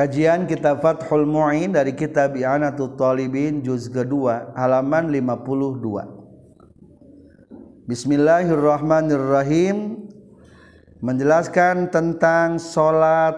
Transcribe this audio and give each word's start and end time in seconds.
Kajian 0.00 0.48
kitab 0.48 0.80
Fathul 0.80 1.28
Mu'in 1.28 1.76
dari 1.76 1.92
kitab 1.92 2.32
I'anatul 2.32 2.96
Talibin 2.96 3.60
juz 3.60 3.84
kedua 3.84 4.48
halaman 4.56 5.12
52. 5.12 7.84
Bismillahirrahmanirrahim 7.84 10.08
menjelaskan 11.04 11.92
tentang 11.92 12.56
salat 12.56 13.36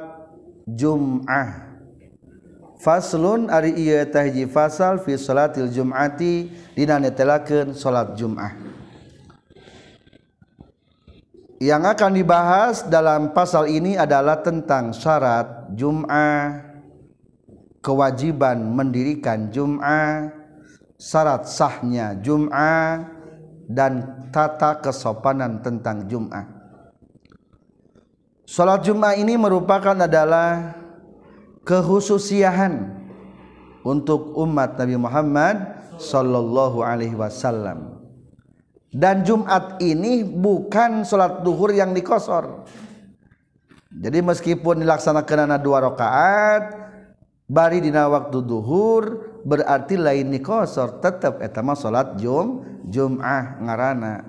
Jum'ah. 0.70 1.82
Faslun 2.79 3.50
ari 3.50 3.74
ieu 3.82 4.06
teh 4.06 4.30
fasal 4.46 5.02
fi 5.02 5.18
salatil 5.18 5.66
Jum'ati 5.66 6.46
dina 6.79 7.02
netelakeun 7.02 7.74
salat 7.74 8.14
Jum'ah. 8.14 8.61
Yang 11.62 11.94
akan 11.94 12.12
dibahas 12.18 12.82
dalam 12.90 13.30
pasal 13.30 13.71
ini 13.71 13.94
adalah 13.94 14.43
tentang 14.43 14.90
syarat 14.90 15.71
Jum'ah, 15.79 16.58
kewajiban 17.79 18.58
mendirikan 18.66 19.46
Jum'ah, 19.46 20.26
syarat 20.98 21.46
sahnya 21.46 22.18
Jum'ah, 22.18 23.07
dan 23.71 24.26
tata 24.35 24.82
kesopanan 24.82 25.62
tentang 25.62 26.11
Jum'ah. 26.11 26.50
Salat 28.43 28.82
Jum'ah 28.82 29.14
ini 29.14 29.38
merupakan 29.38 29.94
adalah 29.94 30.74
kehususiahan 31.63 32.91
untuk 33.86 34.34
umat 34.34 34.74
Nabi 34.83 34.98
Muhammad 34.98 35.56
sallallahu 35.94 36.83
alaihi 36.83 37.14
wasallam 37.14 37.91
dan 38.92 39.24
Jumat 39.24 39.80
ini 39.80 40.20
bukan 40.20 41.08
sholat 41.08 41.41
duhur 41.41 41.72
yang 41.72 41.96
dikosor. 41.96 42.69
Jadi 43.88 44.20
meskipun 44.20 44.84
dilaksanakan 44.84 45.48
anak 45.48 45.60
dua 45.64 45.80
rakaat 45.80 46.64
bari 47.48 47.80
dina 47.80 48.08
waktu 48.08 48.44
duhur 48.44 49.04
berarti 49.48 49.96
lain 49.96 50.28
dikosor. 50.28 51.00
Tetap 51.00 51.40
etama 51.40 51.72
sholat 51.72 52.20
jum 52.20 52.68
jum'ah 52.84 53.64
ngarana. 53.64 54.28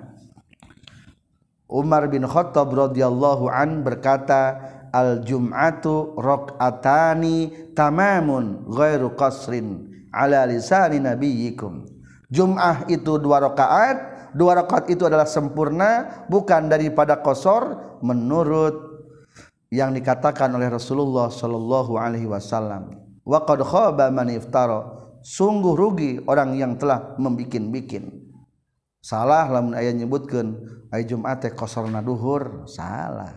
Umar 1.68 2.08
bin 2.08 2.24
Khattab 2.24 2.72
radhiyallahu 2.72 3.52
an 3.52 3.84
berkata 3.84 4.72
al 4.96 5.20
jum'atu 5.20 6.16
rakaatani 6.16 7.68
tamamun 7.76 8.64
ghairu 8.64 9.12
qasrin 9.12 9.92
ala 10.08 10.48
lisani 10.48 11.04
nabiyyikum. 11.04 11.84
Jum'ah 12.32 12.88
itu 12.88 13.20
dua 13.20 13.44
rakaat 13.44 14.13
dua 14.34 14.60
rakaat 14.60 14.90
itu 14.90 15.06
adalah 15.06 15.24
sempurna 15.24 16.26
bukan 16.28 16.68
daripada 16.68 17.22
kosor 17.22 17.98
menurut 18.02 18.94
yang 19.74 19.90
dikatakan 19.90 20.54
oleh 20.54 20.70
Rasulullah 20.70 21.30
Shallallahu 21.32 21.98
Alaihi 21.98 22.30
Wasallam. 22.30 22.94
Waqad 23.26 23.64
khaba 23.64 24.12
man 24.14 24.30
iftara. 24.30 25.02
Sungguh 25.24 25.72
rugi 25.72 26.20
orang 26.28 26.52
yang 26.52 26.76
telah 26.76 27.16
membikin-bikin. 27.16 28.12
Salah 29.00 29.48
lamun 29.48 29.72
aya 29.72 29.88
nyebutkeun 29.88 30.48
ay 30.92 31.08
Jumat 31.08 31.40
teh 31.40 31.52
kosorna 31.56 32.04
duhur, 32.04 32.68
salah. 32.68 33.32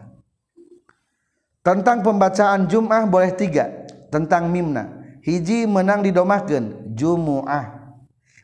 Tentang 1.64 2.04
pembacaan 2.04 2.68
Jum'ah 2.68 3.08
boleh 3.08 3.32
tiga 3.40 3.88
tentang 4.12 4.52
mimna. 4.52 5.00
Hiji 5.24 5.64
menang 5.64 6.04
didomahkeun 6.04 6.92
Jumu'ah. 6.92 7.96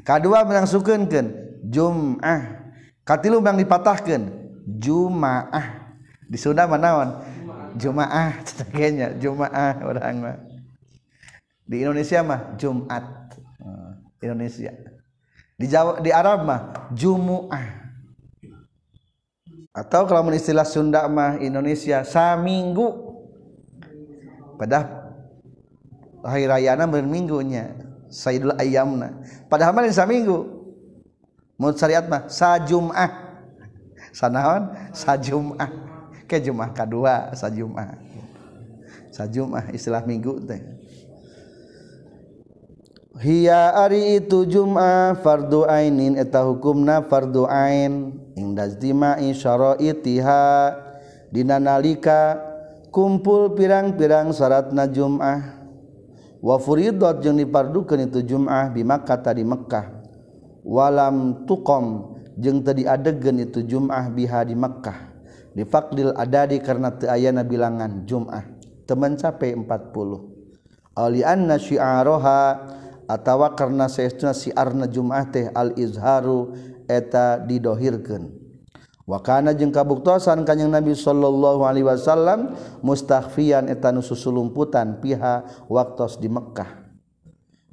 Kadua 0.08 0.48
menang 0.48 0.68
sukeunkeun 0.68 1.43
Jum'ah. 1.74 2.70
Katilu 3.02 3.42
bang 3.42 3.58
dipatahkan. 3.58 4.22
Jumaah 4.64 5.92
di 6.24 6.40
Sunda 6.40 6.64
manawan 6.64 7.20
Jumaah 7.76 8.40
kayaknya 8.72 9.12
Jumaah 9.22 9.76
orang 9.84 10.16
mah. 10.22 10.38
Di 11.66 11.84
Indonesia 11.84 12.22
mah 12.22 12.56
Jumat. 12.56 13.04
Oh, 13.60 13.92
Indonesia. 14.22 14.72
Di 15.58 15.66
Jawa 15.66 16.00
di 16.00 16.14
Arab 16.14 16.46
mah 16.46 16.62
Jumuah. 16.94 17.82
Atau 19.74 20.06
kalau 20.06 20.30
istilah 20.30 20.68
Sunda 20.70 21.10
mah 21.10 21.42
Indonesia 21.42 22.06
saminggu. 22.06 23.12
Pada 24.54 25.04
hari 26.24 26.46
rayana 26.48 26.88
berminggunya 26.88 27.74
Sayyidul 28.08 28.56
Ayyamna 28.56 29.26
padahal 29.50 29.74
mah 29.74 29.90
saminggu 29.90 30.53
Menurut 31.58 31.78
syariat 31.78 32.06
mah 32.06 32.26
sajumah. 32.30 33.12
Sanaon? 34.14 34.94
Sajumah. 34.94 35.70
Ke 36.30 36.42
jumah 36.42 36.74
kedua 36.74 37.34
sajumah. 37.38 37.98
Sajumah 39.14 39.70
istilah 39.70 40.02
minggu 40.06 40.42
teh. 40.50 40.62
Hiya 43.14 43.78
ari 43.78 44.18
itu 44.18 44.42
Jum'ah 44.50 45.14
fardu 45.22 45.70
ainin 45.70 46.18
eta 46.18 46.42
hukumna 46.42 47.06
fardu 47.06 47.46
ain 47.46 48.18
inda 48.34 48.66
istima'i 48.66 49.38
syara'itiha 49.38 50.74
dina 51.30 51.62
nalika 51.62 52.42
kumpul 52.90 53.54
pirang-pirang 53.54 54.34
syaratna 54.34 54.90
Jum'ah 54.90 55.40
wa 56.42 56.58
furidot 56.58 57.22
jeung 57.22 57.38
dipardukeun 57.38 58.10
itu 58.10 58.26
Jum'ah 58.26 58.74
di 58.74 58.82
Makkah 58.82 59.22
tadi 59.22 59.46
Mekkah 59.46 60.03
walam 60.64 61.46
tukom 61.46 62.18
jeung 62.40 62.64
tadi 62.64 62.88
adegen 62.88 63.44
itu 63.44 63.62
Jum'ah 63.62 64.10
biha 64.10 64.48
di 64.48 64.56
Mekkah 64.58 65.14
di 65.54 65.62
ada 65.62 66.18
adadi 66.18 66.58
karena 66.58 66.90
teu 66.98 67.06
ayana 67.12 67.46
bilangan 67.46 68.10
Jum'ah. 68.10 68.50
Teman 68.84 69.16
capai 69.16 69.56
40 69.56 70.98
ali 70.98 71.22
anna 71.24 71.56
syi'aroha 71.56 72.42
atawa 73.08 73.54
karena 73.54 73.88
saestuna 73.88 74.34
siarna 74.34 74.90
Jum'ah 74.90 75.30
teh 75.30 75.48
al 75.54 75.78
izharu 75.78 76.52
eta 76.90 77.40
didohirkeun. 77.40 78.44
Wa 79.04 79.20
kana 79.20 79.52
jeung 79.52 79.72
kabuktosan 79.72 80.48
kanjing 80.48 80.72
Nabi 80.72 80.96
sallallahu 80.96 81.64
alaihi 81.68 81.86
wasallam 81.86 82.56
mustakhfiyan 82.80 83.68
eta 83.68 83.92
nu 83.92 84.00
susulumputan 84.00 85.00
piha 85.04 85.44
waktos 85.68 86.18
di 86.18 86.32
Mekkah 86.32 86.84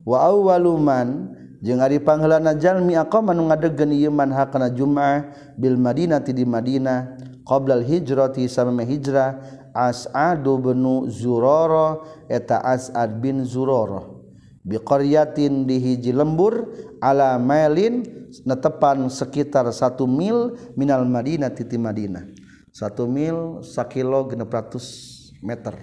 wa 0.04 0.26
awwaluman 0.26 1.39
jeung 1.60 1.81
ari 1.81 2.00
panghelana 2.00 2.56
jalmi 2.56 2.97
aqama 2.97 3.37
nu 3.37 3.48
ngadegkeun 3.48 3.93
ieu 3.93 4.12
manha 4.12 4.48
kana 4.48 4.72
Jumat 4.72 5.54
bil 5.56 5.76
Madinati 5.76 6.32
di 6.32 6.48
Madinah 6.48 7.21
qoblal 7.44 7.84
hijrati 7.84 8.48
sameme 8.48 8.84
hijrah 8.84 9.60
As'ad 9.71 10.43
bin 10.43 11.06
Zurarah 11.06 12.03
eta 12.26 12.59
As'ad 12.59 13.22
bin 13.22 13.47
Zurarah 13.47 14.21
bi 14.60 14.76
qaryatin 14.76 15.65
di 15.65 15.81
hiji 15.81 16.12
lembur 16.12 16.69
ala 17.00 17.41
mailin 17.41 18.04
netepan 18.44 19.09
sekitar 19.09 19.66
satu 19.72 20.04
mil 20.04 20.54
minal 20.77 21.03
Madinah 21.09 21.50
titi 21.50 21.81
Madinah. 21.81 22.28
Satu 22.71 23.10
mil 23.10 23.66
sakilo 23.66 24.31
600 24.31 25.42
meter. 25.42 25.75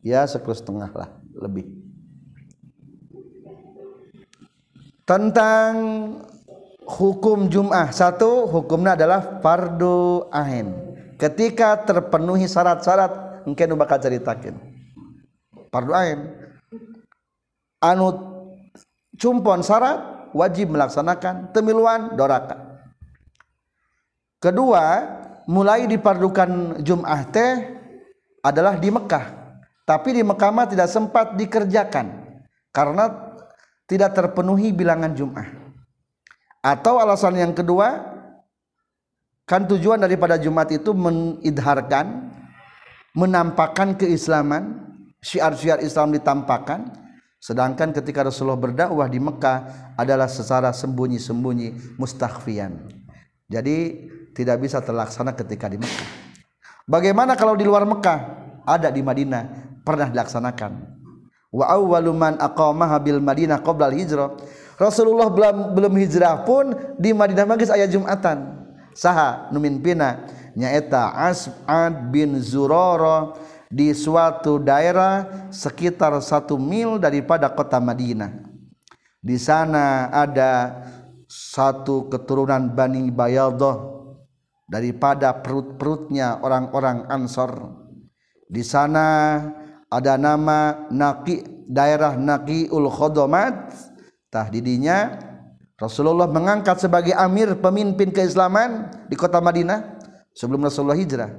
Ya 0.00 0.24
sekilo 0.24 0.56
setengah 0.56 0.90
lah 0.96 1.10
lebih. 1.36 1.83
Tentang 5.08 5.72
hukum 6.84 7.48
Jum'ah. 7.48 7.92
Satu 7.92 8.48
hukumnya 8.48 8.96
adalah 8.96 9.40
fardu 9.40 10.28
ain. 10.32 10.72
Ketika 11.16 11.84
terpenuhi 11.84 12.44
syarat-syarat 12.44 13.44
mungkin 13.48 13.76
bakal 13.78 14.00
ceritakan 14.00 14.56
fardu 15.72 15.92
ain. 15.94 16.18
Anu 17.84 18.16
cumpon 19.16 19.60
syarat 19.60 20.30
wajib 20.32 20.72
melaksanakan. 20.72 21.52
Temiluan 21.52 22.16
doraka. 22.16 22.80
Kedua 24.40 24.84
mulai 25.48 25.88
dipardukan 25.88 26.80
Jum'ah 26.84 27.22
teh 27.32 27.52
adalah 28.44 28.76
di 28.76 28.92
Mekah. 28.92 29.44
Tapi 29.84 30.16
di 30.16 30.22
Mekah 30.24 30.68
tidak 30.68 30.88
sempat 30.88 31.36
dikerjakan. 31.36 32.24
Karena 32.72 33.33
tidak 33.84 34.16
terpenuhi 34.16 34.72
bilangan 34.72 35.12
Jum'ah. 35.12 35.48
Atau 36.64 36.96
alasan 36.96 37.36
yang 37.36 37.52
kedua 37.52 38.00
kan 39.44 39.68
tujuan 39.68 40.00
daripada 40.00 40.40
Jumat 40.40 40.72
itu 40.72 40.96
mengidharkan 40.96 42.32
menampakkan 43.12 43.94
keislaman 43.94 44.80
syiar-syiar 45.20 45.84
Islam 45.84 46.16
ditampakkan. 46.16 47.04
Sedangkan 47.44 47.92
ketika 47.92 48.24
Rasulullah 48.24 48.56
berdakwah 48.56 49.04
di 49.04 49.20
Mekah 49.20 49.92
adalah 50.00 50.32
secara 50.32 50.72
sembunyi-sembunyi 50.72 52.00
mustakhfian. 52.00 52.88
Jadi 53.44 54.08
tidak 54.32 54.64
bisa 54.64 54.80
terlaksana 54.80 55.36
ketika 55.36 55.68
di 55.68 55.76
Mekah. 55.76 56.08
Bagaimana 56.88 57.36
kalau 57.36 57.52
di 57.52 57.68
luar 57.68 57.84
Mekah? 57.84 58.40
Ada 58.64 58.88
di 58.88 59.04
Madinah 59.04 59.76
pernah 59.84 60.08
dilaksanakan 60.08 60.93
wa 61.54 61.70
awwalu 61.70 62.10
man 62.10 62.34
aqamaha 62.42 62.98
bil 62.98 63.22
Madinah 63.22 63.62
qabla 63.62 63.94
hijrah 63.94 64.34
Rasulullah 64.74 65.30
belum 65.30 65.78
belum 65.78 65.94
hijrah 66.02 66.42
pun 66.42 66.74
di 66.98 67.14
Madinah 67.14 67.46
magis 67.46 67.70
aya 67.70 67.86
Jumatan 67.86 68.66
saha 68.90 69.46
nu 69.54 69.62
mimpina 69.62 70.26
nyaeta 70.58 71.14
As'ad 71.14 72.10
bin 72.10 72.42
Zurara 72.42 73.34
di 73.74 73.90
suatu 73.90 74.62
daerah 74.62 75.50
sekitar 75.50 76.14
satu 76.22 76.54
mil 76.54 77.02
daripada 77.02 77.50
kota 77.50 77.82
Madinah. 77.82 78.30
Di 79.18 79.34
sana 79.34 80.14
ada 80.14 80.84
satu 81.26 82.06
keturunan 82.06 82.70
Bani 82.70 83.10
Bayaldoh 83.10 84.06
daripada 84.70 85.34
perut-perutnya 85.42 86.38
orang-orang 86.38 87.10
Ansor. 87.10 87.82
Di 88.46 88.62
sana 88.62 89.40
ada 89.94 90.18
nama 90.18 90.90
Naqi 90.90 91.46
daerah 91.70 92.18
Naqiul 92.18 92.90
Khodomat. 92.90 93.70
Tah 94.26 94.50
didinya 94.50 95.14
Rasulullah 95.78 96.26
mengangkat 96.26 96.82
sebagai 96.82 97.14
amir 97.14 97.54
pemimpin 97.62 98.10
keislaman 98.10 98.90
di 99.06 99.14
kota 99.14 99.38
Madinah 99.38 100.02
sebelum 100.34 100.66
Rasulullah 100.66 100.98
hijrah. 100.98 101.30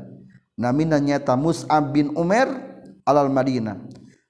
Namina 0.56 1.04
nyata 1.04 1.36
Mus'ab 1.36 1.92
bin 1.92 2.16
Umar 2.16 2.48
alal 3.04 3.28
Madinah. 3.28 3.76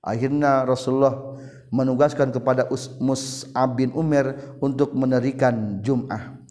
Akhirnya 0.01 0.65
Rasulullah 0.65 1.37
menugaskan 1.69 2.33
kepada 2.33 2.65
Mus'ab 2.97 3.77
bin 3.77 3.93
Umar 3.93 4.57
untuk 4.57 4.97
menerikan 4.97 5.85
Jum'ah. 5.85 6.41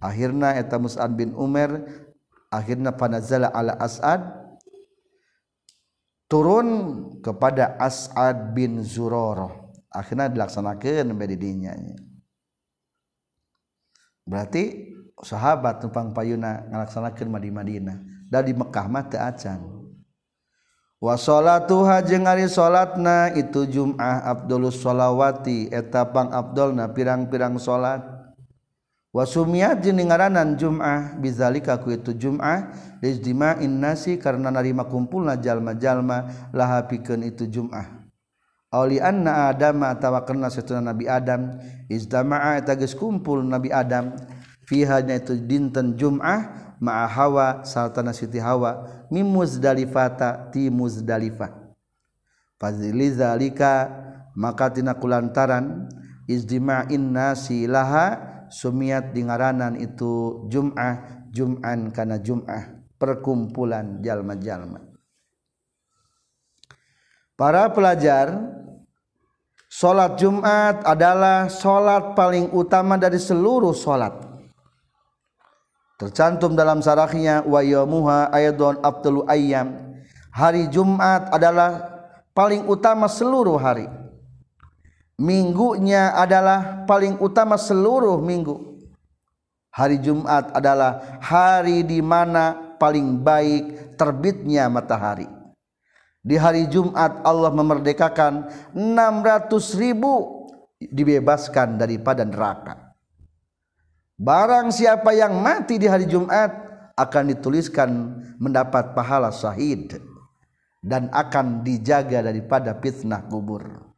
Akhirnya 0.00 0.56
eta 0.56 0.80
Mus'ab 0.80 1.12
bin 1.12 1.36
Umar 1.36 1.84
akhirnya 2.48 2.96
panazala 2.96 3.52
ala 3.52 3.76
As'ad 3.76 4.41
turun 6.32 6.68
kepada 7.20 7.76
As'ad 7.76 8.56
bin 8.56 8.80
Zuroroh 8.80 9.76
akhirnya 9.92 10.32
dilaksanakan 10.32 11.12
medidinya 11.12 11.76
berarti 14.24 14.92
sahabat 15.20 15.84
numpang 15.84 16.16
payuna 16.16 16.64
ngalaksanakan 16.72 17.36
di 17.36 17.50
Madinah. 17.52 17.98
Di 18.32 18.56
Mekah 18.56 18.88
mah 18.88 19.04
teu 19.12 19.20
acan 19.20 19.60
wa 21.02 21.14
salatuha 21.20 22.00
jeung 22.00 22.24
ari 22.24 22.48
salatna 22.48 23.28
itu 23.36 23.68
Jumat 23.68 24.00
Abdul 24.00 24.72
Abdulus 24.72 24.80
sholawati 24.80 25.68
eta 25.68 26.08
pang 26.08 26.32
Abdulna 26.32 26.88
pirang-pirang 26.96 27.60
salat. 27.60 28.00
Wa 29.12 29.28
sumiyat 29.28 29.84
jeung 29.84 30.00
ngaranan 30.00 30.56
Jum'ah 30.56 31.20
bizalika 31.20 31.76
ku 31.76 31.92
itu 31.92 32.16
Jum'ah 32.16 32.72
lijtima'in 33.04 33.68
nasi 33.68 34.16
karena 34.16 34.48
narima 34.48 34.88
kumpulna 34.88 35.36
jalma-jalma 35.36 36.48
laha 36.56 36.88
pikeun 36.88 37.28
itu 37.28 37.44
Jum'ah. 37.44 38.02
Anna 38.72 39.52
Adam 39.52 39.84
tawa 40.00 40.24
karena 40.24 40.48
setelah 40.48 40.80
Nabi 40.80 41.04
Adam 41.04 41.60
istama'a 41.92 42.56
tagis 42.64 42.96
kumpul 42.96 43.44
Nabi 43.44 43.68
Adam. 43.68 44.16
Fihanya 44.64 45.20
itu 45.20 45.36
dinten 45.36 45.92
Jum'ah 46.00 46.72
ma'a 46.80 47.04
hawa 47.04 47.68
saltana 47.68 48.16
siti 48.16 48.40
hawa 48.40 48.88
min 49.12 49.28
muzdalifata 49.28 50.48
ti 50.48 50.72
muzdalifah. 50.72 51.52
Fazili 52.56 53.12
zalika 53.12 53.92
maka 54.32 54.72
tina 54.72 54.96
kulantaran 54.96 55.92
izdima'in 56.24 57.12
nasi 57.12 57.68
laha 57.68 58.31
sumiat 58.52 59.16
dingaranan 59.16 59.80
itu 59.80 60.44
Jum'ah 60.52 61.24
Jum'an 61.32 61.88
kana 61.90 62.20
Jum'ah 62.20 62.84
perkumpulan 63.00 64.04
jalma-jalma 64.04 64.84
para 67.34 67.72
pelajar 67.72 68.60
Salat 69.72 70.20
Jumat 70.20 70.84
adalah 70.84 71.48
salat 71.48 72.12
paling 72.12 72.52
utama 72.52 73.00
dari 73.00 73.16
seluruh 73.16 73.72
salat. 73.72 74.12
Tercantum 75.96 76.52
dalam 76.52 76.84
sarahnya 76.84 77.40
wa 77.40 77.64
yaumuha 77.64 78.28
ayadun 78.36 78.76
abdul 78.84 79.24
ayyam. 79.24 79.96
Hari 80.28 80.68
Jumat 80.68 81.32
adalah 81.32 81.88
paling 82.36 82.68
utama 82.68 83.08
seluruh 83.08 83.56
hari. 83.56 83.88
Minggunya 85.22 86.18
adalah 86.18 86.82
paling 86.82 87.22
utama 87.22 87.54
seluruh 87.54 88.18
minggu. 88.18 88.74
Hari 89.70 90.02
Jumat 90.02 90.50
adalah 90.50 91.22
hari 91.22 91.86
di 91.86 92.02
mana 92.02 92.74
paling 92.74 93.22
baik 93.22 93.94
terbitnya 93.94 94.66
matahari. 94.66 95.30
Di 96.26 96.34
hari 96.34 96.66
Jumat 96.66 97.22
Allah 97.22 97.54
memerdekakan 97.54 98.50
600 98.74 99.78
ribu 99.78 100.42
dibebaskan 100.82 101.78
daripada 101.78 102.26
neraka. 102.26 102.90
Barang 104.18 104.74
siapa 104.74 105.14
yang 105.14 105.38
mati 105.38 105.78
di 105.78 105.86
hari 105.86 106.10
Jumat 106.10 106.50
akan 106.98 107.24
dituliskan 107.30 107.90
mendapat 108.42 108.90
pahala 108.90 109.30
syahid 109.30 110.02
dan 110.82 111.06
akan 111.14 111.62
dijaga 111.62 112.26
daripada 112.26 112.74
fitnah 112.82 113.22
kubur 113.30 113.91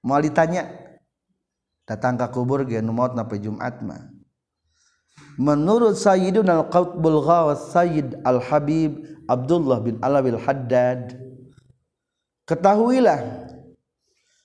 mau 0.00 0.20
ditanya 0.20 0.68
datang 1.84 2.16
ke 2.16 2.26
kubur 2.32 2.64
ge 2.64 2.80
nu 2.80 2.92
maut 2.92 3.12
napa 3.12 3.36
Jumat 3.36 3.80
mah 3.84 4.08
menurut 5.40 5.96
Sayyidun 5.96 6.48
al-Qutbul 6.48 7.20
Ghawas 7.24 7.72
Sayyid 7.72 8.20
Al-Habib 8.24 9.04
Abdullah 9.30 9.78
bin 9.80 9.96
Alawi 10.04 10.36
Al-Haddad 10.36 11.30
Ketahuilah 12.50 13.46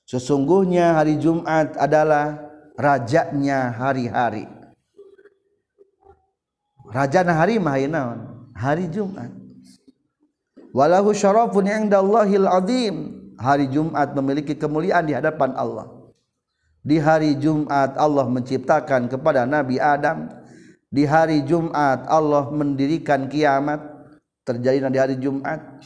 sesungguhnya 0.06 0.94
hari 0.94 1.18
Jumat 1.18 1.74
adalah 1.74 2.38
rajanya 2.78 3.74
hari-hari. 3.74 4.46
Rajana 6.86 7.34
hari 7.34 7.58
mah? 7.58 7.82
Hari 8.54 8.94
Jumat. 8.94 9.34
Walahu 10.70 11.18
syarafun 11.18 11.66
indallahil 11.66 12.46
azim. 12.46 13.25
Hari 13.36 13.68
Jumat 13.70 14.16
memiliki 14.16 14.56
kemuliaan 14.56 15.06
di 15.06 15.14
hadapan 15.14 15.54
Allah. 15.56 15.92
Di 16.86 17.02
hari 17.02 17.36
Jumat 17.36 17.98
Allah 17.98 18.26
menciptakan 18.30 19.10
kepada 19.10 19.44
Nabi 19.44 19.82
Adam. 19.82 20.30
Di 20.90 21.04
hari 21.04 21.44
Jumat 21.44 22.08
Allah 22.08 22.48
mendirikan 22.54 23.28
kiamat 23.28 23.96
terjadi 24.46 24.88
di 24.88 25.00
hari 25.02 25.16
Jumat 25.18 25.82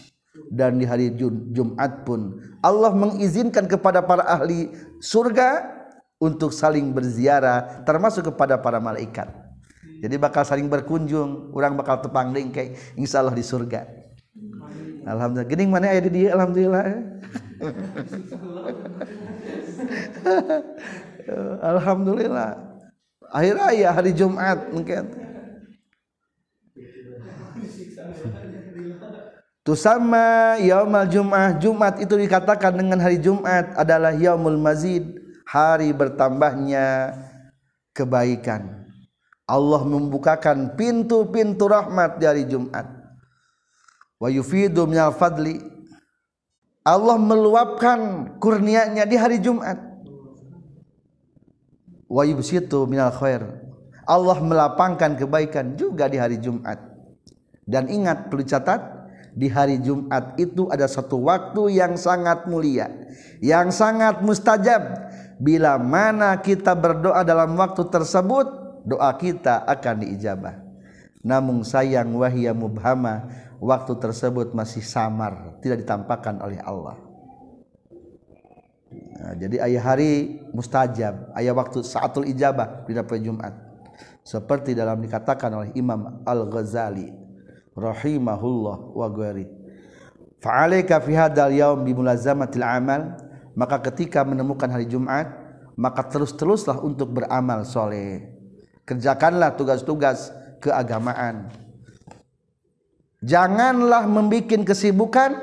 dan 0.51 0.78
di 0.78 0.86
hari 0.86 1.13
Jumat 1.16 2.04
pun 2.04 2.38
Allah 2.60 2.92
mengizinkan 2.92 3.66
kepada 3.66 4.04
para 4.04 4.28
ahli 4.28 4.69
surga 5.00 5.80
untuk 6.19 6.51
saling 6.51 6.92
berziarah 6.92 7.86
termasuk 7.88 8.34
kepada 8.34 8.60
para 8.60 8.78
malaikat 8.81 9.31
jadi 10.04 10.16
bakal 10.19 10.44
saling 10.44 10.68
berkunjung 10.68 11.56
orang 11.56 11.75
bakal 11.80 12.04
tepang 12.04 12.36
dengke 12.36 12.75
insya 13.00 13.24
Allah 13.24 13.36
di 13.36 13.46
surga 13.46 13.99
Alhamdulillah. 15.06 15.48
Gini 15.48 15.68
mana 15.68 15.88
ada 15.91 16.10
di 16.10 16.27
Alhamdulillah 16.27 16.86
Alhamdulillah. 21.62 22.58
Akhir 23.29 23.53
raya 23.56 23.94
hari 23.94 24.13
Jumat 24.15 24.74
mungkin. 24.74 25.29
Sama 29.70 30.58
yaumul 30.58 31.06
Jum'ah. 31.06 31.53
Jumat 31.62 32.01
itu 32.01 32.18
dikatakan 32.18 32.74
dengan 32.74 32.98
hari 32.98 33.22
Jumat 33.22 33.70
adalah 33.77 34.18
yaumul 34.18 34.58
mazid 34.58 35.06
hari 35.46 35.94
bertambahnya 35.94 37.13
kebaikan. 37.94 38.89
Allah 39.46 39.86
membukakan 39.86 40.74
pintu-pintu 40.74 41.70
rahmat 41.70 42.18
dari 42.18 42.50
Jumat 42.50 42.99
wa 44.19 44.27
yufidu 44.27 44.85
minal 44.85 45.15
fadli 45.15 45.63
Allah 46.83 47.19
meluapkan 47.19 48.33
kurnianya 48.41 49.03
di 49.05 49.13
hari 49.19 49.38
Jumat. 49.43 49.77
Wa 52.09 52.25
yubsitu 52.25 52.89
minal 52.89 53.13
khair 53.13 53.45
Allah 54.09 54.41
melapangkan 54.41 55.13
kebaikan 55.13 55.77
juga 55.77 56.09
di 56.09 56.17
hari 56.17 56.41
Jumat. 56.41 56.81
Dan 57.69 57.85
ingat 57.93 58.33
perlu 58.33 58.41
catat 58.41 58.81
di 59.38 59.45
hari 59.45 59.77
Jumat 59.77 60.33
itu 60.41 60.65
ada 60.73 60.89
satu 60.89 61.21
waktu 61.29 61.77
yang 61.77 61.93
sangat 61.93 62.49
mulia 62.49 62.89
yang 63.43 63.71
sangat 63.71 64.21
mustajab. 64.23 65.11
Bila 65.39 65.79
mana 65.79 66.35
kita 66.35 66.75
berdoa 66.75 67.23
dalam 67.23 67.55
waktu 67.55 67.88
tersebut 67.88 68.47
doa 68.83 69.11
kita 69.15 69.63
akan 69.63 70.03
diijabah. 70.03 70.59
Namun 71.23 71.63
sayang 71.63 72.11
wahia 72.15 72.51
mubhama 72.51 73.27
waktu 73.60 73.94
tersebut 74.00 74.56
masih 74.56 74.84
samar 74.84 75.60
tidak 75.60 75.84
ditampakkan 75.84 76.39
oleh 76.39 76.60
Allah. 76.63 76.96
Nah, 79.20 79.36
jadi 79.36 79.62
ayah 79.70 79.84
hari 79.94 80.42
mustajab 80.56 81.36
ayah 81.36 81.54
waktu 81.54 81.84
saatul 81.84 82.25
ijabah 82.25 82.88
di 82.88 82.96
dapat 82.96 83.20
Jumat. 83.22 83.54
Seperti 84.24 84.74
dalam 84.74 85.04
dikatakan 85.04 85.51
oleh 85.51 85.70
Imam 85.75 86.24
Al-Ghazali 86.24 87.12
rahimahullah 87.75 88.78
wa 88.96 89.08
ghairi. 89.12 89.48
Fa'alaika 90.39 91.04
fi 91.04 91.13
hadzal 91.20 91.51
yaum 91.51 91.84
bi 91.84 91.92
mulazamatil 91.92 92.63
amal 92.63 93.20
maka 93.60 93.84
ketika 93.92 94.24
menemukan 94.24 94.72
hari 94.72 94.88
Jumat 94.88 95.28
maka 95.75 96.08
terus-teruslah 96.08 96.80
untuk 96.80 97.12
beramal 97.12 97.68
soleh. 97.68 98.32
Kerjakanlah 98.88 99.54
tugas-tugas 99.54 100.32
keagamaan 100.63 101.51
janganlah 103.23 104.07
membuat 104.07 104.63
kesibukan 104.63 105.35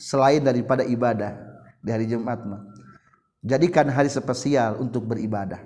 selain 0.00 0.44
daripada 0.44 0.84
ibadah 0.84 1.36
di 1.80 1.90
hari 1.92 2.06
Jumat 2.08 2.42
mah. 2.44 2.62
Jadikan 3.44 3.86
hari 3.88 4.10
spesial 4.10 4.82
untuk 4.82 5.06
beribadah. 5.06 5.62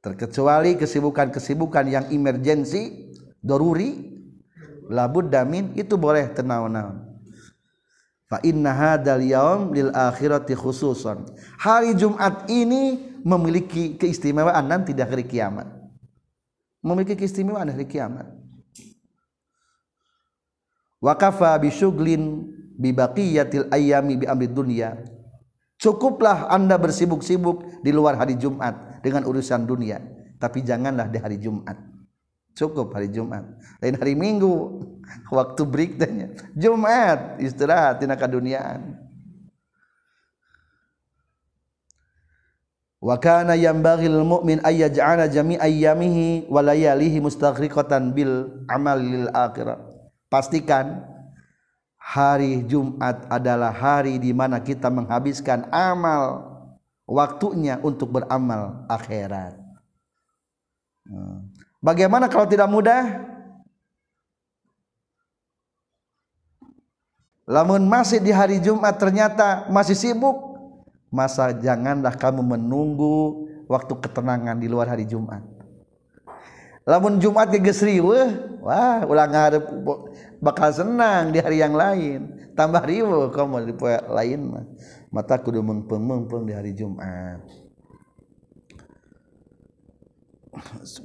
Terkecuali 0.00 0.76
kesibukan-kesibukan 0.76 1.84
yang 1.88 2.04
emergensi 2.12 3.12
doruri 3.40 4.16
labud 4.88 5.28
damin 5.28 5.72
itu 5.76 5.96
boleh 5.96 6.32
tenau-naun 6.32 7.10
fa 8.30 8.38
inna 8.46 8.70
hadzal 8.70 9.18
yaum 9.20 9.74
lil 9.74 9.90
akhirati 9.90 10.54
khususan 10.54 11.26
hari 11.58 11.98
Jumat 11.98 12.46
ini 12.46 13.10
memiliki 13.26 13.98
keistimewaan 14.00 14.64
nanti 14.64 14.96
di 14.96 15.02
hari 15.04 15.28
kiamat. 15.28 15.68
Memiliki 16.80 17.12
keistimewaan 17.12 17.68
hari 17.68 17.84
kiamat 17.84 18.24
wakafa 21.00 21.56
bisyuglin 21.58 22.46
bibaqiyatil 22.76 23.68
ayami 23.72 24.20
bi 24.20 24.46
dunya 24.48 25.00
cukuplah 25.80 26.52
anda 26.52 26.76
bersibuk-sibuk 26.76 27.80
di 27.80 27.90
luar 27.90 28.20
hari 28.20 28.36
Jumat 28.36 29.00
dengan 29.00 29.24
urusan 29.24 29.64
dunia. 29.64 30.00
Tapi 30.40 30.64
janganlah 30.64 31.08
di 31.08 31.20
hari 31.20 31.36
Jumat. 31.36 31.76
Cukup 32.56 32.92
hari 32.92 33.12
Jumat. 33.12 33.44
Lain 33.80 33.96
hari 33.96 34.16
Minggu. 34.16 34.84
Waktu 35.36 35.62
break 35.64 35.96
tanya. 35.96 36.32
Jumat 36.52 37.40
istirahat 37.40 38.00
tina 38.00 38.16
kaduniaan 38.16 39.10
wa 43.00 43.16
kana 43.16 43.56
yambaghi 43.56 44.12
lil 44.12 44.28
mu'min 44.28 44.60
ay 44.60 44.84
yaj'ala 44.84 45.24
jami' 45.24 45.56
ayyamihi 45.56 46.52
wa 46.52 46.60
layalihi 46.60 47.16
mustaghriqatan 47.24 48.12
bil 48.12 48.60
amal 48.68 49.00
lil 49.00 49.24
akhirah 49.32 49.89
pastikan 50.30 51.02
hari 51.98 52.64
Jumat 52.64 53.26
adalah 53.28 53.74
hari 53.74 54.16
di 54.16 54.30
mana 54.30 54.62
kita 54.62 54.88
menghabiskan 54.88 55.68
amal 55.68 56.48
waktunya 57.04 57.76
untuk 57.82 58.14
beramal 58.14 58.86
akhirat. 58.86 59.58
Hmm. 61.04 61.50
Bagaimana 61.82 62.30
kalau 62.30 62.46
tidak 62.46 62.70
mudah? 62.70 63.26
Lamun 67.50 67.82
masih 67.90 68.22
di 68.22 68.30
hari 68.30 68.62
Jumat 68.62 68.94
ternyata 68.94 69.66
masih 69.74 69.98
sibuk, 69.98 70.38
masa 71.10 71.50
janganlah 71.50 72.14
kamu 72.14 72.46
menunggu 72.46 73.50
waktu 73.66 73.90
ketenangan 73.98 74.54
di 74.54 74.70
luar 74.70 74.86
hari 74.86 75.02
Jumat. 75.02 75.42
Lamun 76.86 77.18
Jumat 77.18 77.50
geus 77.50 77.82
wah 78.62 79.02
ulang 79.02 79.30
ngarep 79.34 79.64
bakal 80.40 80.72
senang 80.72 81.30
di 81.30 81.38
hari 81.38 81.60
yang 81.60 81.76
lain. 81.76 82.52
Tambah 82.56 82.82
riweuh 82.82 83.30
kamu 83.30 83.70
di 83.70 83.74
lain 84.10 84.40
mah. 84.50 84.64
Mata 85.12 85.38
kudu 85.38 85.62
mengpeng-mengpeng 85.62 86.48
di 86.48 86.52
hari 86.56 86.72
Jumat. 86.74 87.40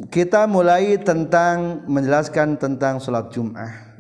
kita 0.10 0.50
mulai 0.50 0.98
tentang 1.00 1.86
menjelaskan 1.86 2.58
tentang 2.58 2.98
salat 2.98 3.30
Jum'ah 3.30 3.94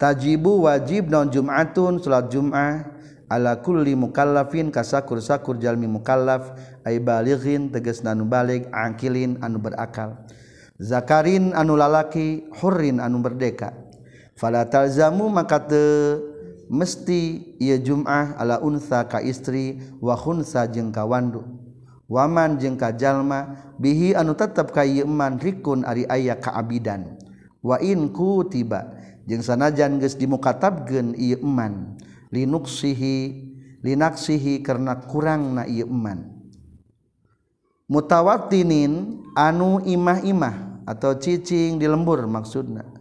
tajibu 0.00 0.64
wajib 0.64 1.12
non 1.12 1.28
Jum'atun 1.28 2.00
salat 2.00 2.32
Jum'ah 2.32 2.88
ala 3.28 3.60
kulli 3.60 3.92
mukallafin 3.92 4.72
kasakur 4.72 5.20
sakur 5.20 5.60
jalmi 5.60 5.88
mukallaf 5.88 6.56
ay 6.84 7.00
balighin 7.00 7.68
tegasna 7.68 8.16
anu 8.16 8.24
balig 8.24 8.64
angkilin 8.72 9.36
anu 9.44 9.60
berakal 9.60 10.16
zakarin 10.80 11.52
anu 11.52 11.76
lalaki 11.76 12.48
hurrin 12.60 13.00
anu 13.00 13.20
merdeka 13.20 13.83
fala 14.34 14.66
talzamu 14.66 15.30
maka 15.30 15.58
te 15.62 15.84
mesti 16.70 17.54
ieu 17.60 17.78
jum'ah 17.78 18.38
ala 18.38 18.58
unsa 18.62 19.06
ka 19.06 19.22
istri 19.22 19.78
wa 20.02 20.14
khunsa 20.16 20.66
jeung 20.70 20.90
ka 20.90 21.04
wandu. 21.04 21.44
Waman 22.04 22.60
jeung 22.60 22.76
ka 22.76 22.92
jalma 22.92 23.72
bihi 23.80 24.12
anu 24.12 24.36
tetep 24.36 24.76
ka 24.76 24.84
ieu 24.84 25.08
man 25.08 25.40
rikun 25.40 25.88
ari 25.88 26.04
aya 26.04 26.36
kaabidan 26.36 27.16
wa 27.64 27.80
in 27.80 28.12
kutiba 28.12 28.92
jeung 29.24 29.40
sanajan 29.40 29.96
geus 29.96 30.12
dimukatabkeun 30.20 31.16
ieu 31.16 31.40
man 31.40 31.96
linuksihi 32.28 33.48
linaksihi 33.80 34.60
karena 34.60 35.00
kurangna 35.08 35.64
ieu 35.64 35.88
man 35.88 36.28
mutawattinin 37.88 39.24
anu 39.32 39.80
imah-imah 39.80 40.84
atau 40.84 41.16
cicing 41.16 41.80
di 41.80 41.88
lembur 41.88 42.20
maksudna. 42.28 42.93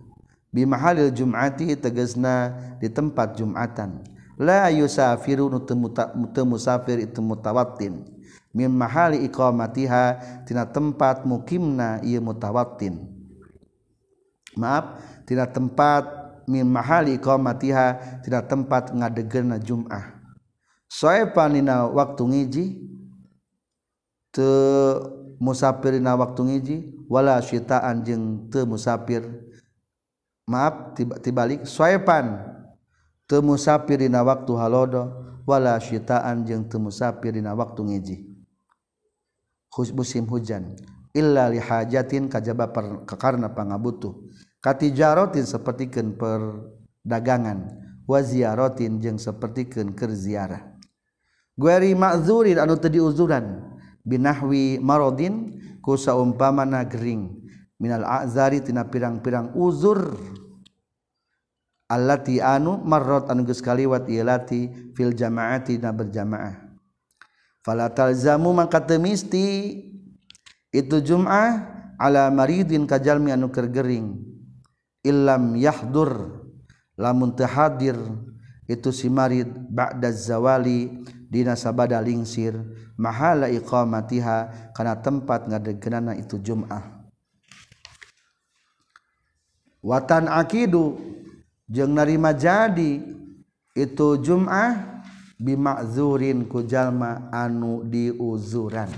Bimahalil 0.53 1.09
jum'ati 1.09 1.73
tegasna 1.75 2.53
di 2.77 2.87
tempat 2.87 3.35
jumatan. 3.35 4.05
La 4.37 4.69
yusafiru 4.69 5.49
teu 5.65 5.77
itu 6.97 7.21
mutawattin 7.21 8.05
min 8.53 8.69
mahali 8.69 9.25
iqamatiha 9.25 10.03
tina 10.45 10.69
tempat 10.69 11.25
mukimna 11.25 11.99
ieu 12.05 12.21
mutawatin. 12.21 13.09
Maaf 14.53 15.01
tina 15.25 15.49
tempat 15.49 16.05
min 16.45 16.65
mahali 16.69 17.17
iqamatiha 17.17 18.21
tina 18.21 18.45
tempat 18.45 18.93
ngadegeuna 18.93 19.57
jum'ah. 19.57 20.21
Soepanina 20.85 21.89
waktu 21.89 22.23
ngiji 22.29 22.65
te 24.29 24.49
musafirina 25.41 26.13
waktu 26.13 26.41
ngiji 26.45 26.77
wala 27.09 27.41
syitaan 27.41 28.05
jeung 28.05 28.49
teu 28.53 28.69
musafir 28.69 29.25
maaf 30.49 30.95
tibalik 31.23 31.63
soepan 31.63 32.39
temusafir 33.29 34.03
dina 34.03 34.23
waktu 34.23 34.51
halodo 34.59 35.11
wala 35.47 35.79
syitaan 35.79 36.43
jeung 36.43 36.67
temusafir 36.67 37.35
dina 37.35 37.55
waktu 37.55 37.81
ngiji 37.83 38.17
musim 39.81 40.29
hujan. 40.29 40.77
Illa 41.13 41.49
li 41.49 41.57
hajatin 41.57 42.29
kajaba 42.29 42.69
per, 42.69 43.05
karena 43.05 43.49
pangabutuh. 43.49 44.13
Katijarotin 44.61 45.45
sapertikeun 45.45 46.17
perdagangan. 46.17 47.69
Wa 48.05 48.21
ziaratin 48.21 49.01
jeung 49.01 49.17
sapertikeun 49.17 49.97
keur 49.97 50.13
ziarah. 50.13 50.61
Gueri 51.57 51.93
ma'zurin 51.93 52.57
anu 52.57 52.77
teu 52.77 52.89
diuzuran. 52.89 53.61
Binahwi 54.05 54.81
marodin 54.81 55.57
ku 55.81 55.97
saumpamana 55.97 56.85
gering. 56.85 57.42
minal 57.81 58.05
azari 58.05 58.61
tina 58.61 58.85
pirang-pirang 58.85 59.55
uzur. 59.57 60.13
Allati 61.89 62.41
anu 62.41 62.81
marrat 62.81 63.29
anu 63.29 63.45
geus 63.45 63.61
kaliwat 63.61 64.09
ilati 64.09 64.93
fil 64.97 65.13
jamaati 65.13 65.77
na 65.77 65.93
berjamaah. 65.93 66.57
Fala 67.61 67.87
talzamu 67.93 68.49
maka 68.51 68.81
teu 68.81 68.97
misti. 68.97 69.77
Itu 70.73 71.05
jum'ah 71.05 71.69
ala 72.01 72.33
maridin 72.33 72.89
kajalmi 72.89 73.29
anu 73.29 73.53
kergering 73.53 74.25
illam 75.05 75.53
yahdur 75.53 76.41
lamun 76.97 77.37
teu 77.37 77.45
hadir. 77.45 77.99
Itu 78.65 78.95
si 78.95 79.11
marid 79.11 79.53
ba'da 79.69 80.09
zawali 80.09 81.03
dina 81.29 81.53
sabada 81.53 82.01
lingsir. 82.01 82.57
Mahala 82.97 83.51
iqamatiha 83.53 84.71
kana 84.73 84.97
tempat 84.97 85.45
ngadegenana 85.45 86.17
itu 86.17 86.41
jum'ah. 86.41 86.92
watan 89.83 90.31
akidu 90.31 90.95
jeung 91.67 91.91
narima 91.91 92.31
jadi 92.31 93.03
itu 93.75 94.07
jum'ah 94.23 95.03
bimakzurin 95.35 96.47
kujalma 96.47 97.27
anu 97.35 97.83
diuzuran. 97.83 98.89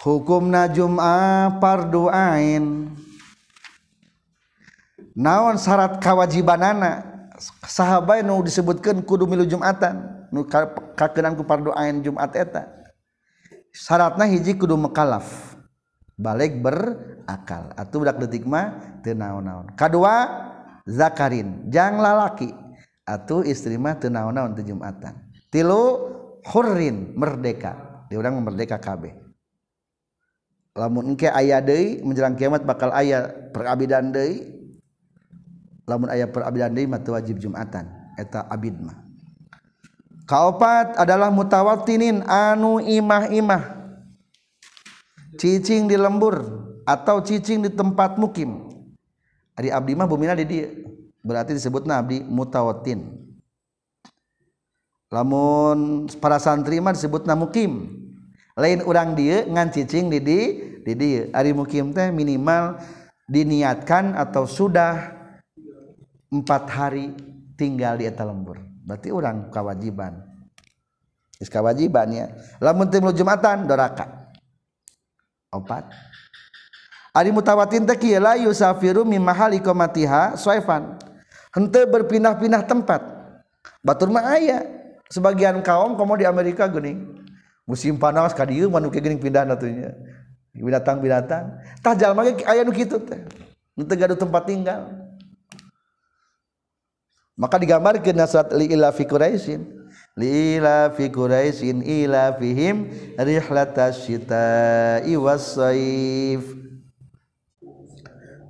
Hukumna 0.00 0.70
jum'ah 0.70 1.58
parduain 1.58 2.94
naon 5.12 5.56
syarat 5.58 5.98
kewajibanana 5.98 7.02
sahabat 7.66 8.22
nu 8.22 8.40
disebutkan 8.40 9.02
kudu 9.04 9.28
milu 9.28 9.44
jumatan. 9.44 10.16
Nu 10.30 10.46
kakenan 10.96 11.38
ku 11.38 11.42
parduain 11.42 12.02
jumat 12.02 12.34
eta. 12.38 12.70
Syaratna 13.74 14.26
hiji 14.30 14.54
kudu 14.54 14.78
mekalaf. 14.78 15.55
balik 16.16 16.58
berakal. 16.64 17.70
Atau 17.76 18.02
budak 18.02 18.18
detik 18.18 18.48
mah 18.48 19.00
teu 19.04 19.12
naon-naon. 19.12 19.70
Kadua 19.76 20.26
zakarin. 20.88 21.68
Jang 21.68 22.00
lalaki. 22.00 22.50
Atau 23.06 23.44
istri 23.44 23.76
mah 23.76 24.00
teu 24.00 24.10
naon-naon 24.10 24.56
teu 24.56 24.64
jumatan. 24.64 25.14
Tilu 25.52 25.82
hurrin. 26.50 27.14
Merdeka. 27.14 28.04
Dia 28.08 28.18
orang 28.18 28.40
merdeka 28.42 28.80
kabeh. 28.80 29.14
Lamun 30.76 31.16
engke 31.16 31.32
aya 31.32 31.64
deui 31.64 32.04
menjelang 32.04 32.36
kiamat 32.36 32.60
bakal 32.64 32.92
aya 32.92 33.32
perabidan 33.52 34.12
deui. 34.12 34.52
Lamun 35.88 36.12
aya 36.12 36.28
perabidan 36.28 36.72
deui 36.76 36.88
mah 36.88 37.00
wajib 37.00 37.40
jumatan. 37.40 37.88
Eta 38.16 38.44
abid 38.48 38.76
mah. 38.80 39.06
Kaopat 40.26 40.98
adalah 40.98 41.30
mutawatinin 41.30 42.26
anu 42.26 42.82
imah-imah. 42.82 43.75
Cicing 45.36 45.86
di 45.86 45.96
lembur 46.00 46.40
atau 46.88 47.20
cicing 47.20 47.68
di 47.68 47.70
tempat 47.72 48.16
mukim. 48.16 48.72
Ari 49.56 49.72
abdi 49.72 49.92
mah 49.96 50.08
bumina 50.08 50.36
di 50.36 50.44
dieu 50.44 50.68
berarti 51.24 51.56
disebut 51.56 51.84
nabi 51.88 52.22
mutawatin. 52.24 53.16
Lamun 55.10 56.10
para 56.18 56.40
santri 56.40 56.80
mah 56.80 56.96
disebut 56.96 57.28
mukim. 57.36 58.02
Lain 58.56 58.80
orang 58.84 59.12
dia 59.12 59.44
ngan 59.44 59.68
cicing 59.72 60.08
di 60.08 60.18
di 60.24 60.38
di 60.82 60.92
dia. 60.96 61.28
Mukim 61.52 61.92
teh 61.92 62.08
minimal 62.08 62.80
diniatkan 63.28 64.16
atau 64.16 64.48
sudah 64.48 65.12
empat 66.32 66.62
hari 66.72 67.12
tinggal 67.60 68.00
di 68.00 68.08
eta 68.08 68.24
lembur. 68.24 68.60
Berarti 68.86 69.10
orang 69.10 69.50
kewajiban 69.50 70.36
is 71.36 71.52
kewajibannya 71.52 72.32
lamun 72.64 72.88
teu 72.88 73.12
jumatan 73.12 73.68
doraka 73.68 74.25
opat. 75.56 75.84
Ari 77.16 77.32
mutawatin 77.32 77.88
teh 77.88 77.96
kieu 77.96 78.20
la 78.20 78.36
yusafiru 78.36 79.02
min 79.08 79.24
mahali 79.24 79.56
qamatiha 79.56 80.36
soifan 80.36 81.00
henteu 81.56 81.88
berpindah-pindah 81.88 82.62
tempat. 82.68 83.00
Batur 83.80 84.12
mah 84.12 84.36
aya. 84.36 84.62
Sebagian 85.06 85.62
kaum 85.62 85.94
komo 85.94 86.18
di 86.18 86.26
Amerika 86.26 86.66
geuning. 86.66 87.24
Musim 87.64 87.96
panas 87.96 88.34
ka 88.34 88.44
dieu 88.44 88.68
manu 88.68 88.90
geuning 88.90 89.22
pindah 89.22 89.46
natunya 89.46 89.94
binatang-binatang. 90.56 91.60
Tah 91.84 91.92
jalma 91.92 92.24
ge 92.24 92.44
aya 92.44 92.64
nu 92.64 92.72
kitu 92.72 92.96
teh. 93.04 93.20
Nu 93.76 93.84
teu 93.84 93.96
gaduh 93.96 94.16
tempat 94.16 94.48
tinggal. 94.48 94.88
Maka 97.36 97.60
digambarkeun 97.60 98.16
nasrat 98.16 98.48
li 98.56 98.72
ila 98.72 98.88
fi 98.96 99.04
quraisyin 99.04 99.75
li 100.16 100.56
ila 100.56 100.96
fi 100.96 101.12
quraisyin 101.12 101.84
ila 101.84 102.32
fihim 102.40 102.88
rihlatas 103.20 104.08
syita'i 104.08 105.12
was-saif. 105.12 106.42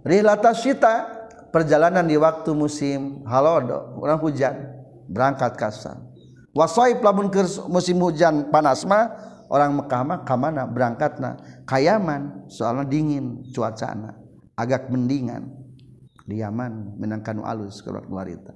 Rihlatas 0.07 0.63
syita 0.63 1.11
perjalanan 1.51 2.07
di 2.07 2.15
waktu 2.15 2.55
musim 2.55 3.27
halodo 3.27 3.99
orang 3.99 4.23
hujan 4.23 4.55
berangkat 5.11 5.59
kasar. 5.59 5.99
Wasaif 6.55 7.03
lamun 7.03 7.29
ke 7.29 7.43
musim 7.69 7.99
hujan 8.01 8.49
panas 8.49 8.87
mah 8.87 9.13
orang 9.51 9.77
Mekah 9.77 10.03
mah 10.07 10.19
kamana 10.23 10.65
berangkatna 10.65 11.37
kayaman 11.67 12.47
soalnya 12.49 12.87
dingin 12.87 13.43
cuacana 13.51 14.15
agak 14.55 14.89
mendingan. 14.89 15.53
Di 16.27 16.43
Yaman 16.43 16.99
menangkan 16.99 17.39
alus 17.47 17.87
keluar 17.87 18.03
keluarita 18.03 18.56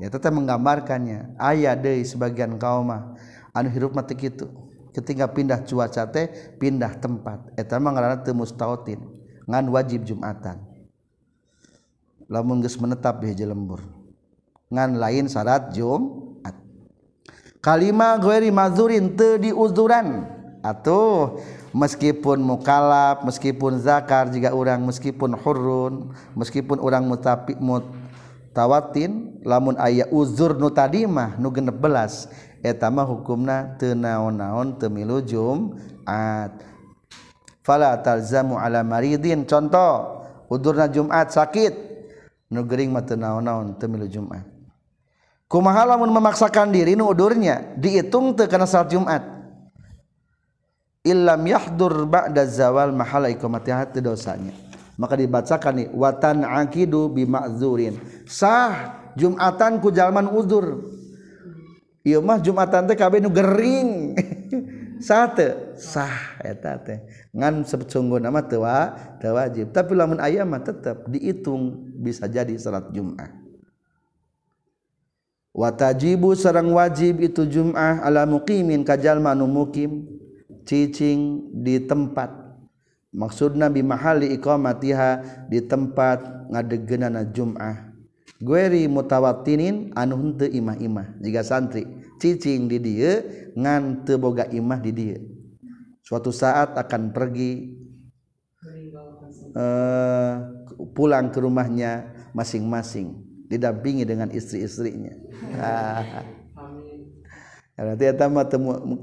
ya 0.00 0.08
tetap 0.08 0.32
menggambarkannya. 0.32 1.36
Ayah 1.40 1.76
deh 1.76 2.00
sebagian 2.04 2.56
kaum 2.56 2.88
mah 2.88 3.16
anu 3.52 3.68
hirup 3.72 3.96
mati 3.96 4.16
gitu 4.16 4.48
ketika 4.92 5.28
pindah 5.28 5.60
cuaca 5.64 6.08
teh 6.08 6.28
pindah 6.56 6.96
tempat. 7.00 7.52
Eta 7.56 7.76
mah 7.76 7.92
ngaranna 7.92 8.24
teu 8.24 8.32
mustautin 8.36 9.00
ngan 9.44 9.68
wajib 9.72 10.04
jumatan. 10.04 10.60
Lamun 12.26 12.58
geus 12.58 12.76
menetap 12.80 13.22
di 13.22 13.32
lembur 13.46 13.84
ngan 14.72 14.98
lain 14.98 15.30
syarat 15.30 15.70
jumat. 15.70 16.56
Kalima 17.62 18.18
ghairi 18.18 18.50
mazurin 18.50 19.14
teu 19.14 19.38
diuzuran 19.38 20.26
atuh 20.66 21.38
meskipun 21.70 22.42
mukalaf 22.42 23.22
meskipun 23.22 23.78
zakar 23.78 24.26
jika 24.34 24.50
orang 24.50 24.82
meskipun 24.82 25.38
hurun 25.38 26.10
meskipun 26.34 26.82
orang 26.82 27.06
mutapi 27.06 27.54
mutawatin 27.62 29.35
lamun 29.46 29.78
ayah 29.78 30.10
uzur 30.10 30.58
nu 30.58 30.74
tadi 30.74 31.06
mah 31.06 31.38
nu 31.38 31.54
genep 31.54 31.78
belas 31.78 32.26
eta 32.66 32.90
mah 32.90 33.06
hukumna 33.06 33.78
teu 33.78 33.94
naon-naon 33.94 34.74
teu 34.74 34.90
milu 34.90 35.22
Jumat 35.22 36.50
fala 37.62 37.94
talzamu 38.02 38.58
ala 38.58 38.82
maridin. 38.82 39.46
Contoh 39.46 40.26
udurna 40.50 40.90
Jumat 40.90 41.30
sakit 41.30 41.72
nu 42.50 42.66
gering 42.66 42.90
mah 42.90 43.06
teu 43.06 43.14
naon-naon 43.14 43.78
teu 43.78 43.86
milu 43.86 44.10
Jumat 44.10 44.42
kumaha 45.46 45.94
lamun 45.94 46.10
memaksakan 46.10 46.74
diri 46.74 46.98
nu 46.98 47.06
udurnya? 47.06 47.78
Dihitung 47.78 48.34
teu 48.34 48.50
kana 48.50 48.66
salat 48.66 48.90
Jumat 48.90 49.22
illam 51.06 51.46
yahdur 51.46 52.02
ba'da 52.10 52.42
zawal 52.50 52.90
mahala 52.90 53.30
iqamatiha 53.30 53.94
dosanya. 54.02 54.50
Maka 54.96 55.14
dibacakan 55.14 55.74
nih 55.76 55.88
watan 55.92 56.42
akidu 56.42 57.12
ma'zurin. 57.12 58.00
Sah 58.24 59.05
jumatan 59.16 59.82
ku 59.82 59.90
jalman 59.90 60.28
uzur. 60.30 60.92
Ieu 62.06 62.22
mah 62.22 62.38
jumatan 62.38 62.86
teh 62.86 62.94
kabeh 62.94 63.18
nu 63.18 63.32
gering. 63.32 64.14
Sah 65.06 65.26
teh? 65.32 65.74
Sah 65.76 66.38
eta 66.40 66.78
teh. 66.78 67.02
Ngan 67.34 67.66
sungguh 67.66 68.22
nama 68.22 68.46
teu 68.46 68.62
wajib. 68.62 69.74
Tapi 69.74 69.92
lamun 69.92 70.22
aya 70.22 70.46
mah 70.46 70.62
tetep 70.62 71.08
dihitung 71.10 71.92
bisa 71.98 72.30
jadi 72.30 72.54
salat 72.56 72.94
Jumat 72.94 73.46
watajibu 75.56 76.36
sarang 76.36 76.68
wajib 76.76 77.24
itu 77.24 77.48
Jum'ah 77.48 78.04
ala 78.04 78.28
muqimin 78.28 78.84
kajalma 78.84 79.32
nu 79.32 79.48
mukim 79.48 80.04
cicing 80.68 81.48
di 81.56 81.80
tempat. 81.80 82.44
Maksud 83.16 83.56
Nabi 83.56 83.80
mahali 83.80 84.36
iqamatiha 84.36 85.48
di 85.48 85.64
tempat 85.64 86.52
ngadegenana 86.52 87.24
Jum'ah 87.24 87.85
gueri 88.40 88.84
mutawatinin 88.88 89.92
anu 89.96 90.16
henteu 90.20 90.50
imah-imah 90.50 91.16
jika 91.20 91.40
santri 91.40 91.88
cicing 92.20 92.68
di 92.68 92.78
dia 92.80 93.24
ngan 93.56 94.04
teu 94.04 94.20
boga 94.20 94.44
imah 94.48 94.80
di 94.80 94.92
dia 94.92 95.18
suatu 96.04 96.30
saat 96.30 96.76
akan 96.76 97.12
pergi 97.12 97.72
uh, 99.56 100.34
pulang 100.92 101.32
ke 101.32 101.38
rumahnya 101.40 102.12
masing-masing 102.36 103.16
didampingi 103.48 104.04
dengan 104.04 104.28
istri-istrinya 104.28 105.16
Berarti 107.76 108.08
eta 108.08 108.24
mah 108.32 108.48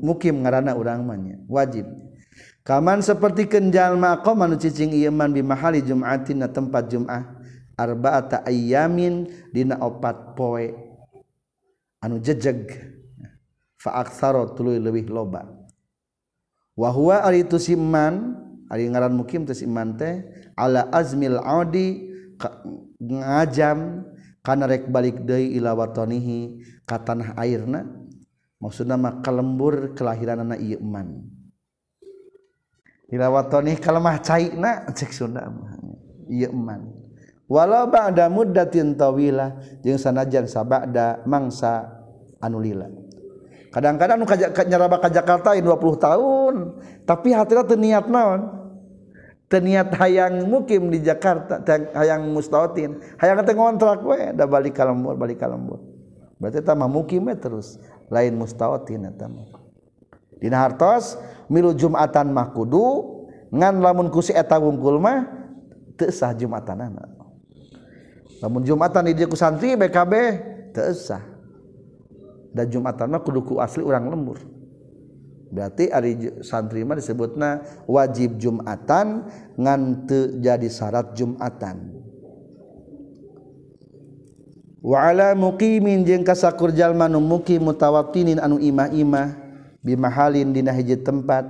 mukim 0.02 0.41
ngaranna 0.41 0.74
urang 0.74 1.06
mah 1.06 1.17
wajib. 1.46 1.86
Kaman 2.65 3.06
seperti 3.06 3.46
kenjal 3.46 3.93
maqam 4.00 4.39
anu 4.41 4.58
cicing 4.58 4.89
ieu 4.98 5.13
man 5.13 5.30
bi 5.30 5.46
mahali 5.46 5.86
jum'atin 5.86 6.41
na 6.41 6.50
tempat 6.50 6.89
Jumat. 6.89 7.33
arba'ata 7.78 8.46
ayyamin 8.46 9.28
dina 9.54 9.80
opat 9.82 10.38
poe. 10.38 10.74
Anu 12.04 12.20
jejeg. 12.20 12.72
Fa 13.80 14.00
aktsara 14.00 14.48
tuluy 14.56 14.80
leuwih 14.80 15.08
loba. 15.12 15.48
Wa 16.74 16.90
huwa 16.90 17.22
ari 17.22 17.46
tusimman 17.46 18.40
ari 18.72 18.90
ngaran 18.90 19.14
mukim 19.14 19.46
teh 19.46 19.54
tusimman 19.54 19.94
teh 20.00 20.26
ala 20.58 20.90
azmil 20.90 21.38
audi 21.38 22.10
ngajam 22.98 24.08
kana 24.42 24.66
rek 24.66 24.90
balik 24.90 25.22
deui 25.22 25.54
ila 25.60 25.76
watanihi 25.78 26.64
ka 26.88 26.98
tanah 27.04 27.36
airna. 27.38 27.86
Maksudna 28.64 28.96
mah 28.96 29.20
kalembur 29.20 29.92
kelahiranna 29.92 30.56
ieu 30.56 30.80
iman 30.80 31.28
ila 33.12 33.28
watani 33.28 33.76
kalemah 33.76 34.24
caina 34.24 34.88
cek 34.88 35.12
sunda 35.12 35.52
mah. 35.52 35.76
Ieu 36.32 36.56
man 36.56 37.03
walau 37.54 37.86
ba'da 37.86 38.34
muddatin 38.34 38.98
tawilah 38.98 39.54
jeung 39.86 40.02
sanajan 40.02 40.50
sabada 40.50 41.22
mangsa 41.30 42.02
anu 42.42 42.58
lila. 42.58 42.89
Kadang-kadang 43.70 44.22
nu 44.22 44.26
nyaraba 44.70 44.98
ka 45.02 45.10
Jakarta 45.10 45.54
20 45.54 45.70
tahun 45.98 46.56
tapi 47.06 47.30
hatina 47.34 47.62
teu 47.62 47.78
niat 47.78 48.10
naon? 48.10 48.66
Teu 49.50 49.62
niat 49.62 49.94
hayang 49.98 50.50
mukim 50.50 50.89
di 50.89 51.02
Jakarta 51.02 51.62
hayang 51.94 52.34
mustautin. 52.34 52.98
Hayang 53.22 53.46
teh 53.46 53.54
ngontrak 53.54 54.02
we 54.02 54.34
da 54.34 54.50
balik 54.50 54.78
ka 54.78 54.89
lembur 54.89 55.13
balik 55.13 55.38
ka 55.38 55.46
lembur 55.46 55.82
berarti 56.44 56.60
tama 56.60 56.92
mukim 56.92 57.24
terus 57.39 57.80
lain 58.12 58.36
mustautin 58.36 59.08
eta 59.08 59.32
mah. 59.32 59.48
Dina 60.38 60.60
hartos 60.60 61.16
milu 61.48 61.72
jumatan 61.72 62.36
mah 62.36 62.52
kudu 62.52 62.84
ngan 63.54 63.80
lamun 63.80 64.12
kusi 64.12 64.36
eta 64.36 64.60
wungkul 64.60 65.00
mah 65.00 65.24
teu 65.96 66.12
sah 66.12 66.36
jumatanana. 66.36 67.23
namun 68.43 68.67
Jumatan 68.67 69.08
di 69.08 69.23
ku 69.23 69.39
santri 69.39 69.71
BKB 69.79 70.13
tersah 70.75 71.23
dan 72.51 72.67
Jumatan 72.67 73.15
mah 73.15 73.23
kuduku 73.23 73.63
asli 73.63 73.79
orang 73.79 74.12
lembur. 74.12 74.43
Berarti 75.47 75.88
ari 75.88 76.43
santri 76.43 76.84
mah 76.84 76.99
disebutna 76.99 77.63
wajib 77.88 78.36
Jumatan 78.36 79.32
ngan 79.56 80.03
teu 80.12 80.43
jadi 80.43 80.67
syarat 80.67 81.15
Jumatan. 81.15 82.03
Wa'ala 84.84 85.32
muqimin 85.39 86.03
jeung 86.03 86.27
kasakur 86.27 86.75
jalma 86.75 87.08
nu 87.08 87.23
muqim 87.23 87.63
mutawattinin 87.63 88.43
anu 88.43 88.60
imah-imah 88.60 89.39
bimahalin 89.79 90.51
dina 90.51 90.75
hiji 90.75 90.99
tempat. 90.99 91.47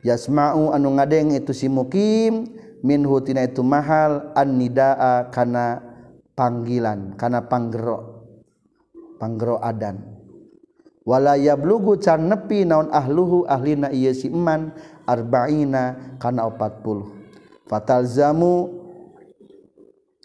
Yasma'u 0.00 0.72
anu 0.72 0.96
ngadeng 0.96 1.36
itu 1.36 1.52
si 1.52 1.68
muqim 1.68 2.48
minhu 2.80 3.20
tina 3.20 3.44
itu 3.44 3.60
mahal 3.60 4.32
an 4.32 4.56
nidaa 4.56 5.28
kana 5.28 5.89
panggilan 6.40 7.20
kana 7.20 7.44
panggero 7.44 8.24
panggero 9.20 9.60
adan. 9.60 10.00
Wala 11.04 11.36
yablugu 11.36 12.00
can 12.00 12.32
nepi 12.32 12.64
naon 12.64 12.88
ahluhu 12.88 13.44
ahlina 13.44 13.92
ieu 13.92 14.16
si 14.16 14.32
eman 14.32 14.72
arba'ina 15.04 16.16
kana 16.16 16.48
40 16.48 17.68
fatal 17.68 18.08
zamu 18.08 18.72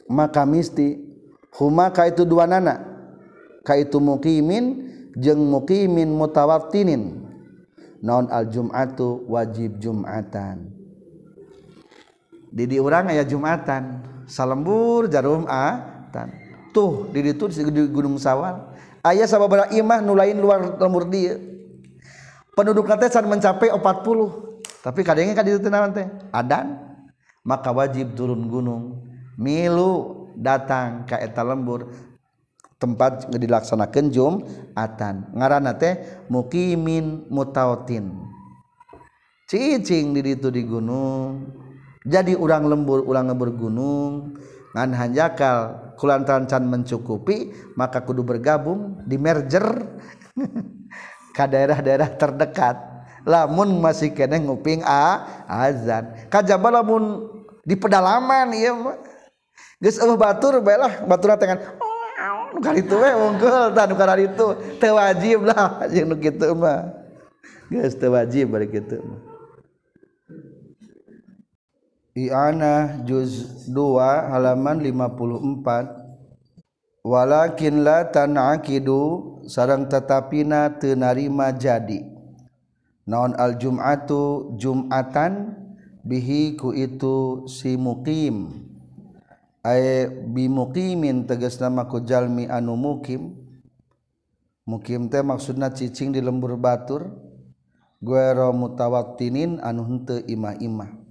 maka 0.08 0.48
misti 0.48 1.04
humaka 1.60 2.08
itu 2.08 2.24
dua 2.24 2.48
nana. 2.48 2.96
Ka 3.66 3.76
itu 3.76 4.00
mukimin 4.00 4.88
jeung 5.20 5.42
mukimin 5.52 6.16
mutawattinin 6.16 7.28
naon 8.00 8.32
al 8.32 8.48
jum'atu 8.48 9.28
wajib 9.28 9.82
jum'atan. 9.84 10.70
Di 12.56 12.64
di 12.72 12.78
urang 12.80 13.12
aya 13.12 13.28
jum'atan. 13.28 14.16
Salembur 14.26 15.06
jarum 15.10 15.46
kehormatan 16.16 16.28
tuh 16.72 17.12
di 17.12 17.20
itu 17.24 17.46
di 17.52 17.82
Gunung 17.92 18.16
Sawal. 18.20 18.76
Ayah 19.06 19.28
sababaraha 19.30 19.72
imah 19.76 20.00
nulain 20.02 20.36
luar 20.36 20.80
lembur 20.80 21.08
dia. 21.08 21.38
Penduduk 22.56 22.88
teh 22.88 23.12
san 23.12 23.28
mencapai 23.28 23.68
40 23.68 23.84
tapi 24.80 25.02
kadangnya 25.04 25.36
kan 25.36 25.46
itu 25.46 25.60
teh? 25.60 26.08
Adan. 26.32 26.80
Maka 27.46 27.70
wajib 27.70 28.18
turun 28.18 28.50
gunung. 28.50 29.06
Milu 29.38 30.26
datang 30.40 31.06
ke 31.06 31.20
eta 31.20 31.46
lembur. 31.46 31.92
Tempat 32.76 33.32
dilaksanakan 33.32 34.06
jum 34.12 34.34
atan 34.76 35.32
ngaran 35.32 35.70
teh 35.78 36.26
mukimin 36.28 37.30
mutautin. 37.32 38.12
Cicing 39.46 40.18
di 40.18 40.34
itu 40.34 40.50
di 40.50 40.66
gunung. 40.66 41.54
Jadi 42.06 42.34
urang 42.34 42.66
lembur 42.66 43.06
ulang 43.06 43.30
lembur 43.30 43.54
gunung. 43.54 44.34
Ngan 44.76 44.92
hanjakal 44.92 45.58
kulantaran 45.96 46.44
can 46.52 46.68
mencukupi 46.68 47.56
maka 47.80 48.04
kudu 48.04 48.28
bergabung 48.28 49.00
di 49.08 49.16
merger 49.16 49.64
ke 51.36 51.44
daerah-daerah 51.48 52.12
terdekat. 52.20 52.76
Lamun 53.26 53.82
masih 53.82 54.14
kena 54.14 54.38
nguping 54.38 54.86
a 54.86 55.26
azan. 55.50 56.14
Kajaba 56.30 56.70
lamun 56.70 57.32
di 57.66 57.74
pedalaman 57.74 58.54
iya 58.54 58.76
geus 59.82 59.98
eueuh 59.98 60.16
batur 60.16 60.62
bae 60.62 60.78
lah 60.78 61.04
batur 61.04 61.34
tengan 61.36 61.58
kali 62.64 62.80
itu 62.86 62.96
we 62.96 63.12
unggul 63.12 63.74
tah 63.76 63.86
nu 63.90 63.98
itu 63.98 64.48
teu 64.80 64.96
wajib 64.96 65.44
lah 65.44 65.82
jeung 65.92 66.14
nu 66.14 66.16
kitu 66.22 66.54
mah. 66.54 66.94
Geus 67.74 67.98
teu 67.98 68.14
wajib 68.14 68.54
bari 68.54 68.70
kitu 68.70 69.02
mah 69.02 69.35
I'anah 72.16 73.04
juz 73.04 73.68
2 73.68 73.76
halaman 74.32 74.80
54 74.80 77.04
Walakin 77.04 77.84
la 77.84 78.08
tan'akidu 78.08 79.44
sarang 79.52 79.92
tetapina 79.92 80.72
teu 80.80 80.96
narima 80.96 81.52
jadi. 81.52 82.08
Naon 83.04 83.36
al 83.36 83.60
jum'atu 83.60 84.56
jum'atan? 84.56 85.60
Bihi 86.06 86.56
ku 86.56 86.72
itu 86.72 87.44
si 87.52 87.76
muqim 87.76 88.64
ay 89.66 90.06
bi 90.06 90.46
muqimin 90.46 91.26
tegas 91.26 91.58
nama 91.60 91.86
ku 91.86 92.00
jalmi 92.00 92.48
anu 92.48 92.80
mukim. 92.80 93.36
Mukim 94.64 95.12
teh 95.12 95.22
maksudna 95.22 95.70
cicing 95.70 96.16
di 96.16 96.24
lembur 96.24 96.56
batur. 96.56 97.12
Guero 98.00 98.56
mutawattinin 98.56 99.60
anu 99.60 99.84
henteu 99.84 100.24
imah-imah. 100.26 101.05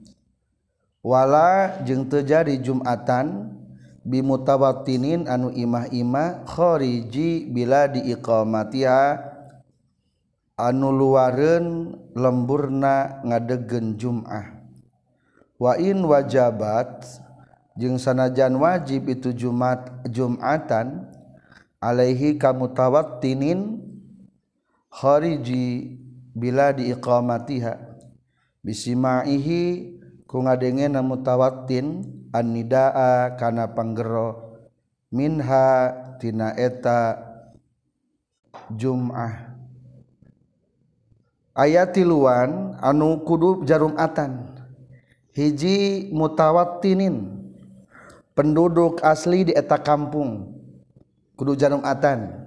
wala 1.04 1.84
jeung 1.84 2.08
teu 2.08 2.24
jadi 2.24 2.56
Jumatan 2.64 3.52
bimutawattinin 4.08 5.28
anu 5.28 5.52
imah-imakhoriji 5.52 7.52
bila 7.52 7.84
diiqomatiha 7.92 9.20
anu 10.56 10.88
luareun 10.96 11.92
lemburna 12.16 13.20
ngadegen 13.20 14.00
Jumah. 14.00 14.64
Wa 15.60 15.76
in 15.76 16.08
wajabat 16.08 17.04
jeung 17.76 18.00
sanajan 18.00 18.56
wajib 18.56 19.12
itu 19.12 19.36
Jumat 19.36 20.08
Jumatan 20.08 21.04
alaihi 21.84 22.40
kamutawatinin 22.40 23.76
khariji 24.88 26.00
bila 26.32 26.72
diiqomatiha 26.74 27.76
bisimaihi 28.64 29.93
ku 30.35 30.42
ngadenge 30.42 30.90
mutawatin 30.99 32.03
annidaa 32.35 33.38
kana 33.38 33.70
panggero. 33.70 34.59
Minha 35.14 35.94
tina 36.18 36.51
eta 36.59 37.23
jum'ah. 38.75 39.55
Ayat 41.55 41.94
tiluan 41.94 42.75
anu 42.83 43.23
kudu 43.23 43.62
jarum 43.62 43.94
atan. 43.94 44.59
Hiji 45.38 46.11
mutawatinin. 46.11 47.47
Penduduk 48.35 49.07
asli 49.07 49.47
di 49.47 49.53
eta 49.55 49.79
kampung. 49.79 50.51
Kudu 51.38 51.55
jarum 51.55 51.87
atan. 51.87 52.42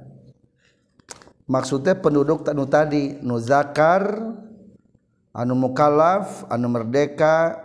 Maksudnya 1.48 1.96
penduduk 1.96 2.44
anu 2.52 2.68
tadi 2.68 3.16
nu 3.24 3.40
zakar 3.40 4.36
anu 5.32 5.56
mukallaf 5.56 6.44
anu 6.52 6.68
merdeka 6.68 7.64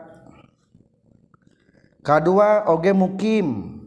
kedua 2.03 2.69
oge 2.69 2.93
mukim. 2.93 3.79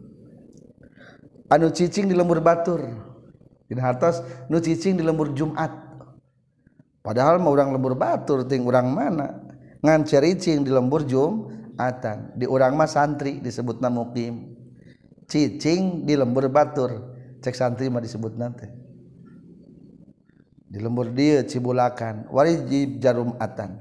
Anu 1.46 1.70
cicing 1.70 2.10
di 2.10 2.14
lembur 2.16 2.42
batur. 2.42 2.82
Di 3.70 3.78
atas 3.78 4.24
nu 4.50 4.58
cicing 4.58 4.98
di 4.98 5.04
lembur 5.06 5.30
Jumat. 5.30 5.70
Padahal 7.04 7.38
mau 7.38 7.54
orang 7.54 7.70
lembur 7.70 7.94
batur 7.94 8.42
ting 8.42 8.66
orang 8.66 8.90
mana? 8.90 9.28
Ngan 9.78 10.02
cericing 10.02 10.66
di 10.66 10.74
lembur 10.74 11.06
Jumatan. 11.06 12.34
Di 12.34 12.50
orang 12.50 12.74
mah 12.74 12.90
santri 12.90 13.38
disebutna 13.38 13.86
mukim. 13.86 14.58
Cicing 15.30 16.02
di 16.02 16.18
lembur 16.18 16.50
batur. 16.50 17.14
Cek 17.38 17.54
santri 17.54 17.86
mah 17.86 18.02
disebut 18.02 18.34
nanti 18.34 18.86
di 20.76 20.84
lembur 20.84 21.08
dia 21.08 21.40
cibulakan. 21.46 22.28
Wajib 22.28 23.00
jarumatan. 23.00 23.80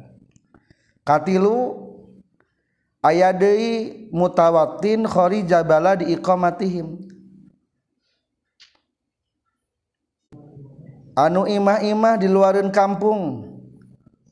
Katilu 1.03 1.84
aya 3.05 3.29
deui 3.29 4.09
mutawatin 4.09 5.05
kharija 5.05 5.61
balad 5.61 6.01
iqamatihim. 6.01 7.05
Anu 11.15 11.47
imah-imah 11.47 12.19
di 12.19 12.27
luarin 12.27 12.73
kampung. 12.73 13.53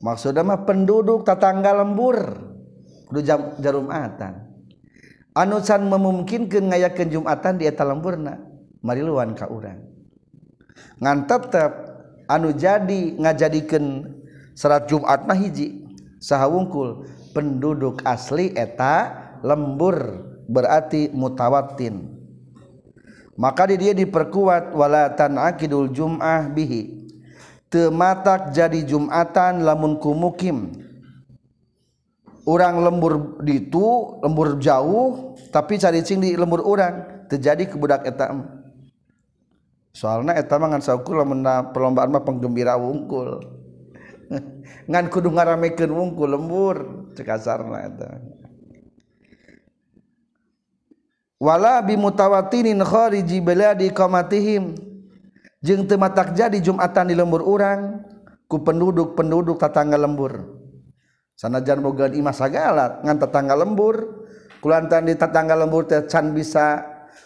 Maksudnya 0.04 0.44
mah 0.44 0.68
penduduk 0.68 1.24
tetangga 1.24 1.72
lembur 1.72 2.18
kudu 3.08 3.24
jarumatan 3.64 4.44
anu 5.34 5.60
can 5.66 5.86
memungkinkeun 5.90 6.70
ngayakeun 6.74 7.10
jumatan 7.10 7.58
di 7.58 7.66
eta 7.66 7.82
lemburna 7.86 8.38
mari 8.86 9.02
luan 9.02 9.34
ka 9.34 9.50
urang. 9.50 9.82
Ngan 11.02 11.30
tetep 11.30 11.72
anu 12.30 12.54
jadi 12.54 13.18
ngajadikeun 13.18 13.86
serat 14.54 14.90
jumat 14.90 15.26
mah 15.26 15.38
hiji 15.38 15.86
saha 16.22 16.50
wungkul 16.50 17.06
penduduk 17.34 18.06
asli 18.06 18.54
eta 18.56 19.12
lembur 19.42 20.24
berarti 20.48 21.10
mutawatin. 21.12 22.14
Maka 23.34 23.66
di 23.68 23.82
dia 23.82 23.98
diperkuat 23.98 24.78
wala 24.78 25.10
akidul 25.18 25.90
jum'ah 25.90 26.54
bihi. 26.54 27.10
Tematak 27.74 28.54
jadi 28.54 28.86
jumatan 28.86 29.66
lamun 29.66 29.98
kumukim 29.98 30.84
orang 32.44 32.76
lembur 32.84 33.40
di 33.44 33.68
itu 33.68 34.20
lembur 34.20 34.60
jauh 34.60 35.36
tapi 35.52 35.80
cari 35.80 36.04
cing 36.04 36.20
di 36.20 36.36
lembur 36.36 36.64
orang 36.64 37.26
terjadi 37.32 37.72
ke 37.72 37.76
budak 37.80 38.04
etam 38.04 38.64
soalnya 39.96 40.36
etam 40.36 40.68
ngan 40.68 40.84
saukul 40.84 41.24
mena 41.24 41.72
perlombaan 41.72 42.12
mah 42.12 42.24
penggembira 42.24 42.76
wungkul 42.76 43.63
ngan 44.90 45.06
kudu 45.12 45.32
ngaramekeun 45.32 45.92
wungku 45.92 46.24
lembur 46.28 47.10
cekasarna 47.18 47.78
eta. 47.88 48.10
Wala 51.44 51.84
bi 51.84 52.00
mutawatinin 52.00 52.80
khariji 52.84 53.44
baladi 53.44 53.92
qamatihim. 53.92 54.76
Jeung 55.64 55.88
teu 55.88 55.96
matak 55.96 56.36
jadi 56.36 56.60
jumatan 56.60 57.12
di 57.12 57.16
lembur 57.16 57.44
urang 57.44 58.04
ku 58.52 58.60
penduduk-penduduk 58.64 59.60
tatangga 59.60 59.96
lembur. 59.96 60.60
Sanajan 61.36 61.84
boga 61.84 62.12
imah 62.12 62.36
sagala 62.36 63.00
ngan 63.04 63.18
tatangga 63.20 63.56
lembur 63.56 64.24
kulantan 64.64 65.12
di 65.12 65.20
tatangga 65.20 65.60
lembur 65.60 65.84
teh 65.84 66.08
can 66.08 66.32
bisa 66.32 66.80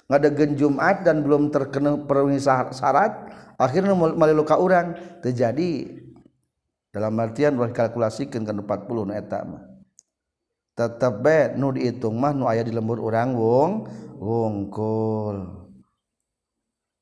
ngadegeun 0.09 0.57
Jumat 0.57 1.03
dan 1.05 1.21
belum 1.21 1.53
terkena 1.53 2.01
penuhi 2.07 2.39
syarat 2.41 3.13
akhirnya 3.59 3.93
maliluka 3.93 4.55
urang 4.57 4.95
terjadi 5.21 6.06
dalam 6.97 7.13
artian 7.21 7.53
ulah 7.53 7.69
kalkulasikan 7.69 8.41
kana 8.41 8.65
40 8.65 9.13
eta 9.13 9.45
mah. 9.45 9.61
Tetep 10.73 11.13
be 11.21 11.53
nu 11.53 11.69
dihitung 11.69 12.17
mah 12.17 12.33
nu 12.33 12.49
aya 12.49 12.65
di 12.65 12.73
lembur 12.73 12.97
urang 12.97 13.37
wong 13.37 13.85
wungkul 14.17 15.69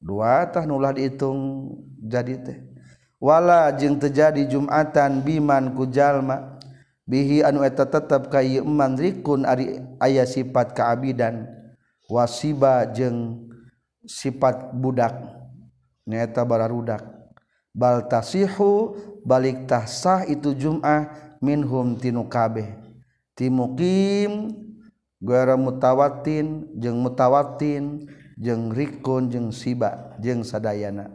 dua 0.03 0.51
tah 0.51 0.67
nulah 0.67 0.91
dihitung 0.91 1.71
jadi 2.03 2.35
teh. 2.43 2.59
Wala 3.23 3.71
jeung 3.71 3.95
terjadi 3.95 4.43
jumatan 4.43 5.23
biman 5.23 5.71
ku 5.71 5.87
jalma. 5.87 6.59
Bihi 7.07 7.39
anu 7.45 7.63
eta 7.63 7.87
tetep 7.87 8.27
ka 8.33 8.43
ieu 8.43 8.65
iman 8.67 8.99
rikun 8.99 9.47
ari 9.47 9.79
aya 10.01 10.25
sifat 10.27 10.75
kaabidan 10.75 11.47
wasiba 12.11 12.83
jeung 12.91 13.47
sifat 14.03 14.75
budak. 14.75 15.15
Nyaeta 16.03 16.43
bararudak 16.43 17.15
baltasihu 17.75 18.95
baliktah 19.27 19.83
sah 19.83 20.23
itu 20.23 20.55
jumah 20.55 21.11
minhum 21.43 21.99
tinukabeh 21.99 22.71
timukim 23.35 24.55
guara 25.19 25.59
mutawatin 25.59 26.71
jeung 26.79 27.03
mutawatin 27.03 28.07
jeung 28.39 28.71
rikun 28.71 29.27
jeung 29.27 29.49
siba 29.51 30.15
jeung 30.23 30.43
sadayana. 30.43 31.11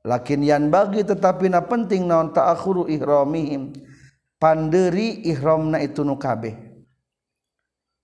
Lakin 0.00 0.40
yan 0.40 0.72
bagi 0.72 1.04
tetapi 1.04 1.52
na 1.52 1.60
penting 1.60 2.08
naon 2.08 2.32
ta'akhuru 2.32 2.88
ihramihim 2.88 3.76
panderi 4.40 5.20
ihramna 5.28 5.76
itu 5.84 6.00
nu 6.00 6.16
kabeh. 6.16 6.56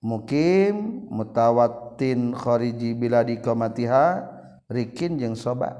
Mukim 0.04 1.08
mutawatin 1.08 2.36
khariji 2.36 2.92
biladi 2.92 3.40
qamatiha 3.40 4.28
rikin 4.68 5.16
jeung 5.16 5.32
soba 5.32 5.72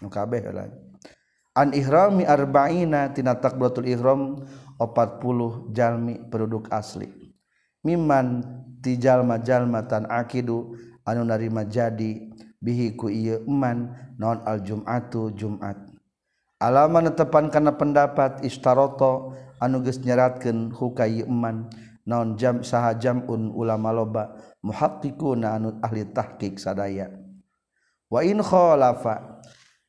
nu 0.00 0.08
kabeh 0.08 0.48
lah 0.48 0.72
an 1.54 1.74
ihrami 1.74 2.26
arba'ina 2.26 3.10
tina 3.10 3.34
takbiratul 3.38 3.88
ihram 3.88 4.42
40 4.78 5.74
jalmi 5.74 6.16
penduduk 6.30 6.70
asli. 6.72 7.10
Miman 7.84 8.44
ti 8.80 8.96
jalma 8.96 9.40
jalma 9.40 9.84
tan 9.84 10.08
akidu 10.08 10.76
anu 11.04 11.24
narima 11.24 11.64
jadi 11.64 12.28
bihi 12.60 12.96
ku 12.96 13.08
ieu 13.08 13.44
eman 13.48 13.92
non 14.20 14.40
al 14.44 14.60
jum'atu 14.60 15.32
jum'at. 15.32 15.76
Alama 16.60 17.00
netepan 17.00 17.48
kana 17.48 17.72
pendapat 17.72 18.44
istaroto 18.44 19.32
anu 19.64 19.80
geus 19.80 20.00
nyeratkeun 20.04 20.76
hukai 20.76 21.24
eman 21.24 21.72
non 22.04 22.36
jam 22.36 22.60
saha 22.60 22.96
jamun 22.96 23.52
ulama 23.56 23.92
loba 23.92 24.24
muhaqqiquna 24.60 25.56
anu 25.56 25.80
ahli 25.80 26.04
tahqiq 26.12 26.60
sadaya. 26.60 27.08
Wa 28.12 28.20
in 28.20 28.44
khalafa 28.44 29.40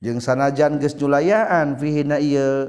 jeung 0.02 0.18
sanajan 0.18 0.82
geus 0.82 0.98
julayaan 0.98 1.78
fihina 1.78 2.18
ieu. 2.18 2.68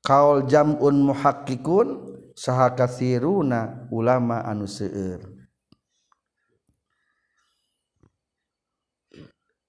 Kaul 0.00 0.48
jam'un 0.48 1.12
muhaqqiqun 1.12 1.88
saha 2.32 2.72
katsiruna 2.72 3.84
ulama 3.92 4.40
anu 4.48 4.64
seueur. 4.64 5.20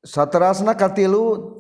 Saterasna 0.02 0.72
katilu 0.74 1.60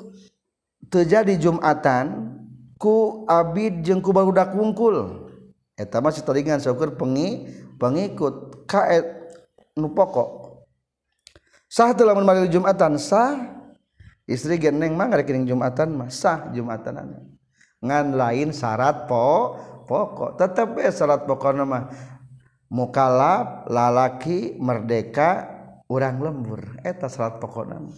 terjadi 0.88 1.36
Jumatan 1.36 2.32
ku 2.80 3.28
Abid 3.28 3.84
jeung 3.84 4.00
ku 4.00 4.16
barudak 4.16 4.56
wungkul. 4.56 5.28
Eta 5.76 6.00
mah 6.00 6.16
sitaringan 6.16 6.64
syukur 6.64 6.96
pengi 6.96 7.52
pengikut 7.76 8.66
ka 8.66 8.88
nu 9.76 9.92
pokok. 9.92 10.64
Sah 11.68 11.92
telah 11.92 12.16
lamun 12.16 12.48
Jumatan 12.48 12.96
sah 12.96 13.61
istri 14.32 14.56
geneng 14.56 14.96
mah 14.96 15.12
rekening 15.12 15.44
Jumatan 15.44 16.00
mah 16.00 16.08
sah 16.08 16.48
Jumatan 16.56 17.28
ngan 17.82 18.14
lain 18.14 18.54
syarat 18.54 19.10
po 19.10 19.58
pokok. 19.90 20.38
Tetap 20.38 20.78
eh 20.80 20.94
syarat 20.94 21.26
pokok 21.26 21.52
nama 21.58 21.90
mukalab 22.72 23.68
lalaki 23.68 24.56
merdeka 24.62 25.50
orang 25.90 26.22
lembur. 26.22 26.62
Eta 26.86 27.10
syarat 27.12 27.42
pokok 27.42 27.66
nama 27.68 27.92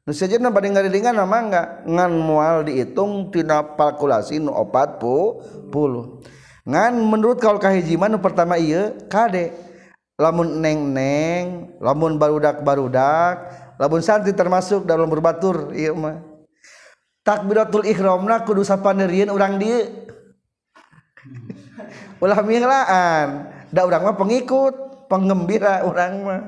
nu 0.00 0.16
sejenak 0.16 0.52
bade 0.52 0.68
ngarilingan 0.72 1.16
nama 1.16 1.36
enggak? 1.40 1.68
Ngan 1.88 2.12
mual 2.20 2.56
dihitung 2.68 3.32
tina 3.32 3.64
kalkulasi 3.64 4.40
nu 4.40 4.52
opat 4.52 5.00
pu 5.00 5.40
puluh. 5.72 6.20
Ngan 6.68 7.00
menurut 7.00 7.40
kaul 7.40 7.56
kahijiman 7.56 8.12
nu 8.12 8.18
pertama 8.20 8.60
iya 8.60 8.92
kade. 9.08 9.56
Lamun 10.20 10.60
neng 10.60 10.92
neng 10.92 11.44
lamun 11.80 12.20
barudak 12.20 12.60
barudak 12.60 13.40
labun 13.80 14.04
Santi 14.04 14.36
termasuk 14.36 14.84
dalam 14.84 15.08
berbatur 15.08 15.72
takbiratul 17.24 17.88
Iramna 17.88 18.44
kudu 18.44 18.60
sapanerian 18.60 19.32
orang 19.32 19.56
dia 19.56 19.88
ulah 22.22 22.44
milaan 22.44 23.48
da 23.72 23.88
orang 23.88 24.12
mah 24.12 24.16
pengikut 24.20 25.08
penggembira 25.08 25.88
orang 25.88 26.12
mah. 26.20 26.42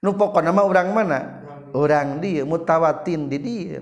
Nu 0.00 0.16
pokona 0.16 0.54
mah 0.54 0.64
orang 0.64 0.88
mana? 0.94 1.20
Orang 1.76 2.22
dia 2.22 2.46
mutawatin 2.46 3.30
di 3.30 3.38
dia 3.38 3.78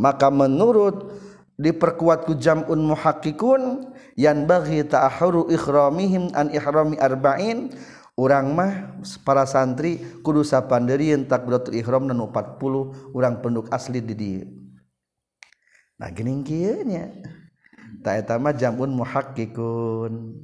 maka 0.00 0.32
menurut 0.32 1.12
diperkuat 1.60 2.24
ku 2.24 2.32
jamun 2.40 2.88
muhakkikun 2.88 3.92
yan 4.16 4.48
bagi 4.48 4.80
ta'ahuru 4.80 5.52
ihramihim 5.52 6.32
an 6.32 6.48
ihrami 6.48 6.96
arba'in 6.96 7.68
mah 8.28 9.00
para 9.24 9.48
santri 9.48 9.96
kudusa 10.20 10.60
panderian 10.68 11.24
takbiratul 11.24 11.72
ihram 11.72 12.04
dan 12.04 12.20
40 12.20 13.16
orang 13.16 13.40
penduduk 13.40 13.72
asli 13.72 14.04
di 14.04 14.14
dia 14.14 14.44
nah 16.00 16.08
gini 16.08 16.40
kieunya. 16.40 17.12
Ta 18.00 18.16
eta 18.16 18.40
mah 18.40 18.56
jamun 18.56 18.96
muhakkikun. 18.96 20.40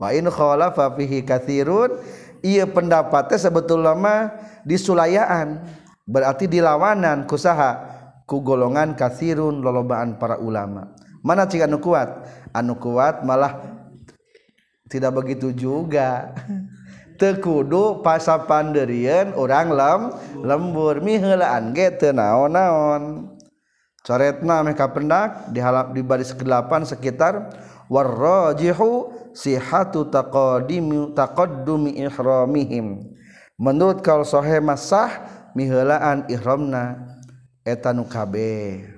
Wa 0.00 0.16
in 0.16 0.24
khalafa 0.32 0.88
fihi 0.96 1.20
katsirun 1.20 2.00
ieu 2.40 2.64
pendapatnya 2.72 3.36
sebetulnya 3.36 3.92
mah 3.92 4.20
disulayaan 4.64 5.68
berarti 6.08 6.48
dilawanan 6.48 7.28
kusaha 7.28 7.92
ku 8.24 8.40
golongan 8.40 8.96
kathirun 8.96 9.60
lolobaan 9.60 10.16
para 10.16 10.40
ulama. 10.40 10.96
Mana 11.20 11.44
cik 11.44 11.68
anu 11.68 11.76
kuat? 11.76 12.24
Anu 12.56 12.80
kuat 12.80 13.20
malah 13.20 13.60
tidak 14.88 15.12
begitu 15.20 15.52
juga 15.52 16.32
tekudu 17.16 18.04
pasapanderian 18.04 19.32
orang 19.34 19.68
lem 19.72 20.00
lembur. 20.44 21.00
Mihelaan 21.00 21.72
ge 21.72 21.90
teu 21.96 22.14
naon-naon. 22.14 23.32
Coretna 24.06 24.62
meh 24.62 24.78
kapendak 24.78 25.50
di 25.50 25.58
halap 25.58 25.90
di 25.90 25.98
baris 26.04 26.30
ke-8 26.30 26.86
sekitar 26.86 27.50
warrajihu 27.90 29.10
sihatu 29.34 30.06
taqadimi 30.06 31.10
taqaddumi 31.10 31.98
ihramihim. 32.06 33.02
Menurut 33.58 34.06
kal 34.06 34.22
sahih 34.22 34.62
masah 34.62 35.10
mihelaan 35.58 36.28
ihramna. 36.30 37.02
Eta 37.66 37.90
nu 37.90 38.06
kabeh 38.06 38.96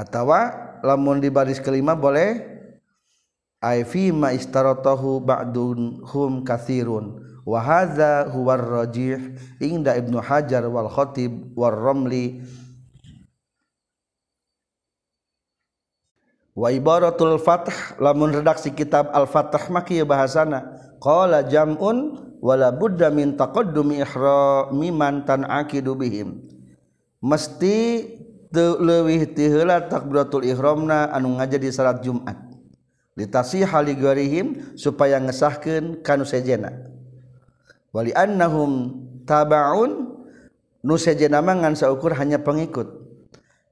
atawa 0.00 0.54
lamun 0.80 1.20
di 1.20 1.28
baris 1.28 1.60
kelima 1.60 1.92
boleh 1.92 2.59
fi 3.60 4.08
ma 4.08 4.32
istaratahu 4.32 5.20
ba'dun 5.20 6.00
hum 6.08 6.42
kathirun. 6.44 7.20
Wa 7.44 7.60
hadza 7.60 8.28
huwa 8.32 8.56
rajih 8.56 9.36
inda 9.60 9.96
ibnu 9.96 10.20
hajar 10.20 10.64
wal 10.68 10.88
khatib 10.88 11.52
war 11.56 11.76
ramli. 11.76 12.40
Wa 16.56 16.72
ibaratul 16.72 17.40
fath 17.40 17.96
lamun 18.00 18.32
redaksi 18.32 18.72
kitab 18.72 19.08
al 19.12 19.24
fath 19.24 19.68
maki 19.72 20.04
bahasana 20.04 20.76
qala 21.00 21.44
jam'un 21.44 22.20
wala 22.40 22.72
budda 22.72 23.08
min 23.12 23.36
taqaddumi 23.36 24.04
ihrami 24.04 24.88
man 24.92 25.24
tanaqidu 25.24 25.96
bihim. 25.96 26.44
Mesti 27.20 28.08
teu 28.52 28.80
leuwih 28.80 29.30
ti 29.36 29.48
heula 29.48 29.84
takbiratul 29.84 30.44
ihramna 30.44 31.12
anu 31.12 31.36
ngajadi 31.36 31.70
salat 31.70 32.02
Jumat 32.02 32.49
ditasi 33.20 33.68
haligorihim 33.68 34.72
supaya 34.80 35.20
ngesahkan 35.20 36.00
kanu 36.00 36.24
sejena. 36.24 36.72
Wali 37.92 38.16
annahum 38.16 38.96
tabaun 39.28 40.16
nu 40.80 40.96
sejena 40.96 41.44
mangan 41.44 41.76
saukur 41.76 42.16
hanya 42.16 42.40
pengikut. 42.40 42.88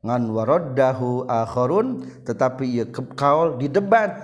Ngan 0.04 0.30
waraddahu 0.30 1.24
akharun 1.26 2.04
tetapi 2.28 2.64
ieu 2.68 2.86
kaul 2.92 3.56
didebat 3.56 4.14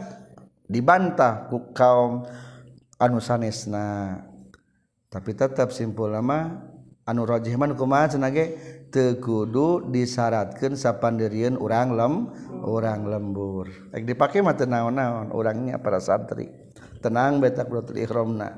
dibantah 0.69 1.49
ku 1.49 1.73
kaum 1.73 2.29
anu 3.01 3.19
sanesna. 3.19 4.21
Tapi 5.09 5.31
tetap 5.33 5.73
simpul 5.73 6.13
nama 6.13 6.61
anu 7.09 7.25
rajih 7.25 7.57
man 7.57 7.73
kumaha 7.73 8.13
cenah 8.13 8.31
ge? 8.31 8.47
kudu 9.19 9.91
disyaratkan 9.91 10.79
sapandirian 10.79 11.59
orang 11.59 11.89
lem 11.99 12.15
orang 12.63 13.03
lembur. 13.11 13.67
Ek 13.91 14.07
dipakai 14.07 14.41
mata 14.41 14.63
naon-naon 14.63 15.35
orangnya 15.35 15.83
para 15.83 15.99
santri. 15.99 16.49
Tenang 17.03 17.43
betak 17.43 17.67
brotul 17.67 17.99
ikhramna. 17.99 18.55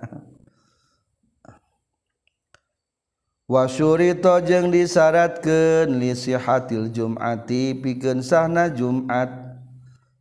Wasyurito 3.47 4.43
jeung 4.43 4.75
disyaratkan 4.75 5.87
lisihatil 6.03 6.91
jum'ati 6.91 7.79
pikeun 7.79 8.19
sahna 8.19 8.67
jum'at. 8.67 9.31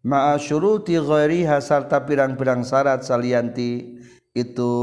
Ma'a 0.05 0.37
syuruti 0.37 1.01
ghairiha 1.01 1.57
sarta 1.57 2.05
pirang-pirang 2.05 2.61
syarat 2.61 3.01
salianti 3.01 3.97
itu 4.37 4.73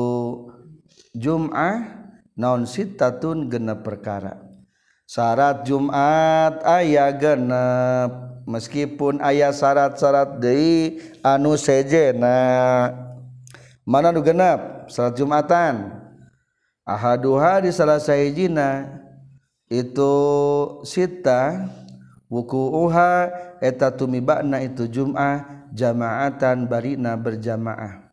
jum'ah 1.15 2.03
naon 2.35 2.67
sitatun 2.67 3.47
genep 3.47 3.87
perkara. 3.87 4.42
syarat 5.13 5.69
Jumat 5.69 6.65
ayah 6.65 7.13
genep. 7.13 8.11
Meskipun 8.49 9.23
ayah 9.23 9.53
syarat-syarat 9.53 10.41
Dei 10.41 10.99
anu 11.21 11.55
sejena. 11.55 12.91
Mana 13.85 14.09
nu 14.11 14.25
genep? 14.25 14.89
Salat 14.89 15.15
Jumatan. 15.15 16.01
Ahaduha 16.83 17.63
di 17.63 17.71
salah 17.71 18.01
sahijina. 18.01 18.99
Itu 19.71 20.13
sita 20.83 21.71
wukuuha 22.27 23.31
eta 23.63 23.95
tumibakna 23.95 24.61
itu 24.61 24.91
Jum'ah 24.91 25.69
jamaatan 25.73 26.67
barina 26.67 27.15
berjamaah. 27.15 28.11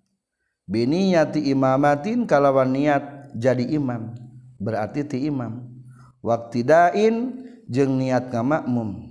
Biniyati 0.69 1.49
imamatin 1.49 2.29
kalawan 2.29 2.69
niat 2.69 3.33
jadi 3.33 3.65
imam. 3.65 4.13
Berarti 4.61 5.01
ti 5.03 5.25
imam. 5.25 5.78
waktidain 6.19 7.47
jeung 7.69 7.99
niat 7.99 8.33
ngamakmum 8.33 9.09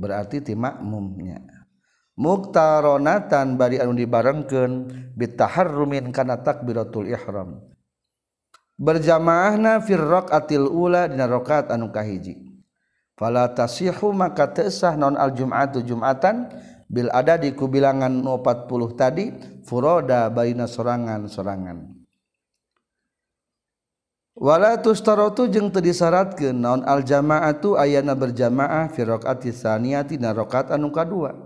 berarti 0.00 0.40
ti 0.40 0.56
makmumnya. 0.56 1.44
Muktaronatan 2.20 3.56
bari 3.56 3.80
anu 3.80 3.96
dibarengkeun 3.96 4.72
bitaharrumin 5.16 6.12
kana 6.12 6.40
takbiratul 6.40 7.08
ihram. 7.08 7.60
Berjamaahna 8.80 9.84
fir 9.84 10.00
raqatil 10.00 10.68
ula 10.68 11.08
dina 11.08 11.28
rakaat 11.28 11.68
anu 11.68 11.92
kahiji. 11.92 12.36
Fala 13.16 13.52
tasihu 13.52 14.16
maka 14.16 14.48
teusah 14.48 14.96
non 14.96 15.16
al 15.16 15.36
jum'atu 15.36 15.84
jum'atan? 15.84 16.48
Bil 16.90 17.12
ada 17.12 17.38
di 17.38 17.54
ku 17.54 17.70
bilangan 17.70 18.10
40 18.10 18.98
tadi 18.98 19.30
furoda 19.62 20.26
baina 20.32 20.66
sorangan-sorangan. 20.66 21.99
wala 24.40 24.80
tustarotu 24.80 25.52
jeung 25.52 25.68
teu 25.68 25.84
disyaratkeun 25.84 26.56
naon 26.56 26.80
al 26.88 27.04
jamaatu 27.04 27.76
ayana 27.76 28.16
berjamaah 28.16 28.88
fi 28.88 29.04
raqati 29.04 29.52
tsaniyati 29.52 30.16
na 30.16 30.32
rakaat 30.32 30.72
anu 30.72 30.88
kadua. 30.88 31.36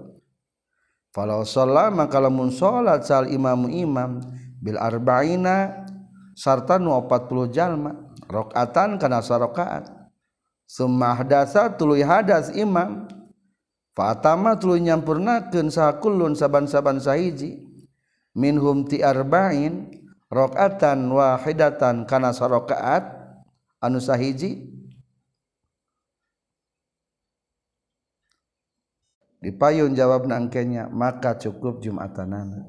Falau 1.11 1.43
sholat 1.43 1.91
maka 1.91 2.23
lamun 2.23 2.55
sholat 2.55 3.03
sal 3.03 3.27
imamu 3.27 3.67
imam 3.67 4.23
bil 4.63 4.79
arba'ina 4.79 5.87
sarta 6.39 6.79
nu 6.79 6.95
40 6.95 7.51
jalma 7.51 8.15
rakaatan 8.31 8.99
kana 9.03 9.19
sarakaat 9.23 9.91
summa 10.67 11.19
hadasa 11.19 11.71
tuluy 11.75 12.03
hadas 12.03 12.55
imam 12.55 13.11
fatama 13.95 14.55
tuluy 14.55 14.79
nyampurnakeun 14.83 15.67
sakullun 15.67 16.39
saban-saban 16.39 17.03
sahiji. 17.03 17.75
Minhum 18.35 18.83
ti 18.91 18.99
arba'in 18.99 19.95
rakaatan 20.35 21.07
wahidatan 21.15 22.03
kana 22.11 22.35
sarakaat 22.35 23.07
anu 23.79 24.03
sahiji 24.03 24.67
dipayun 29.39 29.95
jawab 29.95 30.27
nangkenya 30.27 30.91
maka 30.91 31.39
cukup 31.39 31.79
jumatanana 31.79 32.67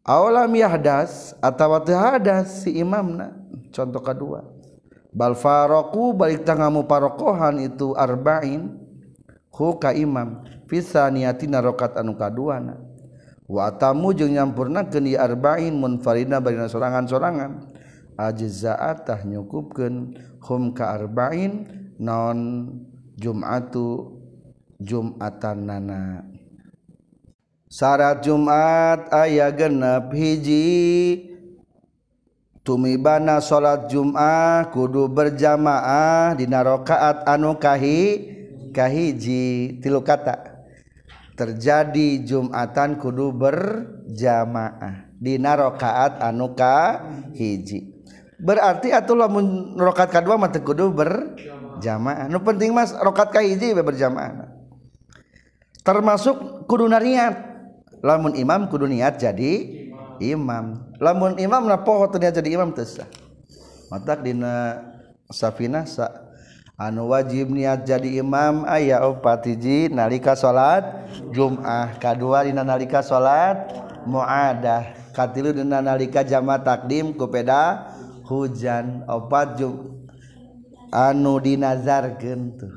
awalam 0.00 0.48
yahdas 0.56 1.36
atawa 1.44 1.84
teu 1.84 2.00
hadas 2.00 2.64
si 2.64 2.72
imamna 2.80 3.36
contoh 3.68 4.00
kedua 4.00 4.48
bal 5.12 5.36
faraku 5.36 6.16
balik 6.16 6.48
tangamu 6.48 6.88
parokohan 6.88 7.68
itu 7.68 7.92
arba'in 7.92 8.80
hu 9.52 9.76
ka 9.76 9.92
imam 9.92 10.40
fisaniyatina 10.64 11.60
rakaat 11.60 12.00
anu 12.00 12.16
kaduana 12.16 12.80
watamu 13.48 14.14
jeung 14.14 14.34
nyampurna 14.34 14.86
ke 14.86 14.98
arba'in 15.18 15.74
munfarina 15.74 16.38
barina 16.42 16.66
sorangan-sorangan. 16.66 17.72
Ajzaatah 18.12 19.24
nyukupkeun 19.24 20.20
hum 20.44 20.76
ka 20.76 20.92
arba'in 21.00 21.64
non 21.96 22.68
jum'atu 23.16 24.20
jum'atanana. 24.76 26.28
Syarat 27.72 28.20
Jumat 28.20 29.08
aya 29.08 29.48
genep 29.48 30.12
hiji. 30.12 31.32
Tumibana 32.62 33.40
salat 33.40 33.88
Jumat 33.88 34.70
kudu 34.70 35.08
berjamaah 35.10 36.36
dina 36.36 36.62
rakaat 36.62 37.26
anu 37.26 37.56
kahi 37.56 38.28
kahiji 38.76 39.80
tilu 39.80 40.04
kata. 40.04 40.51
Terjadi 41.42 42.22
Jumatan 42.22 43.02
kudu 43.02 43.34
berjamaah. 43.34 45.10
Dina 45.18 45.58
rakaat 45.58 46.22
anu 46.22 46.54
ka 46.54 47.02
hiji. 47.34 47.90
Berarti 48.38 48.94
atulah 48.94 49.26
mun 49.26 49.74
rakaat 49.74 50.10
kedua 50.14 50.38
mah 50.38 50.54
kudu 50.54 50.94
berjamaah. 50.94 52.30
Nu 52.30 52.38
penting 52.46 52.70
mas 52.70 52.94
rakaat 52.94 53.34
ka 53.34 53.40
hiji 53.42 53.74
berjamaah. 53.74 54.46
Termasuk 55.82 56.66
kudu 56.70 56.86
niat 56.86 57.34
lamun 58.06 58.38
imam 58.38 58.70
kudu 58.70 58.86
niat 58.86 59.18
jadi 59.18 59.52
imam. 60.22 60.94
Lamun 61.02 61.34
imam 61.42 61.66
na 61.66 61.82
poho 61.82 62.06
niat 62.06 62.38
jadi 62.38 62.54
imam 62.54 62.70
teu 62.70 62.86
matak 63.90 64.24
dina 64.24 64.80
safina 65.28 65.84
sa 65.84 66.31
anu 66.88 67.14
wajib 67.14 67.54
niat 67.54 67.86
jadi 67.86 68.18
imam 68.18 68.66
aya 68.66 69.06
opat 69.06 69.46
hiji 69.46 69.86
nalika 69.86 70.34
salat 70.34 70.82
Jumat 71.30 72.02
kadua 72.02 72.42
dina 72.42 72.66
nalika 72.66 73.00
salat 73.00 73.70
muadah. 74.04 75.14
Katilu 75.14 75.52
dina 75.52 75.78
nalika 75.84 76.26
jama 76.26 76.58
takdim 76.58 77.14
ku 77.14 77.30
peda 77.30 77.94
hujan. 78.26 79.06
Opat 79.06 79.62
jum 79.62 80.06
anu 80.90 81.38
dinazarkeun 81.38 82.40
tuh. 82.58 82.74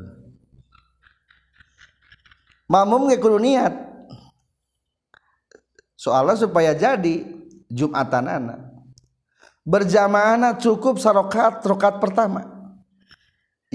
Mamum 2.70 3.10
ge 3.10 3.18
kudu 3.18 3.42
niat. 3.42 3.74
Soalnya 5.98 6.38
supaya 6.38 6.78
jadi 6.78 7.34
Jumatan 7.66 8.30
anak 8.30 8.60
berjamaah 9.66 10.54
cukup 10.62 11.02
sarokat 11.02 11.66
rokat 11.66 11.98
pertama 11.98 12.55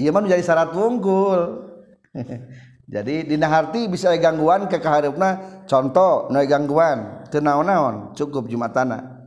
ia 0.01 0.09
menjadi 0.09 0.41
syarat 0.41 0.73
wungkul 0.73 1.69
jadi 2.93 3.23
dina 3.23 3.45
harti 3.45 3.85
bisa 3.85 4.09
gangguan 4.17 4.65
ke 4.65 4.81
keharipna 4.81 5.63
contoh 5.69 6.27
noy 6.33 6.49
gangguan 6.49 7.21
tenaon-naon 7.31 8.11
cukup 8.17 8.51
Jumatana. 8.51 9.23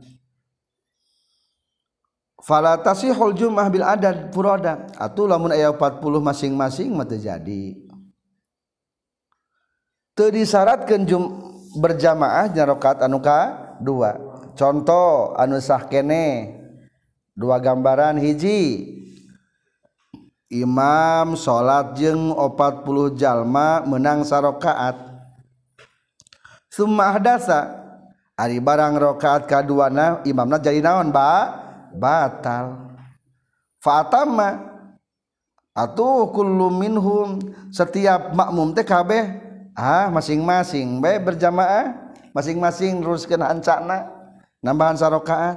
Fala 2.45 2.77
tasihul 2.77 3.33
jum'ah 3.33 3.65
bil 3.73 3.81
adad 3.81 4.29
furoda 4.29 4.85
atuh 5.01 5.25
lamun 5.25 5.49
aya 5.49 5.73
40 5.73 5.97
masing-masing 6.21 6.93
mah 6.93 7.09
jadi. 7.09 7.73
Teu 10.13 10.29
disyaratkeun 10.29 11.09
jum 11.09 11.23
berjamaah 11.81 12.53
nyarokat 12.53 13.01
anuka 13.01 13.39
dua. 13.81 14.15
Contoh 14.53 15.33
anu 15.35 15.57
sah 15.57 15.89
kene 15.89 16.53
dua 17.33 17.57
gambaran 17.59 18.21
hiji 18.21 18.93
Imam 20.49 21.33
salat 21.33 21.97
jeung 21.97 22.29
40 22.37 23.17
jalma 23.17 23.81
menang 23.81 24.21
sarokaat. 24.21 24.93
Sumah 26.69 27.17
dasa 27.17 27.85
Ari 28.35 28.59
barang 28.59 28.99
rokaat 28.99 29.47
kaduana 29.47 30.19
imamna 30.27 30.59
jadi 30.59 30.83
naon 30.83 31.07
ba? 31.07 31.55
Batal. 31.95 32.91
Fatama 33.79 34.59
atuh 35.71 36.27
kullu 36.35 36.67
minhum. 36.67 37.39
Setiap 37.71 38.35
makmum 38.35 38.75
teh 38.75 38.83
kabeh 38.83 39.39
ah 39.71 40.11
masing-masing 40.11 40.99
bae 40.99 41.15
berjamaah 41.15 42.11
masing-masing 42.35 42.99
neruskeun 42.99 43.39
ancana 43.39 44.11
nambahan 44.59 44.99
sarokaat. 44.99 45.55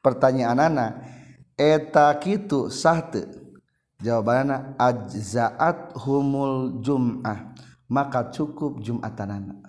Pertanyaan 0.00 0.72
anak 0.72 1.04
eta 1.60 2.08
kitu 2.16 2.72
sah 2.72 3.04
teu? 3.04 3.43
Jawabannya 4.04 4.76
ajzaat 4.76 5.96
humul 6.04 6.84
jum'ah. 6.84 7.56
Maka 7.88 8.28
cukup 8.28 8.84
jumatan 8.84 9.28
anak. 9.32 9.60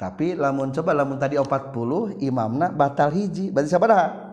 Tapi 0.00 0.32
lamun 0.32 0.72
coba 0.72 0.96
lamun 0.96 1.20
tadi 1.20 1.36
40 1.36 2.24
imamna 2.24 2.72
batal 2.72 3.12
hiji. 3.12 3.52
Berarti 3.52 3.68
sabaraha 3.68 4.30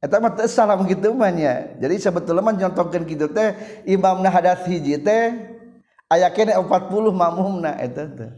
Eta 0.00 0.16
mah 0.16 0.32
teu 0.32 0.48
salah 0.48 0.80
gitu 0.88 1.12
mah 1.12 1.28
Jadi 1.76 2.00
sebetulnya 2.00 2.40
mah 2.40 2.56
nyontokeun 2.56 3.04
kitu 3.04 3.28
teh 3.28 3.52
imamna 3.84 4.32
hadas 4.32 4.64
hiji 4.64 4.96
teh 4.96 5.36
aya 6.08 6.32
kene 6.32 6.56
40 6.56 7.12
makmumna 7.12 7.76
eta 7.76 8.08
teh. 8.08 8.32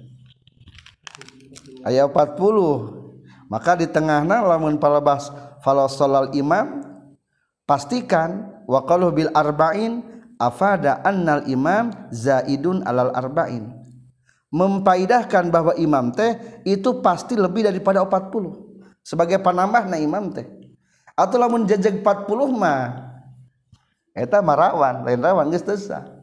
Aya 1.86 2.10
40 2.10 3.46
maka 3.46 3.78
di 3.78 3.86
tengahna 3.86 4.42
lamun 4.42 4.74
palabas 4.74 5.30
fala 5.62 5.86
sholal 5.86 6.34
imam 6.34 6.82
pastikan 7.62 8.51
wa 8.72 8.80
qalu 8.88 9.12
bil 9.12 9.30
arba'in 9.36 10.00
afada 10.40 11.04
annal 11.04 11.44
imam 11.44 11.92
zaidun 12.08 12.80
alal 12.88 13.12
arba'in. 13.12 13.68
Mempaidahkan 14.48 15.52
bahwa 15.52 15.76
imam 15.76 16.12
teh 16.12 16.36
itu 16.64 17.04
pasti 17.04 17.36
lebih 17.36 17.68
daripada 17.68 18.00
40 18.04 19.04
sebagai 19.04 19.36
penambah 19.44 19.92
na 19.92 20.00
imam 20.00 20.32
teh. 20.32 20.48
Atau 21.12 21.36
lamun 21.36 21.68
jajag 21.68 22.00
40 22.00 22.32
mah 22.56 23.12
eta 24.16 24.40
marawan 24.40 25.04
lain 25.04 25.20
rawan 25.20 25.52
geus 25.52 25.64
teu 25.64 25.76
sah. 25.76 26.22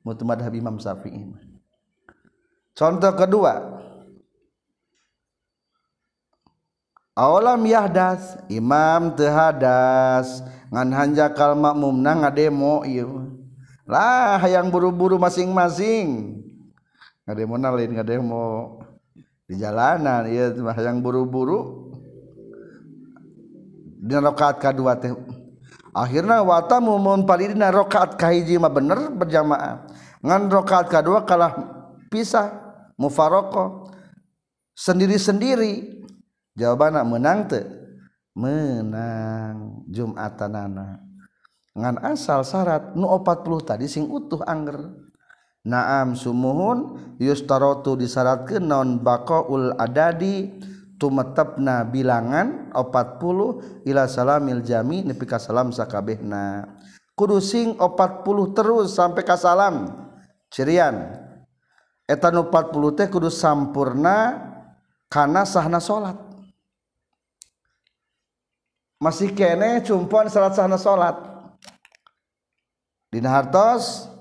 Mutu 0.00 0.24
madhab 0.24 0.48
Imam 0.56 0.80
Syafi'i 0.80 1.28
contoh 2.72 3.12
kedua 3.12 3.84
alam 7.12 7.60
yahdas 7.68 8.40
imam 8.48 9.12
tehadas 9.12 10.40
ngan 10.70 10.88
hanja 10.94 11.26
kalma 11.34 11.74
mumna 11.74 12.14
ngademo 12.14 12.86
ieu. 12.86 13.26
Lah 13.90 14.38
hayang 14.38 14.70
buru-buru 14.70 15.18
masing-masing. 15.18 16.38
Ngademo 17.26 17.58
na 17.58 17.74
lain 17.74 17.90
ngademo 17.98 18.78
di 19.50 19.58
jalanan 19.58 20.30
ieu 20.30 20.54
mah 20.62 20.74
hayang 20.78 21.02
buru-buru. 21.02 21.90
Dina 24.00 24.22
rakaat 24.22 24.62
kadua 24.62 24.96
teh. 24.96 25.12
Akhirna 25.90 26.40
wata 26.46 26.78
mumun 26.78 27.26
palidina 27.26 27.74
rakaat 27.74 28.14
kahiji 28.14 28.56
mah 28.56 28.70
bener 28.70 29.10
berjamaah. 29.10 29.90
Ngan 30.22 30.48
rakaat 30.48 30.86
kadua 30.86 31.26
kalah 31.26 31.58
pisah 32.08 32.54
mufaroko 32.94 33.90
sendiri-sendiri. 34.78 36.06
Jawabanna 36.54 37.02
menang 37.02 37.50
teh. 37.50 37.79
menang. 38.34 39.86
Jumatanana. 39.90 41.02
Ngan 41.74 42.02
asal 42.02 42.42
syarat 42.42 42.98
nu 42.98 43.06
40 43.06 43.62
tadi 43.62 43.86
sing 43.86 44.10
utuh 44.10 44.42
angger. 44.42 44.90
Naam 45.60 46.16
sumuhun 46.16 46.96
yustarotu 47.20 47.92
disyaratkeun 47.92 48.64
non 48.64 48.96
baqaul 48.96 49.76
adadi 49.76 50.48
tumetepna 50.96 51.84
bilangan 51.84 52.72
40 52.72 53.84
ila 53.84 54.08
salamil 54.08 54.64
jami 54.64 55.04
nepi 55.04 55.24
ka 55.28 55.36
salam 55.36 55.70
sakabehna. 55.70 56.64
Kudu 57.12 57.38
sing 57.44 57.76
40 57.76 58.56
terus 58.56 58.96
sampai 58.96 59.22
ka 59.22 59.36
salam. 59.36 60.08
Cirian. 60.48 61.16
Eta 62.08 62.32
40 62.32 62.96
teh 62.96 63.06
kudu 63.06 63.30
sampurna 63.30 64.42
kana 65.06 65.46
sahna 65.46 65.78
salat 65.78 66.29
masih 69.00 69.32
kene 69.32 69.80
cumpon 69.80 70.28
salat 70.28 70.52
sahna 70.52 70.76
salat 70.76 71.16
dina 73.08 73.32
hartos 73.32 74.12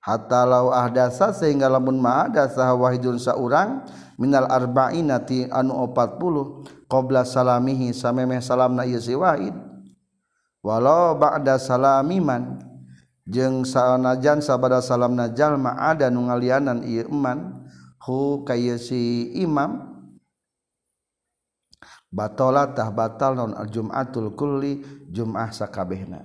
hatta 0.00 0.48
law 0.48 0.72
ahdasa 0.72 1.36
sehingga 1.36 1.68
lamun 1.68 2.00
ma 2.00 2.24
ahdasa 2.24 2.72
wahidun 2.72 3.20
saurang 3.20 3.84
minal 4.16 4.48
arba'inati 4.48 5.52
anu 5.52 5.76
40 5.92 6.88
qabla 6.88 7.24
salamihi 7.24 7.92
samemeh 7.92 8.40
salamna 8.40 8.86
ieu 8.86 9.00
si 9.00 9.16
wahid. 9.16 9.54
Walau 10.64 11.20
ba'da 11.20 11.60
salamiman 11.60 12.64
jeung 13.28 13.68
sanajan 13.68 14.40
sabada 14.40 14.80
salamna 14.80 15.28
jalma 15.28 15.76
ada 15.76 16.08
nu 16.08 16.28
ngalianan 16.28 16.80
ieu 16.88 17.04
iman 17.12 17.68
hu 18.00 18.44
ka 18.48 18.56
si 18.80 19.32
imam 19.36 19.93
batalatah 22.14 22.94
batal 22.94 23.34
non 23.34 23.52
Jumatul 23.66 24.30
Kulli 24.38 24.86
Jumah 25.10 25.50
sakabehna. 25.50 26.22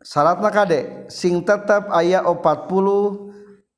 Salatna 0.00 0.48
kade 0.48 1.12
sing 1.12 1.44
tetap 1.44 1.92
aya 1.92 2.24
40 2.24 2.40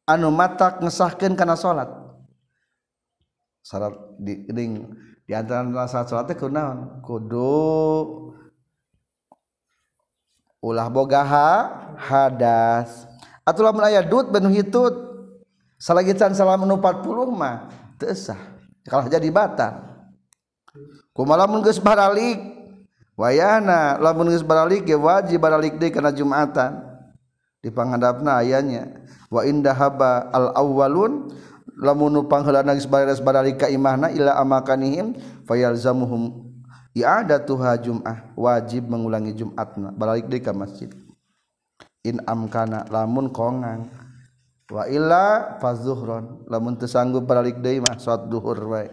anu 0.06 0.28
matak 0.30 0.78
ngesahkan 0.78 1.34
karena 1.34 1.58
salat. 1.58 1.90
Syarat 3.62 3.94
di, 4.22 4.46
ring, 4.54 4.86
di 5.26 5.34
antara 5.34 5.90
salat 5.90 6.06
salatnya 6.06 6.38
kunaon 6.38 6.78
kudu 7.02 7.58
ulah 10.62 10.86
bogaha 10.86 11.50
hadas. 11.98 13.10
Atau 13.42 13.66
lamun 13.66 13.82
aya 13.82 14.06
dut 14.06 14.30
benu 14.30 14.54
hitut 14.54 14.94
salagitan 15.74 16.30
salam 16.38 16.62
40 16.62 16.78
mah 17.34 17.66
teu 17.98 18.14
sah. 18.14 18.38
Kalah 18.86 19.10
jadi 19.10 19.26
batal. 19.34 19.91
Kumaha 21.16 21.44
lamun 21.44 21.64
geus 21.64 21.80
baralik. 21.80 22.40
Wayana 23.16 24.00
lamun 24.00 24.32
geus 24.32 24.44
baralik 24.44 24.88
ge 24.88 24.96
wajib 24.96 25.40
baralik 25.40 25.76
deui 25.76 25.92
kana 25.92 26.12
jumatan. 26.12 26.80
Di 27.62 27.70
pangadapna 27.70 28.42
ayanya 28.42 28.90
wa 29.30 29.46
indahaba 29.46 30.28
al 30.34 30.50
awwalun 30.58 31.30
lamun 31.78 32.26
pangheulana 32.26 32.74
geus 32.74 33.20
baralik 33.22 33.62
ka 33.62 33.70
imahna 33.70 34.10
ila 34.10 34.34
amakanihim 34.40 35.14
fayalzamuhum 35.46 36.52
i'adatuha 36.92 37.80
jum'ah 37.80 38.36
wajib 38.36 38.84
mengulangi 38.88 39.32
Jumatna 39.32 39.92
balik 39.92 40.28
deui 40.28 40.44
ka 40.44 40.52
masjid. 40.52 40.92
In 42.02 42.18
amkana 42.26 42.88
lamun 42.90 43.30
kongang. 43.30 43.86
Wa 44.72 44.88
illa 44.88 45.60
fazuhron 45.60 46.48
lamun 46.48 46.80
teu 46.80 46.88
sanggup 46.88 47.28
balik 47.28 47.60
deui 47.60 47.84
mah 47.84 48.00
salat 48.00 48.24
duhur 48.32 48.56
wae 48.72 48.88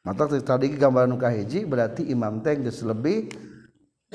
mata 0.00 0.24
tadi 0.26 0.72
gambaran 0.72 1.16
ka 1.20 1.28
hiji 1.28 1.68
berarti 1.68 2.08
imam 2.08 2.40
teh 2.40 2.56
geus 2.56 2.80
lebih 2.80 3.28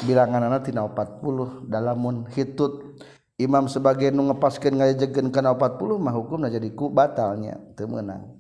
bilanganana 0.04 0.60
tina 0.60 0.84
40 0.84 1.72
dalamun 1.72 2.28
hitut. 2.36 3.00
Imam 3.36 3.68
sebagai 3.68 4.16
nu 4.16 4.32
ngepaskeun 4.32 4.80
ngajegeun 4.80 5.28
kana 5.28 5.52
40 5.52 6.00
mah 6.00 6.16
hukumna 6.16 6.48
jadi 6.48 6.72
ku 6.72 6.88
batalnya 6.88 7.60
teu 7.76 7.84
meunang. 7.84 8.32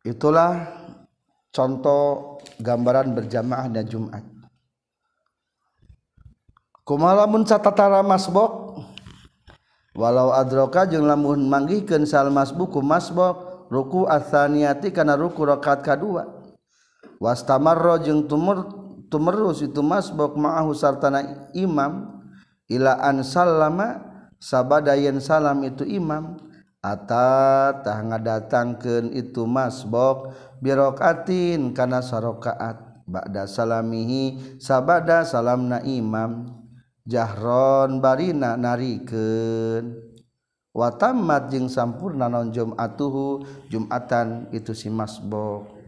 Itulah 0.00 0.64
contoh 1.52 2.40
gambaran 2.56 3.12
berjamaah 3.12 3.68
dan 3.68 3.84
Jumat. 3.84 4.24
Kumalamun 6.88 7.44
catatara 7.44 8.00
masbok 8.00 8.80
walau 9.98 10.30
adroka 10.30 10.86
jeung 10.86 11.10
lamun 11.10 11.50
manggihkeun 11.50 12.06
salmas 12.06 12.54
buku 12.54 12.78
masbok 12.78 13.66
ruku 13.66 14.06
atsaniati 14.06 14.94
kana 14.94 15.18
ruku 15.18 15.42
rakaat 15.42 15.82
kadua. 15.82 16.38
Wastamarra 17.18 17.98
jeung 17.98 18.30
tumur 18.30 18.70
tumerus 19.10 19.58
itu 19.58 19.82
masbok 19.82 20.38
ma'ahu 20.38 20.70
sartana 20.70 21.50
imam 21.50 22.22
ila 22.70 22.94
an 23.02 23.26
sallama 23.26 24.06
sabadayan 24.38 25.18
salam 25.18 25.66
itu 25.66 25.82
imam. 25.82 26.38
Atatah 26.78 28.06
ngadatangkeun 28.06 29.10
itu 29.10 29.42
masbok 29.50 30.30
birokatin 30.62 31.74
kana 31.74 31.98
sarokaat 31.98 33.02
ba'da 33.02 33.50
salamihi 33.50 34.56
sabada 34.62 35.26
salamna 35.26 35.82
imam. 35.82 36.54
jahron 37.08 38.04
barina 38.04 38.60
nariken 38.60 39.96
watamat 40.76 41.48
jeung 41.48 41.72
sampurna 41.72 42.28
non 42.28 42.52
jumatuhu 42.52 43.42
jumatan 43.72 44.52
itu 44.52 44.76
si 44.76 44.92
masbok. 44.92 45.80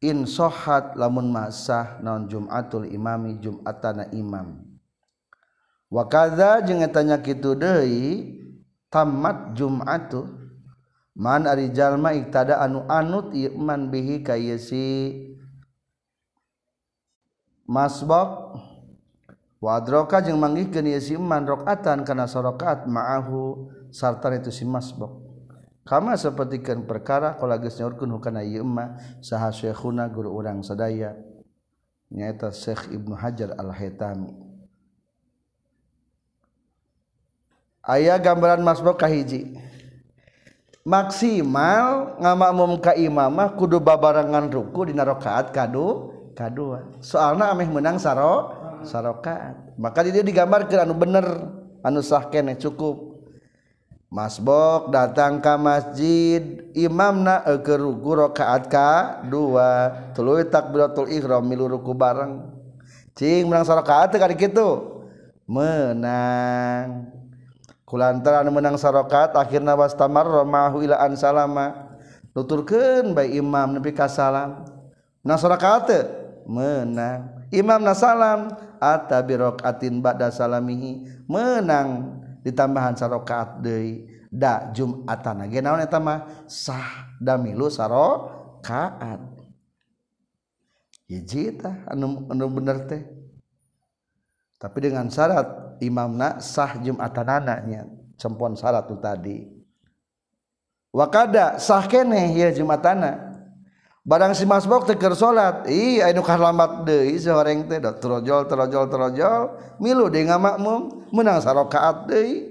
In 0.00 0.24
sohat 0.24 0.96
lamun 0.96 1.28
masah 1.28 2.00
non 2.00 2.24
jumatul 2.24 2.88
imami 2.88 3.36
jumatana 3.36 4.08
imam. 4.16 4.64
Wakada 5.92 6.64
jeung 6.64 6.80
etanya 6.80 7.20
kitu 7.20 7.52
deui 7.52 8.38
tamat 8.88 9.52
jumatu 9.52 10.24
man 11.12 11.44
ari 11.44 11.68
jalma 11.68 12.16
iktada 12.16 12.62
anu 12.64 12.86
anut 12.88 13.34
iman 13.36 13.92
bihi 13.92 14.24
ka 14.24 14.38
si 14.56 15.12
masbok. 17.68 18.56
Wadroka 19.60 20.24
jeung 20.24 20.40
manggihkeun 20.40 20.88
ieu 20.88 20.98
si 20.98 21.14
man 21.20 21.44
rakaatan 21.44 22.02
kana 22.02 22.24
sorokat 22.24 22.88
ma'ahu 22.88 23.68
sarta 23.92 24.32
itu 24.32 24.48
si 24.48 24.64
masbok. 24.64 25.28
Kama 25.84 26.16
sapertikeun 26.16 26.88
perkara 26.88 27.36
qala 27.36 27.60
geus 27.60 27.76
nyaurkeun 27.76 28.10
hukana 28.16 28.40
ieu 28.40 28.64
mah 28.64 28.96
saha 29.20 29.52
syekhuna 29.52 30.08
guru 30.08 30.32
urang 30.32 30.64
sadaya 30.64 31.16
nyaeta 32.10 32.50
Syekh 32.50 32.90
Ibnu 32.90 33.14
Hajar 33.14 33.54
Al-Haytami. 33.54 34.32
Ayaah 37.80 38.20
gambaran 38.20 38.60
masbokkahhiji 38.60 39.56
maksimal 40.84 42.16
ngamakmum 42.20 42.76
ka 42.80 42.92
imamah 42.92 43.56
kudu 43.56 43.80
babarengan 43.80 44.52
ruku 44.52 44.88
di 44.88 44.92
narokaat 44.92 45.52
kado 45.52 46.12
K2 46.36 46.60
soalnya 47.04 47.52
ameh 47.52 47.68
menang 47.68 47.96
saro 47.96 48.59
sarokaat 48.84 49.76
maka 49.80 50.04
dia 50.04 50.24
digambarkan 50.24 50.84
anu 50.84 50.94
bener 50.96 51.26
anu 51.84 52.00
sah 52.04 52.28
kene 52.28 52.56
cukup. 52.56 53.10
Masbok 54.10 54.90
datang 54.90 55.38
ke 55.38 55.54
masjid 55.54 56.42
imamna 56.74 57.46
eukeur 57.46 57.78
ruku 57.78 58.18
rakaat 58.18 58.66
ka 58.66 59.22
dua. 59.30 59.94
Tuluy 60.18 60.42
takbiratul 60.50 61.14
ihram 61.14 61.46
milu 61.46 61.70
ruku 61.70 61.94
bareng. 61.94 62.42
Cing 63.14 63.46
menang 63.46 63.62
sarokaat 63.62 64.10
teh 64.10 64.18
kitu? 64.34 64.98
Menang. 65.46 67.06
Kulantaran 67.86 68.50
menang 68.50 68.74
sarokaat 68.74 69.38
akhirna 69.38 69.78
wastamarra 69.78 70.42
romahu 70.42 70.82
ila 70.82 70.98
an 70.98 71.14
salama. 71.14 71.94
Nuturkeun 72.34 73.14
bae 73.14 73.30
imam 73.38 73.78
nepi 73.78 73.94
ka 73.94 74.10
salam. 74.10 74.66
Menang 75.22 75.38
sarokaat 75.38 75.86
menang. 76.50 77.46
Imam 77.54 77.78
nasalam 77.78 78.58
ata 78.80 79.20
birokaatin 79.20 80.00
ba'da 80.00 80.32
salamihi. 80.32 81.24
Menang 81.28 82.18
ditambahan 82.40 82.96
sarokat 82.96 83.60
deui 83.60 84.08
da 84.32 84.72
Jumatana 84.72 85.44
ge 85.46 85.60
naon 85.60 85.84
eta 85.84 86.00
mah? 86.00 86.48
Sah 86.48 87.12
da 87.20 87.36
milu 87.36 87.68
sarokaat 87.68 89.20
hiji 91.10 91.60
tah 91.60 91.84
anu 91.92 92.26
anu 92.32 92.48
bener 92.48 92.88
teh. 92.88 93.02
Tapi 94.60 94.78
dengan 94.80 95.08
syarat 95.12 95.78
imamna 95.84 96.40
sah 96.40 96.80
Jumatanana 96.80 97.64
nya 97.68 97.84
cempon 98.16 98.56
syarat 98.56 98.88
tu 98.88 98.96
tadi. 98.96 99.46
Wakada 100.90 101.60
sah 101.62 101.86
keneh 101.86 102.34
ya 102.34 102.50
Jumatana 102.50 103.29
barang 104.00 104.32
si 104.32 104.48
masbok 104.48 104.88
teker 104.88 105.12
salat 105.12 105.68
ih 105.68 106.00
anu 106.00 106.24
kalamat 106.24 106.82
deui 106.88 107.20
soreng 107.20 107.68
teh 107.68 107.78
da 107.78 107.92
terojol 107.94 108.48
terojol 108.48 108.84
terojol. 108.88 109.42
Milu 109.80 110.08
deui 110.08 110.28
ngamakmum 110.28 111.10
menang 111.12 111.40
sarakaat 111.40 112.08
deui. 112.08 112.48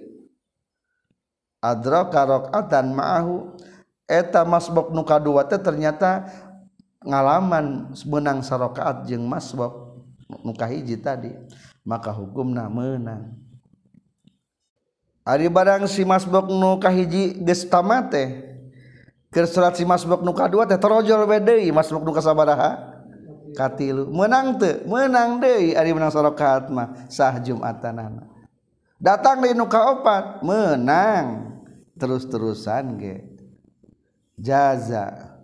Adraka 1.60 2.24
rakaatan 2.24 2.95
ma'ahu. 2.95 3.60
Eta 4.10 4.41
masbok 4.47 4.89
nu 4.95 5.06
kadua 5.06 5.45
teh 5.45 5.60
ternyata 5.62 6.26
ngalaman 7.06 7.93
menang 8.10 8.41
sarakaat 8.41 9.06
jeung 9.06 9.28
masbok 9.28 10.02
nu 10.41 10.52
kahiji 10.54 10.97
tadi. 10.97 11.34
Maka 11.84 12.14
hukumna 12.14 12.70
menang 12.70 13.50
Ari 15.30 15.45
barang 15.45 15.86
si 15.86 16.02
masbok 16.02 16.50
nu 16.50 16.82
kahiji 16.82 17.38
geus 17.45 17.62
tamate 17.70 18.50
ke 19.30 19.45
surat 19.45 19.77
si 19.77 19.86
masbuk 19.86 20.25
nuka 20.25 20.49
dua 20.49 20.65
teh 20.65 20.77
terojol 20.77 21.30
we 21.30 21.69
masbuk 21.69 22.01
nuka 22.01 22.21
sabaraha 22.21 23.01
katilu 23.53 24.09
menang 24.09 24.57
te 24.57 24.82
menang 24.89 25.38
dei 25.41 25.73
hari 25.77 25.93
menang 25.93 26.09
sorokat 26.09 26.69
mah 26.73 27.09
sah 27.09 27.38
jumatanana 27.38 28.39
datang 28.99 29.41
di 29.41 29.55
nuka 29.55 29.80
opat 29.95 30.43
menang. 30.43 31.55
Terus-terusan 31.99 32.99
ge. 32.99 33.15
Jaza. 34.39 35.39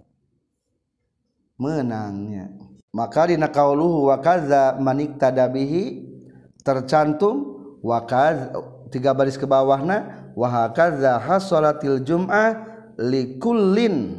Menangnya. 1.55 2.51
Maka 2.95 3.27
di 3.27 3.35
kauluhu 3.35 4.07
wakaza 4.07 4.79
manik 4.79 5.19
tadabihi 5.19 6.15
tercantum 6.63 7.59
wakaz 7.83 8.55
tiga 8.87 9.11
baris 9.11 9.35
ke 9.35 9.43
bawahna 9.43 10.31
wahakaza 10.31 11.19
hasolatil 11.19 11.99
jum'ah 11.99 12.74
likulin 12.99 14.15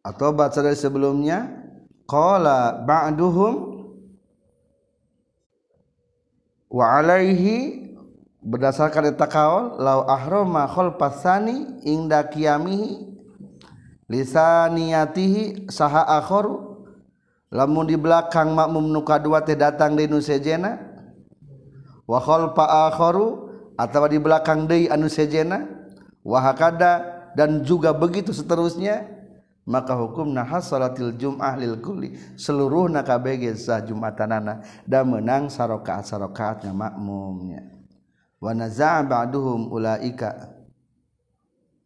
atau 0.00 0.32
baca 0.32 0.58
dari 0.64 0.78
sebelumnya 0.78 1.50
qala 2.08 2.80
ba'duhum 2.82 3.54
wa 6.70 6.84
alaihi 6.98 7.90
berdasarkan 8.40 9.12
eta 9.12 9.28
kaul 9.28 9.76
lau 9.78 10.08
ahrama 10.08 10.66
pasani 10.96 11.84
inda 11.84 12.24
qiyamihi 12.24 13.10
lisaniyatihi 14.10 15.70
saha 15.70 16.02
akharu. 16.18 16.82
Lamun 17.50 17.82
di 17.82 17.98
belakang 17.98 18.54
makmum 18.54 18.94
nu 18.94 19.02
kadua 19.02 19.42
teh 19.42 19.58
datang 19.58 19.98
di 19.98 20.06
nu 20.06 20.22
sejena 20.22 20.78
wa 22.06 22.22
khalfa 22.22 22.86
akharu 22.86 23.49
atau 23.80 24.04
di 24.04 24.20
belakang 24.20 24.68
dei 24.68 24.92
anu 24.92 25.08
sejena 25.08 25.64
wahakada 26.20 27.24
dan 27.32 27.64
juga 27.64 27.96
begitu 27.96 28.36
seterusnya 28.36 29.08
maka 29.64 29.94
hukum 29.96 30.34
nahas 30.34 30.68
jum'ah 31.16 31.54
lil 31.56 31.80
kulli 31.80 32.18
seluruh 32.34 32.90
kabeh 33.06 33.54
sah 33.56 33.80
jumatanana 33.80 34.60
dan 34.82 35.06
menang 35.08 35.46
sarokaat 35.46 36.10
sarokaatnya 36.10 36.74
makmumnya. 36.74 37.62
Wa 38.40 38.56
naza'a 38.56 39.04
ba'duhum 39.04 39.70
ulaika 39.70 40.50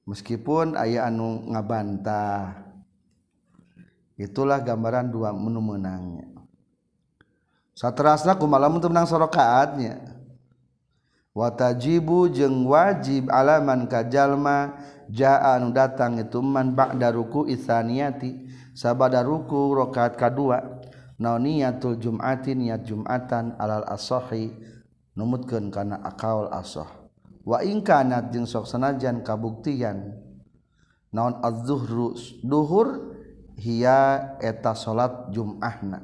meskipun 0.08 0.80
aya 0.80 1.10
anu 1.10 1.44
ngabantah. 1.50 2.64
Itulah 4.14 4.62
gambaran 4.62 5.10
dua 5.10 5.34
menu 5.34 5.58
menangnya. 5.58 6.30
Saterasna 7.74 8.38
kumaha 8.38 8.62
malam 8.64 8.78
untuk 8.78 8.94
menang 8.94 9.10
sarokaatnya. 9.10 10.13
watajibu 11.34 12.30
jeung 12.30 12.64
wajib 12.70 13.26
alaman 13.28 13.90
kajallma 13.90 14.78
jaa 15.10 15.58
datang 15.74 16.22
itu 16.22 16.38
man 16.40 16.72
ba'da 16.78 17.10
ruku 17.10 17.50
itsaniyati 17.50 18.46
sabada 18.72 19.20
ruku 19.20 19.74
rakaat 19.74 20.14
kadua. 20.14 20.80
Naoniyatul 21.14 22.02
jum'ati 22.02 22.58
niat 22.58 22.90
jum'atan 22.90 23.54
alal 23.54 23.86
asohi 23.86 24.50
numutkeun 25.14 25.70
kana 25.70 26.02
akaul 26.02 26.50
asoh 26.50 26.90
wa 27.46 27.62
in 27.62 27.86
kanat 27.86 28.34
jeung 28.34 28.50
sok 28.50 28.66
sanajan 28.66 29.22
kabuktian 29.22 30.10
naon 31.14 31.38
az-zuhru 31.38 32.18
duhur 32.42 33.14
hiya 33.54 34.34
eta 34.42 34.74
salat 34.74 35.30
jum'ahna. 35.30 36.02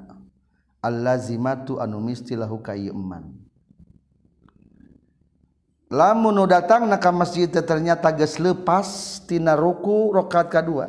Allazimatu 0.78 1.82
anu 1.82 1.98
mistilahu 1.98 2.62
kayeman 2.62 3.49
lamun 5.90 6.30
nu 6.30 6.46
datang 6.46 6.86
na 6.86 6.96
ka 6.96 7.10
masjid 7.10 7.50
ternyata 7.50 8.14
geus 8.14 8.38
lepas 8.38 9.18
tina 9.26 9.58
ruku 9.58 10.14
rakaat 10.14 10.46
kadua. 10.46 10.86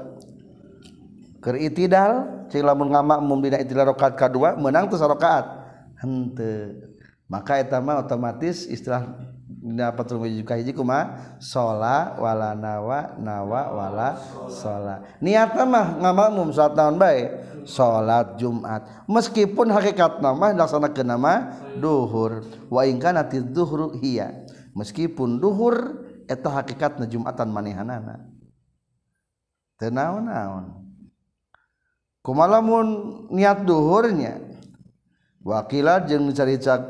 Keur 1.42 1.58
itidal 1.58 2.46
cing 2.54 2.62
lamun 2.62 2.94
ngamakmum 2.94 3.42
dina 3.42 3.58
itidal 3.58 3.98
rakaat 3.98 4.14
kadua 4.14 4.54
menang 4.62 4.86
tu 4.88 4.96
sarakaat 4.96 5.50
henteu. 6.06 6.94
Maka 7.26 7.58
eta 7.58 7.82
mah 7.82 8.06
otomatis 8.06 8.70
istilah 8.70 9.10
dina 9.50 9.90
patul 9.90 10.22
juga 10.30 10.54
hiji 10.54 10.70
kumaha? 10.70 11.38
Shola 11.42 12.20
wala 12.22 12.54
nawa 12.54 13.18
nawa 13.18 13.62
wala 13.74 14.10
shola. 14.54 15.02
Niatna 15.18 15.66
mah 15.66 15.98
ngamakmum 15.98 16.54
salat 16.54 16.78
naon 16.78 17.02
bae? 17.02 17.50
Salat 17.62 18.42
Jumat. 18.42 19.06
Meskipun 19.06 19.70
hakikat 19.70 20.18
nama 20.18 20.50
laksanakeun 20.54 21.06
nama 21.06 21.62
duhur. 21.78 22.42
Wa 22.70 22.86
in 22.90 22.98
tidzuhru 23.02 23.98
hiya 24.02 24.41
meskipun 24.76 25.40
dhuhur 25.42 26.08
eta 26.28 26.50
hakikatna 26.50 27.08
Jumatan 27.08 27.52
manehanana. 27.52 28.28
Teu 29.76 29.90
naon-naon? 29.90 30.78
Kumalamun 32.22 32.88
niat 33.34 33.66
duhurnya 33.66 34.38
wakilat 35.42 36.06
jeung 36.06 36.30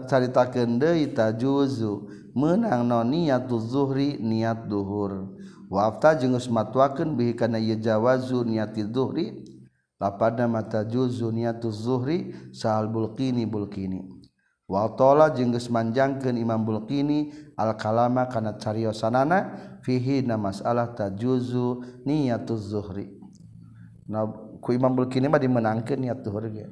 caritakeun 0.05 0.75
deui 0.75 1.07
tajuzu 1.15 2.11
menang 2.35 2.83
non 2.83 3.07
niat 3.07 3.47
zuhri 3.47 4.19
niat 4.19 4.67
duhur. 4.67 5.39
Wafta 5.71 6.19
jeung 6.19 6.35
geus 6.35 6.51
matwakeun 6.51 7.15
bihi 7.15 7.31
kana 7.31 7.55
ieu 7.55 7.79
jawazu 7.79 8.43
niat 8.43 8.75
zuhri 8.91 9.47
lapada 9.95 10.43
mata 10.51 10.83
juzu 10.83 11.31
niat 11.31 11.63
zuhri 11.63 12.35
sahal 12.51 12.91
bulqini 12.91 13.47
bulqini. 13.47 14.20
Waltola 14.71 15.35
jengges 15.35 15.67
manjangkeun 15.67 16.39
Imam 16.39 16.63
Bulqini 16.63 17.27
al-kalama 17.59 18.31
kana 18.31 18.55
cariosanana 18.55 19.51
fihi 19.83 20.23
na 20.23 20.39
masalah 20.39 20.95
tajuzu 20.95 21.83
niyatuz 22.07 22.71
zuhri. 22.71 23.11
Nah, 24.07 24.31
ku 24.63 24.71
Imam 24.71 24.95
Bulqini 24.95 25.27
mah 25.27 25.43
dimenangkeun 25.43 25.99
niat 25.99 26.23
zuhur 26.23 26.47
ge. 26.47 26.71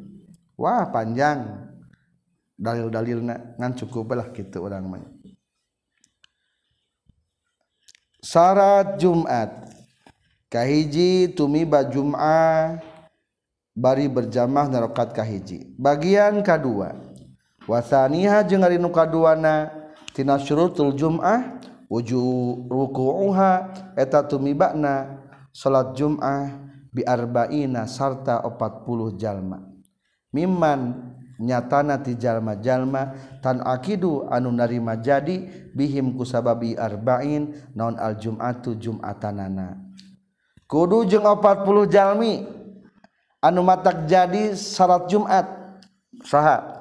Wah, 0.56 0.88
panjang 0.88 1.68
dalil-dalilna 2.56 3.60
ngan 3.60 3.72
cukup 3.84 4.16
lah 4.16 4.32
kitu 4.32 4.64
urang 4.64 4.88
mah. 4.88 5.04
Syarat 8.24 8.96
Jumat 8.96 9.76
kahiji 10.48 11.36
tumiba 11.36 11.84
Jum'ah 11.84 12.80
bari 13.76 14.08
berjamaah 14.08 14.72
narokat 14.72 15.12
kahiji. 15.12 15.76
Bagian 15.76 16.40
kedua 16.44 17.09
wasaniha 17.70 18.42
jeung 18.50 18.66
ari 18.66 18.82
nu 18.82 18.90
kaduana 18.90 19.70
tina 20.18 20.42
syurutul 20.42 20.98
jum'ah 20.98 21.62
wuju 21.86 22.66
ruku'uha 22.66 23.54
eta 23.94 24.26
tumibana 24.26 25.22
salat 25.54 25.94
jum'ah 25.94 26.50
bi 26.90 27.06
arba'ina 27.06 27.86
sarta 27.86 28.42
40 28.42 29.22
jalma. 29.22 29.62
Mimman 30.34 31.14
nyatana 31.38 32.02
ti 32.02 32.18
jalma-jalma 32.18 33.14
tan 33.42 33.62
akidu 33.62 34.26
anu 34.30 34.50
narima 34.50 34.98
jadi 34.98 35.70
bihim 35.74 36.18
kusababi 36.18 36.74
arba'in 36.74 37.54
naon 37.78 37.98
al 38.02 38.18
jum'atu 38.18 38.78
jum'atanana. 38.82 39.78
Kudu 40.66 41.06
jeung 41.06 41.26
40 41.26 41.86
jalmi 41.90 42.46
anu 43.46 43.62
matak 43.62 44.10
jadi 44.10 44.58
salat 44.58 45.06
jum'at. 45.06 45.46
Saha? 46.26 46.79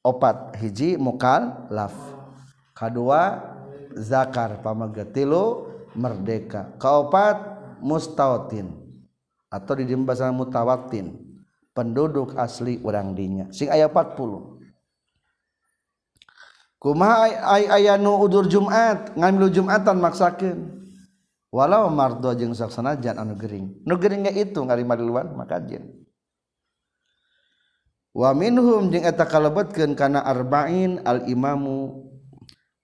opat 0.00 0.56
hiji 0.60 0.96
mukallaf 0.96 1.92
kedua 2.72 3.50
zakar 3.96 4.60
pamagetilu 4.62 5.70
merdeka. 5.94 6.74
Kaopat 6.78 7.36
mustautin. 7.82 8.70
Atau 9.50 9.74
di 9.74 9.86
bahasa 9.98 10.30
mutawatin. 10.30 11.18
Penduduk 11.70 12.34
asli 12.34 12.82
orang 12.82 13.14
dinya. 13.14 13.46
Sing 13.54 13.70
ayat 13.70 13.94
40 13.94 14.58
kumaha 16.80 17.28
ay 17.60 17.68
aya 17.68 18.00
nu 18.00 18.16
udur 18.16 18.48
Jumat 18.48 19.12
ngambil 19.14 19.52
Jumatan 19.52 20.00
maksakeun. 20.00 20.80
Walau 21.50 21.90
mardo 21.90 22.30
jeung 22.34 22.54
saksana 22.54 22.96
jan 22.98 23.18
anu 23.18 23.34
gering. 23.34 23.82
Nu 23.82 23.98
gering 23.98 24.26
itu 24.32 24.62
ngarima 24.62 24.94
duluan 24.94 25.34
maka 25.34 25.58
jin. 25.62 25.99
wa 28.10 28.30
minhum 28.34 28.90
jeung 28.90 29.06
eta 29.06 29.26
kalebetkeun 29.26 29.94
kana 29.94 30.22
arba'in 30.22 31.02
al 31.06 31.26
imamu 31.30 32.06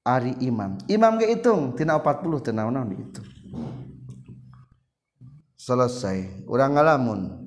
ari 0.07 0.39
imam. 0.39 0.79
Imam 0.87 1.19
ge 1.19 1.35
hitung 1.35 1.75
tina 1.75 1.99
40 1.99 2.47
teu 2.47 2.55
naon-naon 2.55 3.11
selesai. 5.67 6.47
Urang 6.47 6.79
ngalamun. 6.79 7.43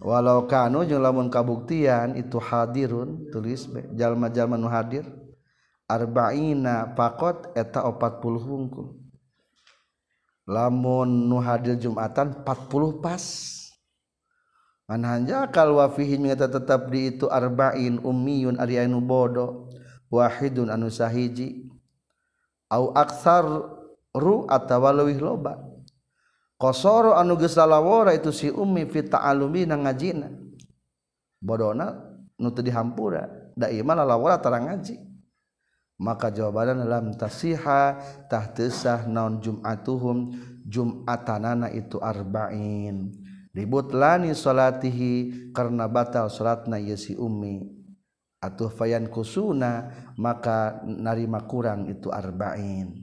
Walau 0.00 0.48
kanu 0.48 0.88
jeung 0.88 1.04
lamun 1.04 1.28
kabuktian 1.28 2.16
itu 2.16 2.40
hadirun 2.40 3.28
tulis 3.28 3.68
jalma-jalma 3.92 4.56
nu 4.56 4.72
hadir. 4.72 5.04
Arba'ina 5.84 6.96
pakot 6.96 7.52
eta 7.52 7.84
40 7.84 8.24
wungkul 8.48 8.96
lamun 10.48 11.28
nu 11.28 11.36
hadir 11.44 11.76
jumatan 11.76 12.40
40 12.40 13.04
pas. 13.04 13.59
Manhanja 14.90 15.46
kal 15.54 15.78
wa 15.78 15.86
fihi 15.86 16.18
nyata 16.18 16.50
tetap 16.50 16.90
di 16.90 17.14
itu 17.14 17.30
arba'in 17.30 18.02
ummiyun 18.02 18.58
ari 18.58 18.82
anu 18.82 18.98
bodoh 18.98 19.70
wahidun 20.10 20.66
anu 20.66 20.90
sahiji. 20.90 21.70
Au 22.66 22.90
aksar 22.90 23.46
ru 24.10 24.50
atawa 24.50 24.90
leuwih 24.90 25.22
loba. 25.22 25.62
Qasara 26.58 27.22
anu 27.22 27.38
geus 27.38 27.54
lalawara 27.54 28.18
itu 28.18 28.34
si 28.34 28.50
ummi 28.50 28.90
fi 28.90 29.06
ta'allumi 29.06 29.62
na 29.70 29.78
ngajina. 29.78 30.28
Bodona 31.38 31.94
nu 32.36 32.50
teu 32.50 32.66
dihampura 32.66 33.30
da 33.54 33.70
ieu 33.70 33.86
mah 33.86 34.02
lalawara 34.02 34.42
tara 34.42 34.58
ngaji. 34.58 34.98
Maka 36.00 36.32
jawaban 36.32 36.80
lam 36.88 37.12
tasiha 37.14 38.00
tah 38.26 38.46
naon 39.06 39.38
jum'atuhum? 39.38 40.18
Jum'atanana 40.70 41.72
itu 41.74 41.98
arba'in 41.98 43.19
ribut 43.54 43.90
lani 43.94 44.34
salatihi 44.34 45.52
karena 45.54 45.86
batal 45.90 46.30
salatna 46.30 46.78
yesi 46.78 47.14
ummi. 47.18 47.80
Atuh 48.40 48.72
fayan 48.72 49.04
kusuna 49.12 49.92
maka 50.16 50.80
narima 50.88 51.44
kurang 51.44 51.92
itu 51.92 52.08
arba'in. 52.08 52.96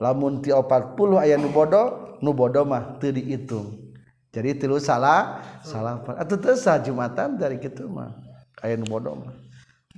Lamun 0.00 0.40
ti 0.40 0.48
40 0.48 0.96
aya 1.20 1.36
nu 1.36 1.52
bodoh 1.52 2.16
nu 2.24 2.32
mah 2.64 2.96
teu 2.96 3.12
dihitung 3.12 3.90
jadi 4.30 4.54
tilu 4.54 4.78
salah 4.78 5.42
salah 5.66 5.98
atuh 6.14 6.38
tesah 6.38 6.78
jumatan 6.78 7.34
dari 7.34 7.58
kitu 7.58 7.90
mah. 7.90 8.14
Aya 8.62 8.78
nu 8.78 8.86
bodoh 8.86 9.18
mah. 9.18 9.34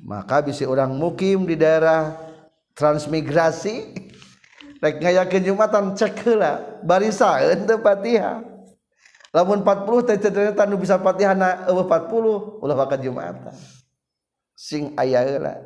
Maka 0.02 0.42
bisa 0.42 0.66
orang 0.66 0.96
mukim 0.96 1.46
di 1.46 1.54
daerah 1.54 2.16
transmigrasi 2.72 3.94
rek 4.82 4.98
ngayakeun 4.98 5.46
jumatan 5.52 5.94
cek 5.94 6.26
heula 6.26 6.82
barisaeun 6.82 7.68
teu 7.68 7.78
Fatihah 7.78 8.51
lamun 9.32 9.64
40 9.64 10.12
teh 10.12 10.20
ternyata 10.20 10.68
nu 10.68 10.76
bisa 10.76 11.00
Fatihah 11.00 11.64
eueuh 11.72 11.88
40 11.88 12.60
ulah 12.60 12.76
bakal 12.76 13.00
Jumat 13.00 13.48
sing 14.52 14.92
aya 15.00 15.24
heula 15.24 15.56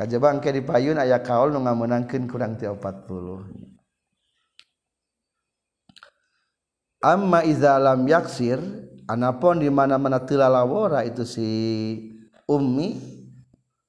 kajaba 0.00 0.32
engke 0.32 0.48
di 0.48 0.64
payun 0.64 0.96
aya 0.96 1.20
kaul 1.20 1.52
nu 1.52 1.60
ngameunangkeun 1.60 2.24
kurang 2.24 2.56
ti 2.56 2.64
40 2.64 2.88
amma 7.04 7.44
iza 7.44 7.76
lam 7.76 8.00
yaksir 8.08 8.56
anapun 9.04 9.60
di 9.60 9.68
mana-mana 9.68 10.24
teu 10.24 10.40
lalawara 10.40 11.04
itu 11.04 11.28
si 11.28 11.44
ummi 12.48 12.96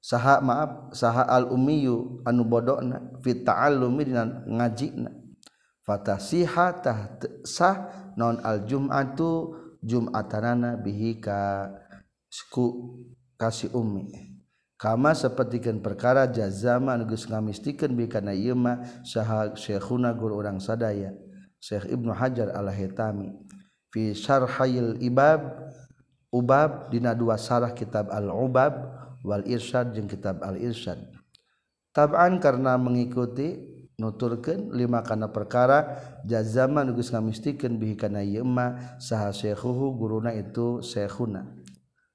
saha 0.04 0.44
maaf 0.44 0.92
saha 0.92 1.24
al 1.32 1.48
ummiyu 1.48 2.20
anu 2.28 2.44
bodona 2.44 3.00
fi 3.24 3.40
ta'allumi 3.40 4.04
dina 4.04 4.44
ngajina 4.44 5.23
fatasiha 5.84 6.66
tah 6.80 7.20
sah 7.44 8.10
non 8.16 8.40
al 8.40 8.64
jum'atu 8.64 9.52
jum'atanana 9.84 10.80
bihi 10.80 11.20
ka 11.20 11.70
ku 12.50 12.98
kasih 13.36 13.70
ummi. 13.76 14.32
Kama 14.74 15.14
sapertikeun 15.14 15.80
perkara 15.80 16.26
jazama 16.28 16.98
geus 17.06 17.30
ngamistikeun 17.30 17.94
bi 17.94 18.10
kana 18.10 18.34
ieu 18.34 18.58
mah 18.58 18.82
saha 19.06 19.54
syekhuna 19.54 20.12
guru 20.12 20.42
urang 20.42 20.58
sadaya 20.58 21.14
Syekh 21.62 21.88
Ibnu 21.88 22.12
Hajar 22.12 22.52
Al-Hitami 22.52 23.32
fi 23.88 24.12
syarhil 24.12 25.00
ibab 25.00 25.56
ubab 26.28 26.92
dina 26.92 27.16
dua 27.16 27.40
sarah 27.40 27.72
kitab 27.72 28.12
al-ubab 28.12 28.76
wal 29.24 29.46
irsyad 29.48 29.96
jeung 29.96 30.10
kitab 30.10 30.44
al-irsyad. 30.44 31.00
Tab'an 31.94 32.42
karena 32.42 32.74
mengikuti 32.76 33.73
nuturkeun 34.00 34.74
lima 34.74 35.02
kana 35.06 35.30
perkara 35.30 36.00
jazama 36.26 36.82
geus 36.90 37.14
ngamistikeun 37.14 37.78
bihi 37.78 37.94
kana 37.94 38.20
ieu 38.22 38.42
mah 38.42 38.98
saha 38.98 39.30
syekhuhu 39.30 39.94
guruna 39.94 40.34
itu 40.34 40.82
syekhuna. 40.82 41.46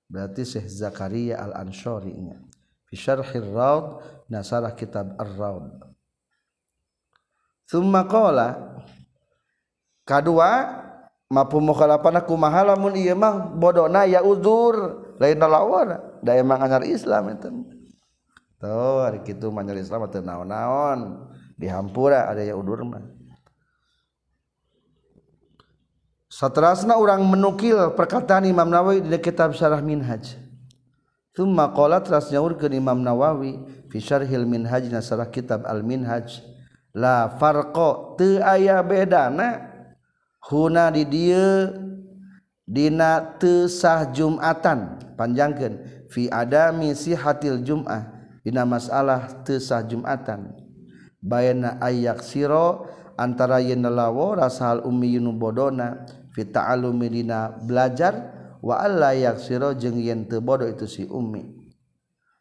Berarti 0.10 0.42
Syekh 0.42 0.66
Zakaria 0.66 1.38
al-Ansyari 1.38 2.18
nya. 2.18 2.42
Fi 2.90 2.98
syarhir 2.98 3.46
raud 3.46 4.02
nasarah 4.26 4.74
kitab 4.74 5.14
ar-raud. 5.22 5.70
Thumma 7.70 8.10
qala 8.10 8.82
kadua 10.02 10.82
mampu 11.30 11.62
mukhalafanah 11.62 12.26
kumaha 12.26 12.74
lamun 12.74 12.98
mah 13.14 13.54
bodona 13.54 14.10
ya 14.10 14.26
uzur 14.26 15.06
lain 15.22 15.38
lawan 15.38 16.02
da 16.26 16.34
emang 16.34 16.58
anyar 16.66 16.82
Islam 16.90 17.30
itu 17.38 17.50
tuh 18.58 19.06
hari 19.06 19.22
kitu 19.22 19.54
manyar 19.54 19.78
Islam 19.78 20.10
teu 20.10 20.26
naon-naon 20.26 21.30
dihampura 21.60 22.32
ada 22.32 22.42
udurman 22.56 23.20
seterasna 26.30 26.96
orang 26.96 27.26
menukil 27.26 27.98
perkataan 27.98 28.46
Imam 28.46 28.70
Nawawi 28.70 29.02
di 29.02 29.18
kitab 29.18 29.52
Syarah 29.58 29.82
Minhaj. 29.82 30.38
Thumma 31.34 31.74
qala 31.74 32.00
teras 32.00 32.30
nyaurkeun 32.30 32.78
Imam 32.78 33.02
Nawawi 33.02 33.58
fi 33.90 33.98
Syarhil 33.98 34.46
Minhaj 34.46 34.88
na 34.94 35.02
sarah 35.02 35.28
kitab 35.28 35.66
Al 35.66 35.82
Minhaj 35.82 36.46
la 36.94 37.34
farqa 37.36 38.16
teu 38.16 38.40
aya 38.40 38.80
bedana? 38.86 39.68
Huna 40.50 40.90
di 40.90 41.04
dieu 41.04 41.76
dina 42.64 43.36
teu 43.38 43.68
sah 43.68 44.08
Jumatan. 44.08 45.02
Panjangkeun 45.20 46.08
fi 46.08 46.32
adami 46.32 46.96
sihatil 46.96 47.62
Jum'ah. 47.64 48.08
Dina 48.44 48.64
masalah 48.64 49.44
teu 49.44 49.60
sah 49.60 49.84
Jumatan. 49.84 50.59
bayana 51.20 51.80
ayak 51.84 52.24
siro 52.24 52.88
antara 53.20 53.60
yen 53.60 53.84
lawo 53.84 54.40
rasahal 54.40 54.84
ummi 54.88 55.20
yunu 55.20 55.36
bodona 55.36 56.08
fita 56.32 56.72
alumidina 56.72 57.60
belajar 57.64 58.32
wa 58.64 58.80
alla 58.80 59.16
yaksiro 59.16 59.76
jeung 59.76 60.00
yen 60.00 60.28
teu 60.28 60.44
bodo 60.44 60.68
itu 60.68 60.88
si 60.88 61.04
ummi. 61.08 61.60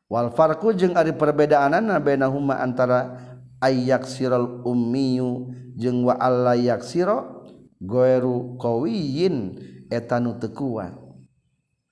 Wal 0.09 0.33
farqu 0.33 0.73
jeung 0.73 0.97
ari 0.97 1.13
perbedaanana 1.13 2.01
bainahuma 2.01 2.59
antara 2.65 3.29
ayyaksiral 3.61 4.65
ummiyu 4.65 5.53
jeung 5.77 6.07
wa 6.07 6.17
alla 6.17 6.57
yaksiro 6.57 7.45
goeru 7.77 8.57
qawiyin 8.57 9.61
eta 9.93 10.17
nu 10.19 10.35
teu 10.41 10.51
kuat 10.51 10.97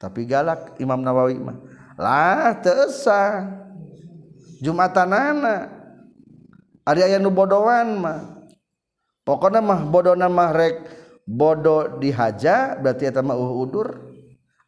tapi 0.00 0.24
galak 0.24 0.76
Imam 0.80 1.00
Nawawi 1.00 1.38
mah 1.38 1.60
lah 2.00 2.56
teu 2.64 2.88
Jumatanana 4.56 5.75
Ari 6.86 7.02
aya 7.02 7.18
nu 7.18 7.34
bodohan 7.34 7.98
mah. 7.98 8.46
Pokona 9.26 9.58
mah 9.58 9.82
bodona 9.82 10.30
mah 10.30 10.54
rek 10.54 10.86
bodoh 11.26 11.98
dihaja 11.98 12.78
berarti 12.78 13.10
eta 13.10 13.26
mah 13.26 13.34
uh 13.34 13.52
udur. 13.58 14.06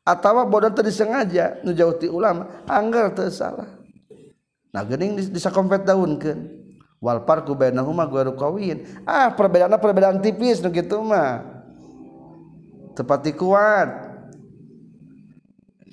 Atawa 0.03 0.43
bodoh 0.43 0.75
teu 0.75 0.83
disengaja 0.83 1.63
nu 1.63 1.71
jauh 1.71 1.95
ti 1.95 2.11
ulama 2.11 2.67
anggar 2.67 3.15
teu 3.15 3.31
salah. 3.31 3.71
Nah 4.75 4.83
geuning 4.83 5.15
disakompet 5.31 5.87
daunkeun. 5.87 6.59
Wal 6.99 7.23
farqu 7.23 7.55
bainahuma 7.55 8.11
ghairu 8.11 8.35
qawiyyin. 8.35 9.07
Ah 9.07 9.31
perbedaanna 9.31 9.79
perbedaan 9.79 10.19
tipis 10.19 10.59
nu 10.59 10.75
kitu 10.75 10.99
mah. 10.99 11.47
Tepati 12.99 13.31
kuat. 13.31 14.11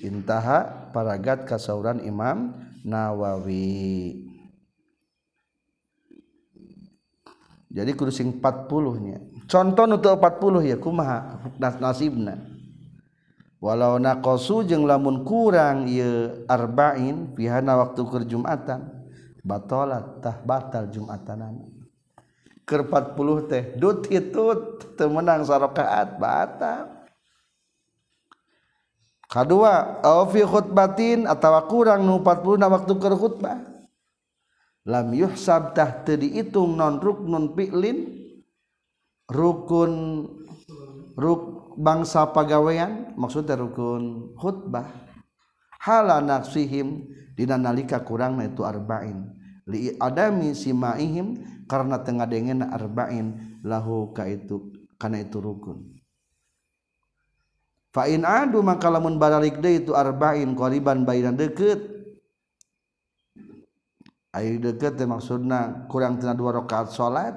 Intaha 0.02 0.90
paragat 0.90 1.46
kasauran 1.46 2.02
Imam 2.02 2.50
Nawawi. 2.82 4.35
jadi 7.66 7.90
kurusing 7.92 8.38
40 8.38 9.04
nya 9.04 9.18
contoh 9.46 9.84
untuk 9.86 10.14
40 10.18 10.70
ya 10.70 10.76
kumaha 10.78 11.38
nasibna. 11.58 12.56
Walau 13.56 13.96
naqasu 13.96 14.68
jeung 14.68 14.84
lamun 14.84 15.24
kurang 15.24 15.88
ieu 15.88 16.44
arba'in 16.44 17.32
pihana 17.32 17.80
waktu 17.80 18.04
keur 18.04 18.24
jumatan 18.28 18.84
batalat 19.40 20.20
tah 20.20 20.36
batal 20.44 20.86
jumatanan. 20.92 21.64
Ke 22.68 22.82
40 22.84 23.50
teh 23.50 23.64
dut 23.80 24.10
itu 24.12 24.44
temenang 24.98 25.46
sarakaat 25.46 26.20
batal. 26.20 27.06
Kedua 29.26 30.04
au 30.04 30.28
fi 30.30 30.44
khutbatin 30.44 31.26
atawa 31.26 31.64
kurang 31.66 32.04
nu 32.04 32.22
40 32.22 32.60
na 32.60 32.68
waktu 32.70 32.92
ke 32.92 33.08
khutbah. 33.18 33.75
lam 34.86 35.10
yuhsabtah 35.10 36.06
itu 36.06 36.62
non 36.62 37.02
ruknun 37.02 37.58
piklin 37.58 38.06
rukun 39.26 39.92
ruk 41.18 41.74
bangsa 41.74 42.30
pagawean 42.30 43.12
maksudnya 43.18 43.58
rukun 43.58 44.32
khutbah. 44.38 44.86
Hala 45.82 46.22
nafsihim 46.22 47.06
dina 47.34 47.58
nalika 47.58 48.02
kurangna 48.02 48.46
itu 48.46 48.62
arba'in. 48.62 49.34
Li 49.66 49.98
adami 49.98 50.54
simaihim 50.54 51.42
karena 51.66 51.98
tengah 51.98 52.26
dengen 52.30 52.62
arba'in 52.62 53.58
lahu 53.66 54.14
ka 54.14 54.30
itu 54.30 54.70
karena 54.94 55.26
itu 55.26 55.42
rukun. 55.42 55.98
Fa 57.90 58.06
in 58.06 58.22
adu 58.22 58.62
maka 58.62 58.86
lamun 58.92 59.18
baralik 59.18 59.58
deui 59.58 59.82
itu 59.82 59.96
arba'in 59.96 60.54
qariban 60.54 61.02
bainan 61.02 61.34
deukeut 61.34 61.95
Ayu 64.36 64.60
deket 64.60 65.00
maksudna 65.00 65.88
kurang 65.88 66.20
tina 66.20 66.36
dua 66.36 66.60
rakaat 66.60 66.92
salat 66.92 67.32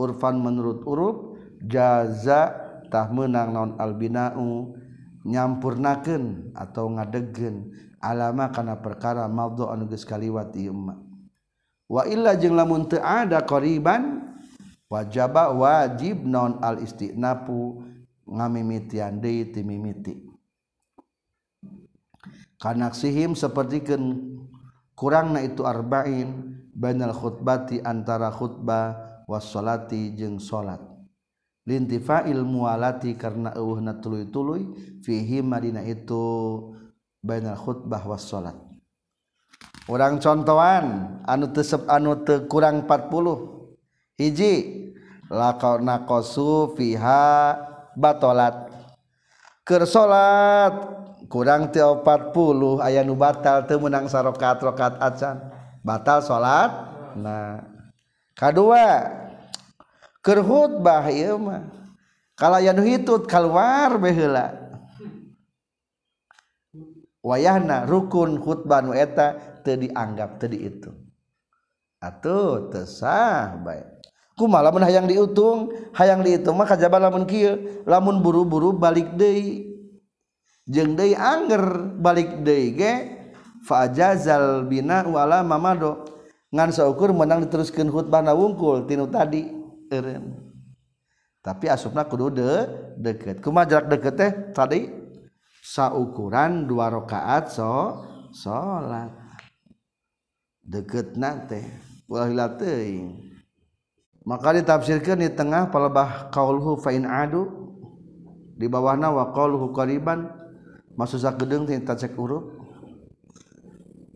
urfan 0.00 0.40
menurut 0.40 0.80
uruf 0.88 1.36
jaza 1.60 2.56
tah 2.88 3.12
menang 3.12 3.52
naon 3.52 3.70
albinau 3.76 4.72
nyampurnakeun 5.28 6.56
atau 6.56 6.88
ngadegkeun. 6.88 7.68
Alama 8.02 8.50
kana 8.50 8.82
perkara 8.82 9.30
mawdu 9.30 9.70
anu 9.70 9.86
geus 9.86 10.02
kaliwat 10.02 10.58
ieu 10.58 10.74
wa 11.86 12.02
illa 12.08 12.34
jeung 12.34 12.58
lamun 12.58 12.90
teu 12.90 12.98
ada 12.98 13.46
qariban 13.46 14.32
wajaba 14.90 15.54
wajib 15.54 16.26
non 16.26 16.58
al 16.64 16.82
istinapu 16.82 17.84
ngamimitian 18.26 19.22
deui 19.22 19.54
ti 19.54 19.62
mimiti 19.62 20.18
kanaksihim 22.58 23.38
sapertikeun 23.38 24.02
kurangna 25.02 25.42
itu 25.42 25.66
arba'in 25.66 26.62
bainal 26.70 27.10
khutbati 27.10 27.82
antara 27.82 28.30
khutbah 28.30 29.18
was 29.26 29.50
salati 29.50 30.14
jeung 30.14 30.38
salat. 30.38 30.78
Lintifail 31.66 32.46
mualati 32.46 33.18
karena 33.18 33.50
eueuhna 33.58 33.98
tuluy-tuluy 33.98 34.70
fihi 35.02 35.42
madina 35.42 35.82
itu 35.82 36.22
bainal 37.18 37.58
khutbah 37.58 38.06
was 38.06 38.30
salat. 38.30 38.54
Orang 39.90 40.22
contohan 40.22 41.18
anu 41.26 41.50
teu 41.50 41.66
anu 41.90 42.22
teu 42.22 42.46
kurang 42.46 42.86
40 42.86 44.22
hiji 44.22 44.54
laqona 45.26 46.06
qasu 46.06 46.78
fiha 46.78 47.58
batolat. 47.98 48.70
Keur 49.66 49.82
salat 49.82 51.01
kurang 51.32 51.72
ti 51.72 51.80
40 51.80 52.04
aya 52.84 53.00
nu 53.00 53.16
batal 53.16 53.64
teu 53.64 53.80
meunang 53.80 54.04
sarokat 54.04 54.60
rokat 54.60 55.00
acan 55.00 55.40
batal 55.80 56.20
salat? 56.20 56.92
Nah. 57.16 57.64
Kadua 58.36 59.08
keur 60.20 60.44
khutbah 60.44 61.08
ieu 61.08 61.40
mah. 61.40 61.64
Kalayan 62.36 62.76
hitut 62.84 63.24
keluar 63.24 63.96
baheula 63.96 64.62
wayahna 67.24 67.88
rukun 67.88 68.36
khutbah 68.36 68.84
nu 68.84 68.92
eta 68.92 69.60
teu 69.64 69.80
dianggap 69.80 70.36
teu 70.36 70.52
diitung. 70.52 70.98
Atuh 71.96 72.68
teu 72.68 72.84
sah 72.84 73.56
bae 73.56 73.88
kumaha 74.36 74.68
lamun 74.68 74.84
hayang 74.84 75.08
diutung 75.08 75.72
hayang 75.96 76.20
diitung 76.20 76.60
mah 76.60 76.68
kajaba 76.68 77.08
lamun 77.08 77.24
kieu 77.24 77.84
lamun 77.88 78.20
buru-buru 78.20 78.76
balik 78.76 79.16
deui. 79.16 79.71
jeung 80.68 80.94
deui 80.94 81.16
anger 81.16 81.96
balik 81.98 82.42
deui 82.46 82.74
ge 82.76 82.92
fajazal 83.66 84.66
bina 84.66 85.06
wala 85.06 85.42
mamado. 85.46 86.08
Ngan 86.52 86.68
saukur 86.68 87.16
menang 87.16 87.48
diteruskan 87.48 87.88
khutbahna 87.88 88.36
wungkul 88.36 88.84
tinu 88.84 89.08
tadi 89.08 89.48
eureun. 89.88 90.36
Tapi 91.40 91.72
asupna 91.72 92.04
kudu 92.04 92.28
de 92.28 92.68
deket. 93.00 93.40
Kumaha 93.40 93.64
jarak 93.64 93.88
deket 93.88 94.14
teh 94.20 94.32
tadi? 94.52 94.80
Saukuran 95.64 96.68
dua 96.68 96.92
rakaat 96.92 97.54
so 97.54 98.04
salat 98.36 99.16
deket 100.60 101.16
nate 101.16 101.64
ulah 102.04 102.52
teuing. 102.52 103.32
Maka 104.28 104.54
ditafsirkan 104.54 105.24
di 105.24 105.32
tengah 105.32 105.72
palebah 105.72 106.28
qauluhu 106.30 106.76
fa 106.78 106.92
in 106.92 107.08
adu. 107.08 107.48
Di 108.60 108.68
bawahna 108.68 109.08
wa 109.08 109.32
qauluhu 109.32 109.72
qariban. 109.72 110.41
maksud 110.94 111.24
gedung 111.40 111.64
tinta 111.64 111.96
cek 111.96 112.14
huruf. 112.16 112.44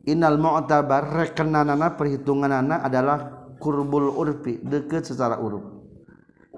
Innal 0.07 0.39
mu'tabar 0.39 1.11
rekenanana 1.11 1.99
perhitunganana 1.99 2.87
adalah 2.87 3.51
kurbul 3.59 4.15
urfi 4.15 4.63
deket 4.63 5.09
secara 5.09 5.41
uruf 5.41 5.77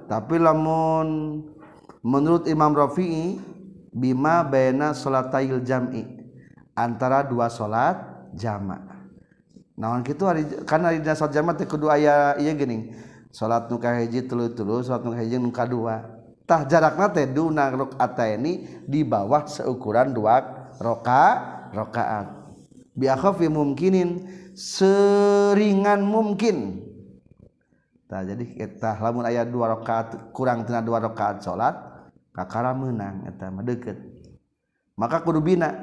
tapi 0.09 0.41
lamun 0.41 1.41
menurut 2.01 2.49
Imam 2.49 2.73
Rafi'i 2.73 3.37
bima 3.93 4.41
baina 4.43 4.97
salatayil 4.97 5.61
jam'i 5.63 6.03
antara 6.73 7.23
dua 7.29 7.53
salat 7.53 8.01
jama'. 8.33 8.89
naon 9.79 10.03
kitu 10.03 10.25
hari 10.25 10.43
kan 10.65 10.83
hari 10.83 11.05
dina 11.05 11.15
salat 11.15 11.37
jama' 11.37 11.55
teh 11.55 11.69
kudu 11.69 11.93
aya 11.93 12.35
ieu 12.41 12.51
geuning 12.57 12.97
salat 13.31 13.69
nu 13.69 13.77
kahiji 13.77 14.25
telu-telu, 14.25 14.81
salat 14.83 15.05
nu 15.05 15.13
kahiji 15.13 15.37
nu 15.37 15.53
kadua 15.53 16.03
tah 16.49 16.65
jarakna 16.65 17.13
teh 17.13 17.29
duna 17.29 17.69
rakaat 17.69 18.41
ini 18.41 18.83
di 18.89 19.05
bawah 19.05 19.45
seukuran 19.45 20.17
dua 20.17 20.41
roka 20.81 21.25
rakaat 21.77 22.33
bi 22.97 23.05
akhafi 23.05 23.53
mumkinin 23.53 24.25
seringan 24.57 26.01
mungkin 26.01 26.89
tah 28.09 28.25
jadi 28.25 28.41
kita 28.41 28.97
lamun 28.97 29.29
aya 29.29 29.45
dua 29.45 29.77
rakaat 29.77 30.33
kurang 30.33 30.65
tina 30.65 30.81
dua 30.81 31.05
rakaat 31.05 31.45
salat 31.45 31.77
kakara 32.33 32.73
menang 32.73 33.27
eta 33.27 33.51
mah 33.53 33.67
deukeut. 33.67 33.99
Maka 34.95 35.23
kudu 35.27 35.43
bina 35.43 35.75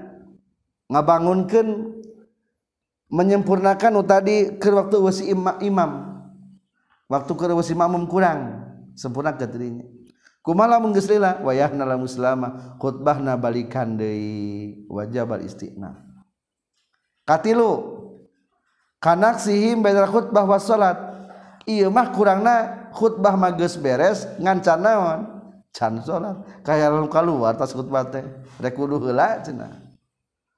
ngabangunkeun 0.87 1.67
menyempurnakan 3.11 4.01
tadi 4.07 4.55
ke 4.57 4.71
waktu 4.71 4.97
wasi 4.97 5.23
imam 5.29 5.91
waktu 7.05 7.31
ke 7.37 7.45
si 7.61 7.77
makmum 7.77 8.09
kurang 8.09 8.65
sempurna 8.97 9.37
ke 9.37 9.45
dirinya 9.45 9.85
kumala 10.45 10.77
menggeslila 10.77 11.41
wayah 11.41 11.73
nala 11.73 11.97
muslama 11.97 12.77
khutbahna 12.77 13.33
balikan 13.33 13.97
deui 13.97 14.85
wajah 14.87 15.25
bal 15.25 15.41
istiqna 15.41 16.05
katilu 17.25 17.97
kanak 19.01 19.41
sihim 19.41 19.81
bainal 19.81 20.07
khutbah 20.07 20.45
was 20.45 20.69
salat 20.69 20.95
ieu 21.65 21.89
mah 21.89 22.13
kurangna 22.13 22.85
khutbah 22.95 23.35
mah 23.35 23.51
geus 23.57 23.75
beres 23.75 24.23
ngancan 24.39 24.79
naon? 24.79 25.21
Can 25.75 25.99
salat. 25.99 26.39
Kaya 26.63 26.87
lalu 26.87 27.11
kaluar 27.11 27.59
tas 27.59 27.75
khutbah 27.75 28.07
teh 28.07 28.23
rek 28.63 28.71
kudu 28.71 29.03
heula 29.03 29.43
cenah. 29.43 29.75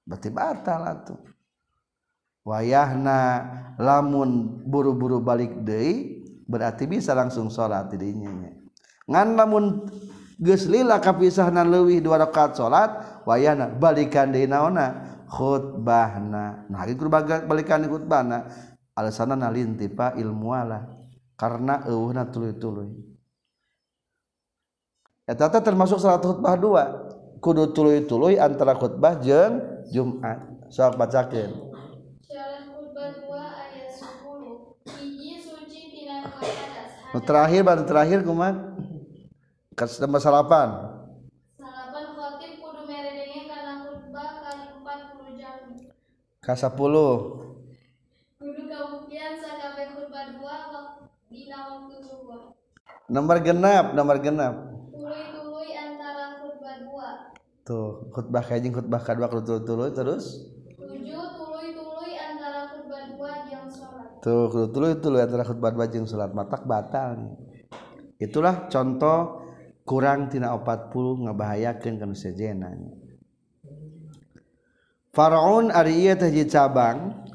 Berarti 0.05 0.29
batal 0.29 0.81
atuh. 0.85 1.19
Wayahna 2.45 3.43
lamun 3.81 4.61
buru-buru 4.63 5.19
balik 5.19 5.65
deui 5.65 6.23
berarti 6.45 6.85
bisa 6.85 7.17
langsung 7.17 7.49
salat 7.49 7.89
tidinya. 7.89 8.53
Ngan 9.07 9.39
lamun 9.39 9.87
geus 10.37 10.67
lila 10.69 10.99
kapisahan 10.99 11.55
leuwih 11.65 12.03
dua 12.03 12.21
rakaat 12.21 12.59
salat 12.59 13.23
wayana 13.23 13.71
balikan 13.71 14.29
deui 14.29 14.45
naonna 14.45 15.17
khutbahna. 15.31 16.67
Nah 16.69 16.83
itu 16.85 17.07
balikan 17.47 17.83
di 17.83 17.89
khutbahna. 17.89 18.47
Alasanna 18.97 19.37
nalintipa 19.37 20.17
ilmu 20.17 20.49
ala 20.53 20.89
karena 21.37 21.85
eueuhna 21.85 22.27
tuluy-tuluy. 22.27 22.91
Eta 25.27 25.49
termasuk 25.61 26.01
salat 26.01 26.21
khutbah 26.25 26.55
dua. 26.57 26.83
Kudu 27.37 27.69
tuluy-tuluy 27.77 28.41
antara 28.41 28.73
khutbah 28.73 29.21
jeung 29.21 29.61
Jumat. 29.93 30.41
Sok 30.73 30.97
bacakeun. 30.97 31.69
Terakhir 37.17 37.65
baru 37.65 37.81
terakhir 37.81 38.21
kumat 38.21 38.53
kas 39.78 40.01
nomor 40.01 40.17
salapan 40.17 40.89
salapan 41.53 42.05
khotib 42.17 42.57
kudu 42.57 42.82
meredengnya 42.89 43.45
karena 43.45 43.73
khutbah 43.86 44.30
kali 44.41 44.65
40 44.73 45.38
jam. 45.38 45.57
Kasapuluh 46.41 47.13
kudu 48.41 48.63
kabuktian 48.73 49.38
sakabe 49.38 49.86
khutbah 49.93 50.34
dua 50.34 50.57
dina 51.30 51.59
waktu 51.78 52.09
dua. 52.09 52.57
Nomor 53.05 53.38
genap 53.45 53.93
nomor 53.93 54.17
genap. 54.17 54.65
Tuluy-tuluy 54.89 55.69
antara 55.78 56.41
khutbah 56.41 56.75
dua. 56.82 57.09
Tuh 57.61 58.09
khutbah 58.17 58.41
kajing 58.49 58.73
khutbah 58.73 59.01
kedua 59.05 59.30
kudu 59.30 59.61
tuluy 59.61 59.93
terus? 59.93 60.41
Tuh 64.25 64.49
dulu 64.73 64.89
itu 64.89 65.05
lu 65.13 65.21
antara 65.21 65.45
khutbah 65.45 65.69
bajing 65.78 66.09
salat 66.09 66.34
matak 66.34 66.65
batal 66.65 67.38
itulah 68.17 68.65
contoh 68.65 69.46
kurang 69.88 70.27
tina 70.27 70.51
40 70.51 71.23
ngabahayakan 71.23 71.93
kan 71.95 72.11
sejenan 72.11 72.91
Faraun 75.15 75.73
Ari 75.73 76.13
Taji 76.13 76.45
cabang. 76.45 77.25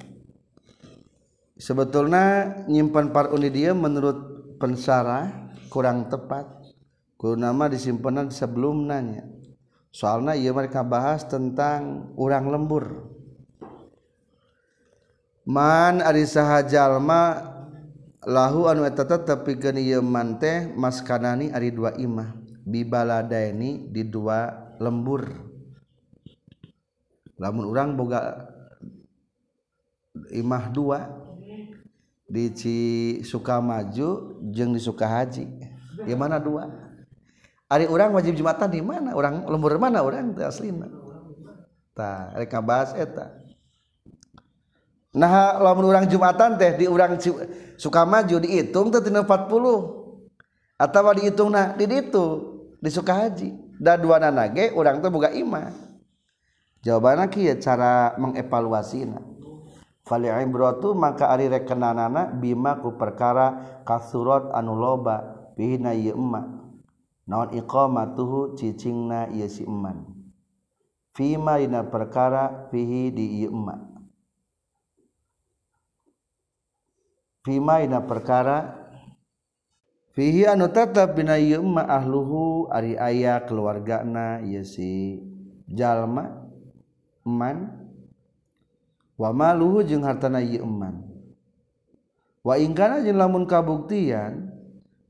Sebetulnya 1.59 2.63
nyimpan 2.71 3.11
paruni 3.11 3.51
dia 3.51 3.75
menurut 3.75 4.55
pensara 4.63 5.51
kurang 5.67 6.07
tepat. 6.07 6.47
Kurang 7.19 7.43
nama 7.43 7.67
disimpenan 7.67 8.31
sebelum 8.31 8.87
nanya 8.87 9.27
soalnya 9.93 10.33
ia 10.35 10.51
mereka 10.51 10.81
bahas 10.83 11.23
tentang 11.29 12.11
orang 12.17 12.49
lembur. 12.49 13.13
Man 15.45 16.01
ari 16.01 16.25
saha 16.25 16.65
jalma 16.65 17.53
lahu 18.25 18.67
anu 18.71 18.89
eta 18.89 19.05
tetep 19.05 19.45
pikeun 19.45 19.79
ieu 19.79 20.01
man 20.01 20.41
teh 20.41 20.67
maskanani 20.73 21.53
ari 21.53 21.71
dua 21.71 21.93
imah. 21.95 22.42
bibaladaini 22.63 23.91
di 23.91 24.03
dua 24.07 24.73
lembur. 24.79 25.27
Lamun 27.39 27.67
orang 27.67 27.99
boga 27.99 28.49
imah 30.31 30.71
dua 30.71 31.11
di 32.31 32.49
Sukamaju 33.27 34.39
jeung 34.55 34.73
di 34.73 34.81
Sukahaji 34.81 35.45
di 36.07 36.15
mana 36.15 36.39
dua? 36.39 36.71
Ari 37.73 37.89
orang 37.89 38.13
wajib 38.13 38.37
jumatan 38.37 38.69
di 38.69 38.85
mana? 38.85 39.17
Orang 39.17 39.49
lembur 39.49 39.75
mana 39.81 40.05
orang 40.05 40.37
teu 40.37 40.45
aslina? 40.45 40.87
Tah 41.97 42.33
rek 42.37 42.53
bahas 42.63 42.93
eta. 42.95 43.33
Nah 45.13 45.61
lamun 45.61 45.89
orang 45.89 46.09
jumatan 46.09 46.57
teh 46.57 46.79
di 46.79 46.87
orang 46.89 47.17
Sukamaju 47.77 48.37
dihitung 48.39 48.93
teh 48.93 49.01
40 49.01 49.27
atau 50.79 51.13
dihitung 51.17 51.51
nah 51.53 51.73
di 51.75 51.85
ditu. 51.89 52.52
disuka 52.83 53.15
haji. 53.15 53.55
Dan 53.79 54.03
dua 54.03 54.19
nage 54.19 54.75
orang 54.75 54.99
tuh 54.99 55.11
buka 55.15 55.31
iman. 55.31 55.71
Jawabannya 56.83 57.31
kia 57.31 57.55
cara 57.63 58.19
mengevaluasi 58.19 59.07
Fali 60.03 60.27
ibratu 60.27 60.99
maka 60.99 61.31
ari 61.31 61.47
rekenanana 61.47 62.35
bima 62.35 62.83
ku 62.83 62.99
perkara 62.99 63.79
kasurat 63.87 64.51
anu 64.51 64.75
loba. 64.75 65.47
Bihina 65.55 65.95
ieu 65.95 66.19
emma. 66.19 66.43
Naon 67.31 67.55
iqamatuhu 67.55 68.59
cicingna 68.59 69.31
ieu 69.31 69.47
si 69.47 69.63
eman 69.63 70.23
fima 71.13 71.61
dina 71.61 71.85
perkara 71.85 72.69
fihi 72.73 73.13
di 73.13 73.45
ieu 73.45 73.53
emma. 73.53 73.77
Fima 77.45 77.83
dina 77.83 78.01
perkara 78.01 78.82
fihi 80.13 80.45
anu 80.49 80.69
tetap 80.69 81.17
bina 81.17 81.41
ieu 81.41 81.65
ahluhu 81.77 82.69
ari 82.69 82.97
aya 82.97 83.41
keluargana 83.45 84.45
ieu 84.45 84.65
si 84.65 85.21
jalma 85.69 86.49
man 87.25 87.89
wa 89.17 89.31
maluhu 89.33 89.85
jeung 89.85 90.05
hartana 90.05 90.45
ieu 90.45 90.69
man 90.69 91.05
wa 92.45 92.55
ingkana 92.61 93.01
jeung 93.01 93.17
lamun 93.17 93.49
kabuktian 93.49 94.53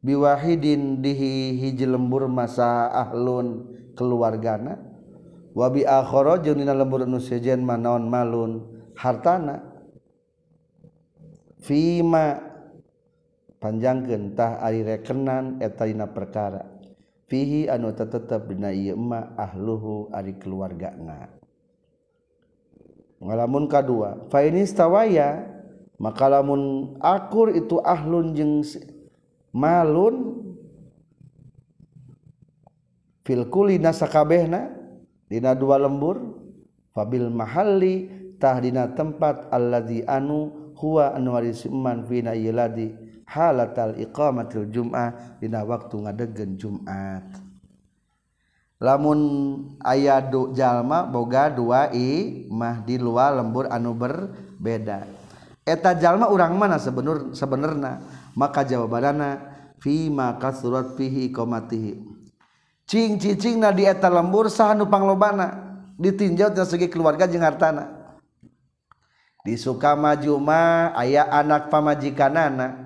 biwahidin 0.02 1.02
dihi 1.02 1.58
hiji 1.58 1.86
lembur 1.86 2.30
masa 2.30 2.90
ahlun 2.90 3.66
keluargana 3.98 4.78
wa 5.54 5.66
bi 5.70 5.82
akhara 5.82 6.38
jeung 6.42 6.62
dina 6.62 6.74
lembur 6.74 7.02
nu 7.06 7.18
sejen 7.18 7.60
manaon 7.62 8.06
malun 8.06 8.52
hartana. 8.94 9.72
Fima 11.62 12.51
panjangkentah 13.62 14.58
ari 14.58 14.82
rekenan 14.82 15.62
etarina 15.62 16.10
perkara. 16.10 16.66
Fihi 17.30 17.70
anu 17.70 17.94
tetap 17.94 18.50
binaima 18.50 19.38
ahluhu 19.38 20.10
ari 20.10 20.34
keluargana. 20.36 21.30
Ngalamun 23.22 23.70
kadua 23.70 24.26
fa 24.28 24.42
ini 24.42 24.66
stawaya 24.66 25.46
maka 26.02 26.26
lamun 26.26 26.92
akur 26.98 27.54
itu 27.54 27.78
ahlun 27.78 28.34
jeung 28.34 28.66
malun 29.54 30.42
fil 33.22 33.46
kulina 33.46 33.94
sakabehna 33.94 34.74
dina 35.30 35.54
dua 35.54 35.78
lembur 35.78 36.18
fabil 36.90 37.30
mahalli 37.30 38.10
tahdina 38.42 38.90
tempat 38.98 39.46
alladzi 39.54 40.02
anu 40.04 40.74
huwa 40.74 41.14
anwaris 41.14 41.62
man 41.70 42.02
fina 42.10 42.34
yiladi 42.34 43.01
halatal 43.32 43.96
iqamatil 43.96 44.68
jum'ah 44.68 45.40
dina 45.40 45.64
waktu 45.64 45.96
ngadegen 46.04 46.60
Jumat. 46.60 47.24
Lamun 48.82 49.20
aya 49.80 50.20
jalma 50.52 51.06
boga 51.08 51.48
dua 51.48 51.88
i 51.94 52.44
mah 52.50 52.82
di 52.84 52.98
luar 53.00 53.38
lembur 53.40 53.70
anu 53.72 53.96
berbeda. 53.96 55.08
Eta 55.62 55.94
jalma 55.96 56.28
urang 56.28 56.58
mana 56.58 56.76
sebenur 56.76 57.32
sebenarnya 57.32 58.02
maka 58.34 58.66
jawabanana 58.66 59.38
fi 59.78 60.10
maka 60.10 60.50
surat 60.50 60.98
fihi 60.98 61.30
iqamatihi 61.30 62.12
cing 62.92 63.22
cicing 63.22 63.62
na 63.62 63.70
di 63.70 63.86
eta 63.86 64.10
lembur 64.10 64.50
sah 64.50 64.74
nu 64.74 64.90
panglobana 64.90 65.78
ditinjau 65.94 66.50
tina 66.50 66.66
segi 66.66 66.90
keluarga 66.90 67.30
jeung 67.30 67.46
hartana. 67.46 68.02
Di 69.42 69.54
sukamaju 69.58 70.38
mah 70.42 70.94
aya 70.98 71.26
anak 71.30 71.70
pamajikanana. 71.70 72.81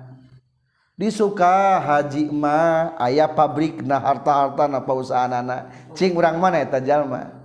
disuka 0.97 1.77
Hajimah 1.79 2.97
ayaah 2.97 3.29
pabrik 3.29 3.85
nah 3.85 4.01
harta-harta 4.01 4.65
napa 4.65 4.91
usahaana 4.97 5.69
Cing 5.93 6.17
urang 6.17 6.41
mana 6.41 6.59
eta 6.59 6.81
jalma 6.81 7.37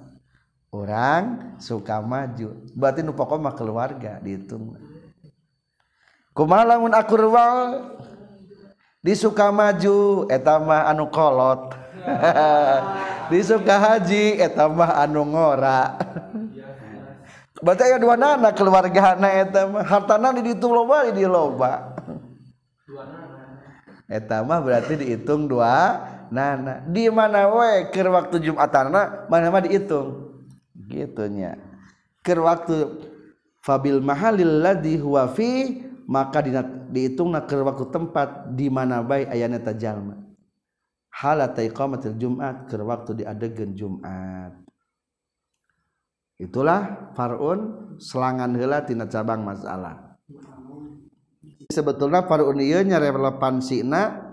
orang 0.72 1.54
suka 1.60 2.00
maju. 2.00 2.64
Batin 2.72 3.12
mah 3.12 3.54
keluarga 3.54 4.16
dihitung 4.24 4.74
kumalamun 6.32 6.96
akurwal 6.96 7.92
disuka 9.04 9.52
maju 9.52 10.26
etama 10.32 10.88
anu 10.88 11.12
kolot. 11.12 11.76
Disuka 13.30 13.78
haji 13.78 14.42
etama 14.42 14.90
anu 14.98 15.22
ngora. 15.22 15.96
Berarti 17.64 17.82
aya 17.86 17.96
dua 18.02 18.18
nana 18.18 18.50
keluarga 18.50 19.14
anak 19.14 19.32
etama 19.46 19.86
hartana 19.86 20.34
di 20.34 20.50
ditu 20.50 20.66
loba 20.66 21.06
di 21.14 21.22
loba 21.22 21.94
dua 22.82 23.06
nana 23.06 23.31
mah 24.44 24.60
berarti 24.60 25.00
dihitung 25.00 25.48
dua 25.48 26.08
Nana 26.32 26.80
di 26.88 27.12
mana 27.12 27.48
we 27.52 27.92
ke 27.92 28.00
waktu 28.08 28.40
Jumatan 28.40 28.88
mana 29.28 29.60
dihitung. 29.60 30.32
Gitunya 30.88 31.56
ke 32.22 32.38
waktu 32.38 33.10
Fabil 33.62 34.02
mahalil 34.02 34.58
lafi 34.58 35.86
maka 36.10 36.42
dihitung 36.90 37.30
ke 37.46 37.54
waktu 37.62 37.84
tempat 37.94 38.50
di 38.58 38.66
mana 38.66 39.06
baik 39.06 39.30
ayatajallma 39.30 40.18
hal 41.14 41.38
Jumat 42.18 42.66
ke 42.66 42.74
waktu 42.82 43.22
di 43.22 43.24
adegan 43.28 43.70
Jumat 43.78 44.58
itulah 46.42 47.12
Farun 47.14 47.94
selangan 48.02 48.50
helatina 48.58 49.06
cabang 49.06 49.46
masalah 49.46 50.11
sebetulnya 51.72 52.28
parunnya 52.28 53.00
relevansina 53.00 54.28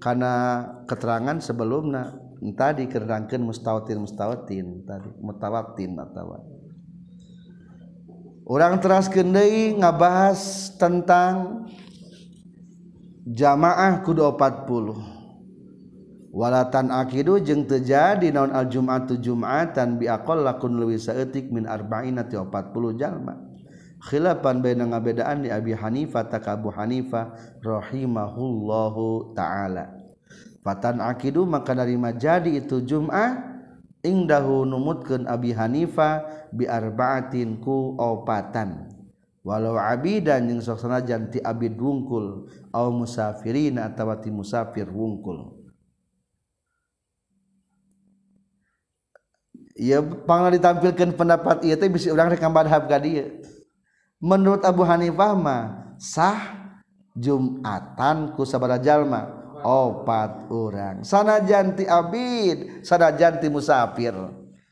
karena 0.00 0.64
keterangan 0.88 1.36
sebelumnya 1.44 2.16
tadi 2.56 2.88
kerangkan 2.88 3.44
mustautin 3.44 4.00
mustautin 4.00 4.88
tadi 4.88 5.12
mutawatin 5.20 5.92
atau 6.00 6.40
orang 8.48 8.80
teras 8.80 9.12
kendai 9.12 9.76
ngabahas 9.76 10.72
tentang 10.80 11.68
jamaah 13.28 14.00
kudu 14.00 14.24
40 14.24 15.18
walatan 16.32 16.92
akidu 16.92 17.40
jeng 17.40 17.64
terjadi 17.66 18.30
naon 18.30 18.52
al 18.52 18.68
jum'atu 18.68 19.18
jum'atan 19.18 19.98
biakol 19.98 20.44
lakun 20.44 20.76
lewi 20.76 21.00
saeutik 21.00 21.48
min 21.50 21.64
arba'ina 21.64 22.28
40 22.28 23.00
jalma. 23.00 23.47
khilafan 24.02 24.62
baina 24.62 24.86
ngabedaan 24.86 25.46
di 25.46 25.48
Abi 25.50 25.74
Hanifah 25.74 26.26
tak 26.30 26.46
Abu 26.46 26.70
Hanifah 26.70 27.34
rahimahullahu 27.62 29.34
taala. 29.34 29.94
Fatan 30.62 31.02
akidu 31.02 31.46
maka 31.46 31.74
dari 31.74 31.98
jadi 32.18 32.60
itu 32.62 32.82
Jum'ah 32.82 33.58
ingdahu 34.02 34.66
numutkeun 34.66 35.26
Abi 35.26 35.54
Hanifah 35.54 36.48
bi 36.54 36.66
arba'atin 36.66 37.58
ku 37.62 37.98
opatan. 37.98 38.94
Walau 39.46 39.80
abidan 39.80 40.50
yang 40.50 40.60
sok 40.60 40.84
sanajan 40.84 41.32
ti 41.32 41.40
abid 41.40 41.78
wungkul 41.80 42.52
au 42.68 42.86
musafirin 42.92 43.80
atawa 43.80 44.20
ti 44.20 44.28
musafir 44.28 44.84
wungkul. 44.92 45.56
Ya 49.78 50.02
pangna 50.02 50.52
ditampilkan 50.52 51.14
pendapat 51.14 51.62
ieu 51.64 51.78
teh 51.78 51.86
bisa 51.86 52.10
urang 52.10 52.28
rek 52.28 52.42
madhab 52.50 52.90
ka 52.90 52.98
dieu. 52.98 53.40
menurut 54.18 54.66
Abu 54.66 54.82
Hanifah 54.82 55.32
mah 55.38 55.94
sah 55.98 56.58
Jumatan 57.18 58.38
ku 58.38 58.46
sabara 58.46 58.78
jalma 58.78 59.26
opat 59.66 60.46
orang 60.54 61.02
sana 61.02 61.42
janti 61.42 61.82
abid 61.82 62.86
sana 62.86 63.10
janti 63.10 63.50
musafir. 63.50 64.14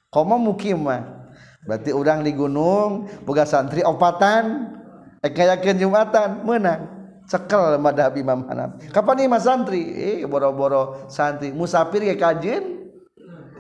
Komo 0.07 0.39
mukimah 0.39 1.27
berarti 1.67 1.91
orang 1.91 2.23
di 2.23 2.31
gunung 2.31 3.11
boga 3.27 3.43
santri 3.43 3.83
opatan 3.83 4.71
eh 5.19 5.35
kayakin 5.35 5.83
jumatan 5.83 6.47
menang 6.47 6.87
cekel 7.27 7.83
madhab 7.83 8.15
Imam 8.15 8.47
Hanafi. 8.47 8.95
Kapan 8.95 9.27
nih 9.27 9.27
mas 9.27 9.43
santri? 9.43 9.83
Eh 9.83 10.23
boro-boro 10.31 11.11
santri. 11.11 11.51
Musafir 11.51 12.07
ya 12.07 12.15
kajin? 12.15 12.87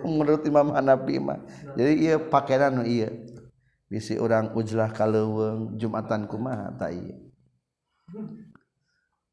Menurut 0.06 0.46
Imam 0.46 0.70
Hanafi 0.70 1.18
mah. 1.18 1.42
Jadi 1.74 2.06
iya 2.06 2.22
pakaian 2.22 2.86
iya 2.86 3.10
bisi 3.86 4.18
orang 4.18 4.50
ujlah 4.58 4.90
kaleweng 4.90 5.78
jumatan 5.78 6.26
kumaha 6.26 6.74
tak 6.74 6.94
iya. 6.94 7.16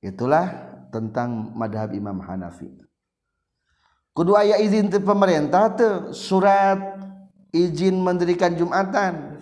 itulah 0.06 0.46
tentang 0.94 1.54
madhab 1.58 1.90
Imam 1.98 2.22
Hanafi 2.22 2.70
kudu 4.14 4.38
aya 4.38 4.62
izin 4.62 4.94
ti 4.94 5.02
pemerintah 5.02 5.74
tuh 5.74 6.14
surat 6.14 6.78
izin 7.50 7.98
mendirikan 7.98 8.54
jumatan 8.54 9.42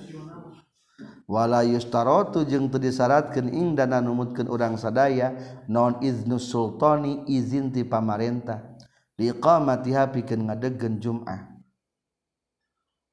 wala 1.27 1.63
yustarotu 1.63 2.43
jeung 2.47 2.71
teu 2.71 2.79
disyaratkeun 2.79 3.51
ing 3.51 3.67
dana 3.75 4.03
numutkeun 4.03 4.51
urang 4.51 4.75
sadaya 4.75 5.35
non 5.67 5.99
iznu 6.03 6.39
sultani 6.39 7.23
izin 7.27 7.71
ti 7.71 7.83
pamarentah 7.87 8.71
liqamatiha 9.15 10.09
pikeun 10.11 10.49
ngadegkeun 10.49 10.97
jum'ah. 10.97 11.50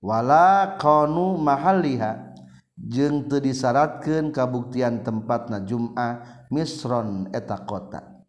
wala 0.01 0.78
qanu 0.78 1.38
mahalliha. 1.38 2.30
Jeung 2.78 3.26
teu 3.26 3.42
disyaratkeun 3.42 4.30
kabuktian 4.30 5.03
tempatna 5.03 5.66
Jum'ah 5.66 6.46
misron 6.46 7.26
eta 7.34 7.59
kota. 7.66 8.22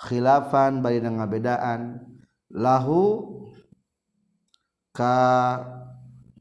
Khilafan 0.00 0.80
bari 0.80 1.04
ngabedaan. 1.04 2.00
Lahu 2.48 3.28
ka 4.96 5.60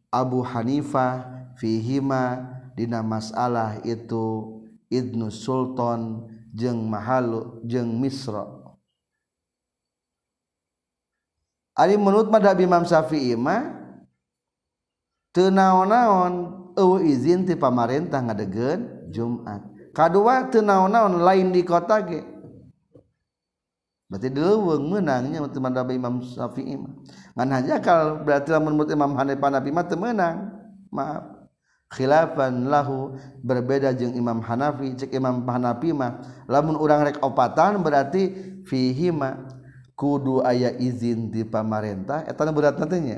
Abu 0.08 0.40
Hanifah 0.40 1.52
fihima 1.60 2.48
dina 2.80 3.04
masalah 3.04 3.84
itu 3.84 4.62
Ibnu 4.88 5.28
Sultan 5.28 6.32
jeung 6.56 6.88
mahalu 6.88 7.60
jeung 7.68 7.92
Misra. 8.00 8.46
Ari 11.76 12.00
menurut 12.00 12.30
madhab 12.30 12.56
Imam 12.62 12.86
Syafi'i 12.86 13.34
mah 13.34 13.83
tenaon-naon 15.34 16.34
izin 17.04 17.44
ti 17.44 17.58
pamarentah 17.58 18.22
ngadegen 18.22 19.10
Jumat. 19.10 19.66
Kadua 19.94 20.50
tenaon-naon 20.50 21.22
lain 21.22 21.54
di 21.54 21.62
kota 21.66 22.02
ge? 22.02 22.22
Berarti 24.10 24.30
leuweung 24.30 24.94
menangnya 24.94 25.42
untuk 25.42 25.58
madhab 25.58 25.90
Imam 25.90 26.22
Syafi'i 26.22 26.78
mah. 26.78 26.94
Ngan 27.34 27.50
haja 27.50 27.82
kal 27.82 28.22
berarti 28.22 28.54
lamun 28.54 28.78
menurut 28.78 28.94
Imam 28.94 29.18
Hanifah 29.18 29.50
Nabi 29.50 29.70
mah 29.74 29.86
teu 29.90 29.98
menang 29.98 30.54
maaf. 30.94 31.34
Khilafan 31.94 32.70
lahu 32.70 33.18
berbeda 33.42 33.94
jeung 33.94 34.18
Imam 34.18 34.42
Hanafi 34.42 34.98
cek 34.98 35.14
Imam 35.14 35.46
Hanafi 35.46 35.94
mah. 35.94 36.22
Lamun 36.46 36.78
urang 36.78 37.06
rek 37.06 37.22
opatan 37.26 37.82
berarti 37.82 38.34
fihi 38.70 39.10
mah 39.10 39.50
kudu 39.98 40.46
aya 40.46 40.74
izin 40.78 41.34
di 41.34 41.42
pamarentah. 41.46 42.26
Eta 42.26 42.50
berat 42.54 42.78
nantinya 42.78 43.18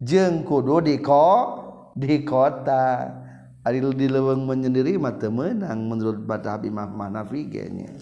jeung 0.00 0.42
kudu 0.48 0.80
di 0.80 0.96
ko 1.04 1.28
di 1.92 2.24
kota 2.24 3.12
ari 3.60 3.84
di 3.92 4.08
leuweung 4.08 4.48
menyendiri 4.48 4.96
mah 4.96 5.20
teu 5.20 5.28
meunang 5.28 5.84
menurut 5.84 6.24
madhab 6.24 6.64
Imam 6.64 6.88
Hanafi 6.96 7.44
nya. 7.46 7.92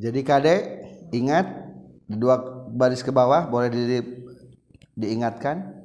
Jadi 0.00 0.20
kade 0.24 0.56
ingat 1.12 1.44
dua 2.08 2.40
baris 2.72 3.04
ke 3.04 3.12
bawah 3.12 3.44
boleh 3.44 3.68
di 3.68 4.00
diingatkan. 4.96 5.76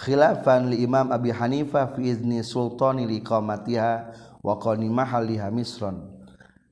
Khilafan 0.00 0.72
li 0.72 0.80
Imam 0.80 1.12
Abi 1.12 1.28
Hanifah 1.28 1.92
fi 1.92 2.08
izni 2.08 2.40
sultani 2.40 3.04
li 3.04 3.20
qamatiha 3.20 3.92
wa 4.40 4.56
qani 4.56 4.88
mahaliha 4.88 5.52
misron 5.52 6.00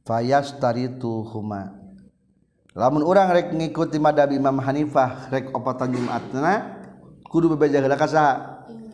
fayastaritu 0.08 1.28
huma 1.28 1.77
lamun 2.76 3.04
urang 3.04 3.30
rek 3.32 3.54
ngikuti 3.54 3.96
madhab 4.00 4.32
Imam 4.32 4.58
Hanifah 4.60 5.32
rek 5.32 5.52
opatan 5.52 5.94
Jumatna 5.94 6.80
kudu 7.28 7.54
bebeja 7.54 7.84
ka 7.84 8.08
saha? 8.08 8.32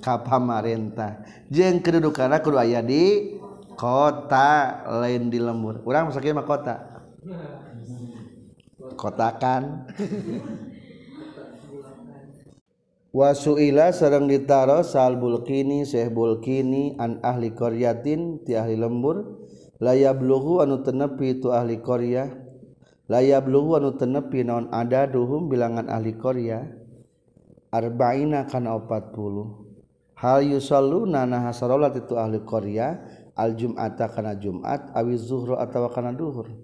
Ka 0.04 0.20
pamarentah. 0.20 1.24
Jeung 1.48 1.80
kedudukanna 1.80 2.44
kudu 2.44 2.60
aya 2.60 2.84
di 2.84 3.34
kota 3.72 4.84
lain 5.00 5.32
di 5.32 5.40
lembur. 5.40 5.80
Urang 5.88 6.12
masaknya 6.12 6.36
mah 6.36 6.46
kota. 6.46 6.76
Kotakan 8.94 9.88
Wasuila 13.14 13.94
sarang 13.94 14.26
ditaro 14.26 14.82
sal 14.82 15.14
bulkini 15.14 15.86
Syekh 15.86 16.10
bulkini 16.10 16.98
an 16.98 17.22
ahli 17.22 17.54
koryatin 17.54 18.42
ti 18.42 18.58
ahli 18.58 18.74
lembur 18.74 19.46
layabluhu 19.78 20.58
anu 20.66 20.82
tenepi 20.82 21.38
itu 21.38 21.54
ahli 21.54 21.78
Korea 23.04 23.20
layabluhu 23.20 23.76
anu 23.76 23.96
tenepi 23.96 24.44
naon 24.44 24.68
ada 24.72 25.04
duhum 25.06 25.48
bilangan 25.48 25.88
ahli 25.88 26.16
Korea? 26.16 26.64
Arba'ina 27.72 28.46
kana 28.48 28.78
40 28.78 30.14
hal 30.14 30.40
yusalluna 30.46 31.26
nah 31.26 31.52
salat 31.52 31.96
itu 32.00 32.16
ahli 32.16 32.40
Korea? 32.44 32.96
Al 33.34 33.58
jum'ata 33.58 34.06
kana 34.14 34.38
Jumat 34.38 34.94
awi 34.94 35.18
zuhru 35.18 35.58
atawa 35.58 35.90
kana 35.90 36.14
duhur? 36.14 36.54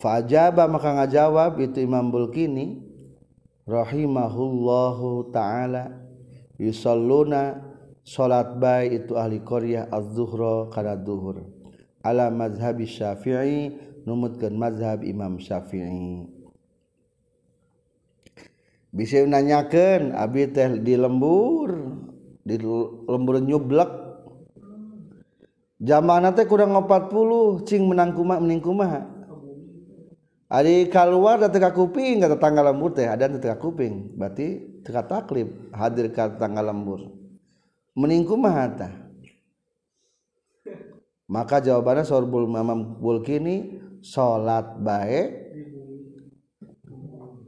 Fa 0.00 0.24
ajaba 0.24 0.64
maka 0.64 0.96
ngajawab 0.96 1.60
itu 1.60 1.84
Imam 1.84 2.08
Bulkini 2.08 2.80
rahimahullahu 3.68 5.30
taala 5.30 5.92
yusalluna 6.56 7.60
salat 8.02 8.56
baik 8.56 9.04
itu 9.04 9.12
ahli 9.20 9.44
Korea 9.44 9.84
az-zuhra 9.92 10.72
kana 10.72 10.96
duhur. 10.96 11.44
Ala 12.02 12.32
mazhab 12.32 12.80
Syafi'i 12.82 13.91
numutkeun 14.04 14.54
mazhab 14.54 15.02
Imam 15.06 15.38
Syafi'i. 15.38 16.26
Bisa 18.92 19.24
nanyakeun 19.24 20.12
abi 20.12 20.52
teh 20.52 20.68
di 20.84 20.94
lembur 21.00 21.96
di 22.44 22.60
lembur 23.08 23.40
nyublek. 23.40 23.90
Jamaah 25.82 26.30
teh 26.36 26.46
kurang 26.46 26.76
40 26.76 27.66
cing 27.66 27.88
menang 27.88 28.14
kumaha 28.14 28.38
mending 28.38 28.62
kumaha? 28.62 29.02
Ari 30.52 30.92
keluar 30.92 31.40
dan 31.40 31.48
teka 31.48 31.72
kuping 31.72 32.20
kata 32.20 32.36
tanggal 32.36 32.68
lembur 32.68 32.92
teh 32.92 33.08
ada 33.08 33.24
teka 33.24 33.56
kuping. 33.56 34.12
Berarti 34.14 34.80
teka 34.84 35.08
taklif 35.08 35.48
hadir 35.72 36.12
ke 36.12 36.36
tanggal 36.36 36.68
lembur. 36.68 37.08
Meningku 37.96 38.36
mah 38.36 38.68
maka 41.32 41.64
jawabannya 41.64 42.04
sorbul 42.04 42.44
mamam 42.44 43.00
bulkini 43.00 43.80
salat 44.02 44.66
baik 44.82 45.30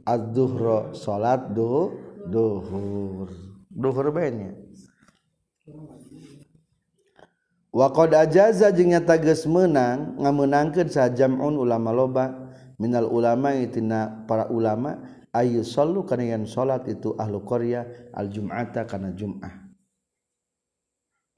ad-duhro 0.07 0.95
salat 0.95 1.51
du 1.51 1.91
duhur. 2.31 3.29
Duhur 3.75 4.07
banyak 4.15 4.55
wa 7.75 7.91
qad 7.91 8.15
ajaza 8.15 8.71
jeung 8.71 8.95
nyata 8.95 9.19
geus 9.19 9.43
meunang 9.43 10.15
sajam'un 10.71 11.59
ulama 11.59 11.91
loba. 11.91 12.25
Minal 12.75 13.07
ulama 13.07 13.55
itina 13.55 14.27
para 14.27 14.51
ulama 14.51 14.99
ayu 15.31 15.63
sallu 15.63 16.03
kana 16.03 16.27
yang 16.27 16.43
salat 16.43 16.83
itu 16.91 17.15
ahlu 17.15 17.39
Korea 17.39 17.87
al 18.11 18.27
jum'ata 18.27 18.83
kana 18.83 19.15
jum'ah. 19.15 19.63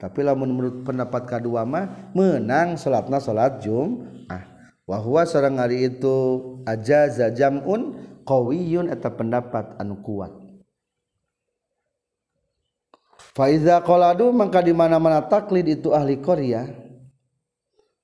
Tapi 0.02 0.18
lamun 0.26 0.50
menurut 0.50 0.82
pendapat 0.82 1.30
kedua 1.30 1.62
mah 1.62 2.10
menang 2.10 2.74
salatna 2.74 3.22
salat 3.22 3.62
jum'ah 3.62 4.17
wahwa 4.88 5.28
seorang 5.28 5.60
hari 5.60 5.92
itu 5.92 6.16
ajaza 6.64 7.28
jamun 7.36 8.00
qawiyun 8.24 8.88
atau 8.88 9.12
pendapat 9.12 9.76
anu 9.76 10.00
kuat 10.00 10.48
Faiza 13.38 13.78
koladu 13.86 14.34
maka 14.34 14.58
di 14.58 14.74
mana 14.74 14.98
mana 14.98 15.22
taklid 15.22 15.70
itu 15.70 15.94
ahli 15.94 16.18
Korea. 16.18 16.66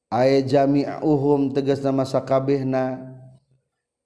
Ayat 0.07 0.47
jami'uhum 0.47 1.51
tegas 1.51 1.83
nama 1.83 2.07
sakabehna 2.07 3.03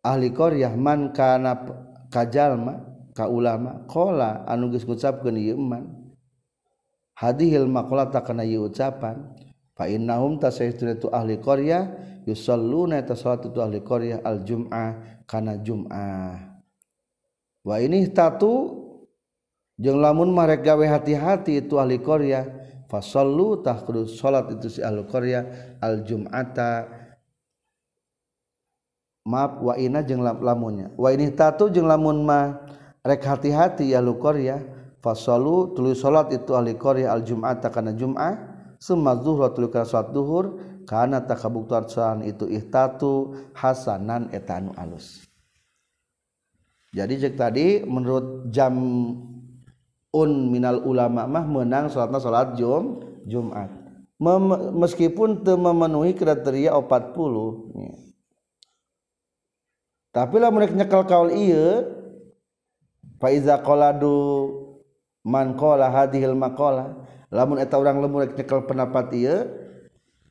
ahli 0.01 0.33
Korea 0.33 0.73
man 0.73 1.13
kana 1.13 1.69
kajalma 2.09 2.81
ka 3.13 3.29
ulama 3.29 3.85
kola 3.85 4.49
anu 4.49 4.73
geus 4.73 4.89
ngucapkeun 4.89 5.37
ieu 5.37 5.61
man 5.61 6.17
hadihil 7.13 7.69
maqala 7.69 8.09
takana 8.09 8.49
ieu 8.49 8.65
ucapan 8.65 9.37
fa 9.77 9.85
innahum 9.85 10.41
tasaytuna 10.41 10.97
tu 10.97 11.13
ahli 11.13 11.37
Korea 11.45 11.93
yusalluna 12.29 13.01
ta 13.01 13.17
salat 13.17 13.49
tu 13.49 13.57
ahli 13.57 13.81
Korea 13.81 14.21
al 14.21 14.45
jum'ah 14.45 15.25
kana 15.25 15.57
jum'ah. 15.57 16.61
Wa 17.65 17.77
ini 17.81 18.05
tatu 18.13 18.77
jeung 19.81 19.97
lamun 19.97 20.29
marek 20.37 20.61
gawe 20.69 20.85
hati-hati 20.85 21.65
itu 21.65 21.81
ahli 21.81 21.97
Korea 22.05 22.45
fasallu 22.93 23.65
tah 23.65 23.81
kudu 23.81 24.05
salat 24.05 24.53
itu 24.53 24.69
si 24.69 24.81
ahli 24.85 25.09
Korea 25.09 25.49
al 25.81 26.05
jum'ata 26.05 26.93
maaf 29.25 29.65
wa 29.65 29.75
ina 29.81 30.05
jeung 30.05 30.21
lamunnya. 30.21 30.93
Wa 31.01 31.09
ini 31.17 31.33
tatu 31.33 31.73
jeung 31.73 31.89
lamun 31.89 32.25
mah 32.25 32.69
rek 33.05 33.25
hati-hati 33.25 33.97
ya 33.97 34.05
lu 34.05 34.21
Korea 34.21 34.61
fasalu 34.99 35.73
tuluy 35.73 35.95
salat 35.95 36.29
itu 36.35 36.53
ahli 36.53 36.75
Korea 36.77 37.15
al 37.15 37.23
Jumat 37.25 37.63
kana 37.71 37.95
Jumat 37.95 38.37
summa 38.83 39.15
zuhur 39.17 39.49
tuluy 39.55 39.71
salat 39.87 40.11
duhur 40.89 40.97
kana 40.97 41.21
takabuktuan 41.21 42.25
itu 42.25 42.49
ihtatu 42.49 43.37
hasanan 43.53 44.33
etanu 44.33 44.73
alus. 44.81 45.29
Jadi 46.97 47.21
cek 47.21 47.37
tadi 47.37 47.67
menurut 47.85 48.49
jam 48.49 48.73
un 50.09 50.31
minal 50.49 50.81
ulama 50.89 51.29
mah 51.29 51.45
menang 51.45 51.93
salatna 51.93 52.17
salat 52.17 52.57
Jum 52.57 53.05
Jumat. 53.29 53.69
Mem 54.19 54.75
meskipun 54.81 55.45
teu 55.47 55.55
memenuhi 55.55 56.11
kriteria 56.17 56.75
40 56.75 58.09
tapi 60.11 60.43
lah 60.43 60.51
mereka 60.51 60.75
nyekel 60.75 61.07
kaul 61.07 61.31
iya 61.31 61.87
Faiza 63.23 63.63
qaladu 63.63 64.51
man 65.23 65.55
qala 65.55 65.87
hadhil 65.87 66.35
maqala 66.35 66.99
lamun 67.31 67.63
eta 67.63 67.79
urang 67.79 68.03
lembur 68.03 68.27
nyekel 68.27 68.67
pendapat 68.67 69.07
ieu 69.15 69.68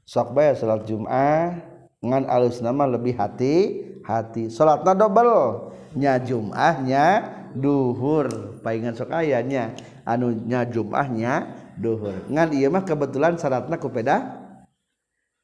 sok 0.08 0.32
bae 0.32 0.56
salat 0.56 0.88
Jumat 0.88 1.60
ngan 2.00 2.24
alus 2.32 2.64
nama 2.64 2.88
lebih 2.88 3.20
hati 3.20 3.84
hati. 4.08 4.48
Salatna 4.48 4.96
dobel. 4.96 5.30
Nya 6.00 6.16
Jumatnya 6.24 7.28
duhur. 7.52 8.60
Paingan 8.64 8.96
sok 8.96 9.12
ayahnya. 9.12 9.76
Anunya 10.08 10.64
Jumatnya 10.64 11.52
duhur. 11.76 12.16
Ngan 12.32 12.56
iya 12.56 12.72
mah 12.72 12.88
kebetulan 12.88 13.36
syaratna 13.36 13.76
kupeda 13.76 14.48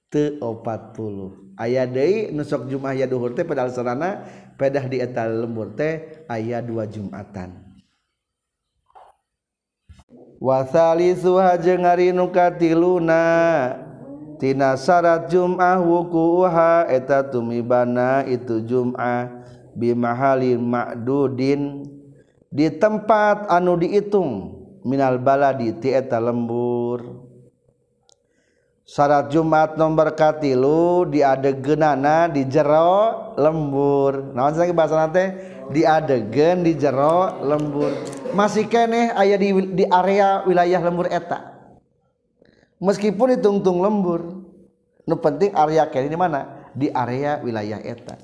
te 0.08 0.38
40 0.38 1.58
ayah 1.58 1.90
deui 1.90 2.30
nu 2.30 2.46
sok 2.46 2.70
Jumat 2.70 2.94
ya 2.94 3.10
duhur 3.10 3.34
teh 3.34 3.42
padahal 3.42 3.74
sarana 3.74 4.22
pedah 4.62 4.86
di 4.86 5.02
eta 5.02 5.26
lembur 5.26 5.74
teh 5.74 6.24
ayah 6.30 6.62
dua 6.62 6.86
Jumatan. 6.86 7.60
Wasali 10.38 11.18
suha 11.18 11.58
jeung 11.58 11.88
ari 11.88 12.14
nu 12.14 12.30
katiluna. 12.30 13.26
tina 14.44 14.76
syarat 14.76 15.32
jum'ah 15.32 15.80
wukuha 15.80 16.92
eta 16.92 17.24
tumibana 17.24 18.28
itu 18.28 18.60
jum'ah 18.60 19.32
bimahalin 19.72 20.60
ma'dudin. 20.60 21.88
Di 22.52 22.68
tempat 22.76 23.48
anu 23.48 23.80
dihitung 23.80 24.60
minal 24.84 25.16
baladi 25.16 25.72
ti 25.80 25.96
eta 25.96 26.20
lembur. 26.20 27.24
Syarat 28.84 29.32
Jumat 29.32 29.80
nomor 29.80 30.12
katilu 30.12 31.08
di 31.08 31.24
adegenana 31.24 32.28
di 32.28 32.44
jero 32.44 33.32
lembur. 33.40 34.36
Naon 34.36 34.60
lagi 34.60 34.76
bahasa 34.76 35.08
nate? 35.08 35.26
Di 35.72 35.88
adegen 35.88 36.68
di 36.68 36.76
jero 36.76 37.40
lembur. 37.48 37.96
Masih 38.36 38.68
keneh 38.68 39.16
ayah 39.16 39.40
di, 39.40 39.50
di 39.72 39.88
area 39.88 40.44
wilayah 40.44 40.84
lembur 40.84 41.08
eta. 41.08 41.53
meskipun 42.84 43.40
ditungtung 43.40 43.80
lembur 43.80 44.44
nu 45.08 45.16
penting 45.16 45.56
area 45.56 45.88
kene 45.88 46.12
di 46.12 46.20
mana? 46.20 46.68
Di 46.76 46.92
area 46.92 47.40
wilayah 47.40 47.80
eta. 47.80 48.20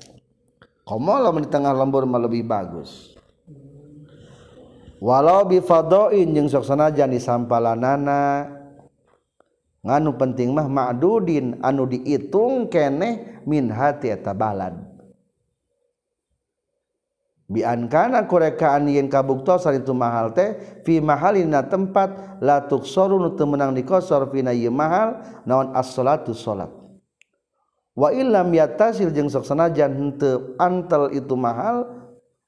Komo 0.84 1.16
lamun 1.16 1.46
di 1.46 1.48
tengah 1.48 1.72
lembur 1.72 2.04
mah 2.04 2.20
lebih 2.20 2.44
bagus. 2.44 3.16
Walau 5.00 5.48
bifadoin 5.48 6.28
jeung 6.36 6.52
sok 6.52 6.68
sanajan 6.68 7.08
disampalanana 7.08 8.52
nganu 9.80 10.12
penting 10.20 10.52
mah 10.52 10.68
ma'dudin 10.68 11.56
anu 11.64 11.88
diitung 11.88 12.68
keneh 12.68 13.40
min 13.48 13.72
hati 13.72 14.12
eta 14.12 14.36
balad 14.36 14.89
bian 17.50 17.90
kana 17.90 18.30
kurekaan 18.30 18.86
yen 18.86 19.10
kabuktosan 19.10 19.82
itu 19.82 19.90
mahal 19.90 20.30
teh 20.30 20.54
fi 20.86 21.02
mahalina 21.02 21.66
tempat 21.66 22.38
la 22.38 22.62
tuksoru 22.62 23.18
nu 23.18 23.34
teu 23.34 23.50
meunang 23.50 23.74
dikosor 23.74 24.30
fina 24.30 24.54
ieu 24.54 24.70
mahal 24.70 25.18
naon 25.42 25.74
as-salatu 25.74 26.30
salat. 26.30 26.70
Wa 27.98 28.14
illam 28.14 28.54
yatasil 28.54 29.10
jeung 29.10 29.26
sok 29.26 29.42
sanajan 29.42 29.90
henteu 29.90 30.54
antel 30.62 31.10
itu 31.10 31.34
mahal 31.34 31.90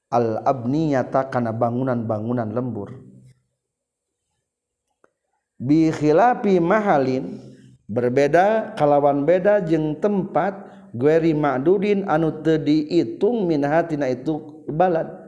al 0.07 0.39
abniyata 0.47 1.27
kana 1.27 1.51
bangunan-bangunan 1.51 2.47
lembur. 2.47 2.95
Bikhilapi 5.59 6.63
mahalin 6.63 7.43
berbeda 7.91 8.71
kalawan 8.79 9.27
beda 9.27 9.59
jeung 9.67 9.99
tempat 9.99 10.55
gueri 10.95 11.35
ma'dudin 11.35 12.07
anu 12.07 12.39
teu 12.39 12.55
diitung 12.55 13.43
min 13.43 13.67
hatina 13.67 14.07
itu 14.07 14.52
balad. 14.69 15.23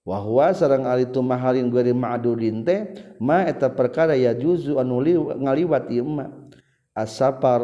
Wahwa 0.00 0.50
sareng 0.56 0.88
ari 0.88 1.04
itu 1.06 1.20
mahalin 1.20 1.68
gueri 1.68 1.92
ma'dudin 1.92 2.64
teh 2.64 2.88
ma 3.20 3.44
eta 3.44 3.68
perkara 3.68 4.16
ya 4.16 4.32
juzu 4.32 4.80
anu 4.80 4.98
ngaliwat 5.38 5.92
ieu 5.92 6.08
ma. 6.08 6.26
Asapar 6.96 7.62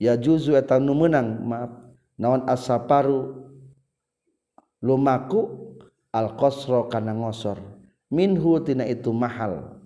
ya 0.00 0.16
juzu 0.16 0.56
eta 0.56 0.80
nu 0.80 0.96
meunang 0.96 1.42
maaf 1.44 1.72
naon 2.16 2.46
asaparu? 2.48 3.42
Lumaku 4.82 5.72
al 6.10 6.34
qasra 6.34 6.90
kana 6.90 7.14
ngosor. 7.14 7.58
Minhu 8.10 8.58
tina 8.60 8.84
itu 8.84 9.14
mahal. 9.14 9.78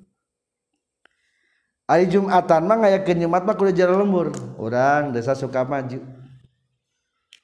Ari 1.86 2.10
Jumatan 2.10 2.66
mah 2.66 2.82
ngaya 2.82 2.98
ke 3.06 3.14
Jumat 3.14 3.46
mah 3.46 3.54
kudu 3.54 3.70
jalan 3.70 4.02
lembur. 4.02 4.34
Urang 4.58 5.14
desa 5.14 5.38
suka 5.38 5.62
maju. 5.62 6.02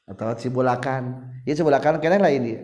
atau 0.09 0.35
cibulakan 0.35 1.31
ya 1.47 1.55
cibulakan 1.55 2.03
kena 2.03 2.19
lain 2.19 2.43
dia 2.43 2.63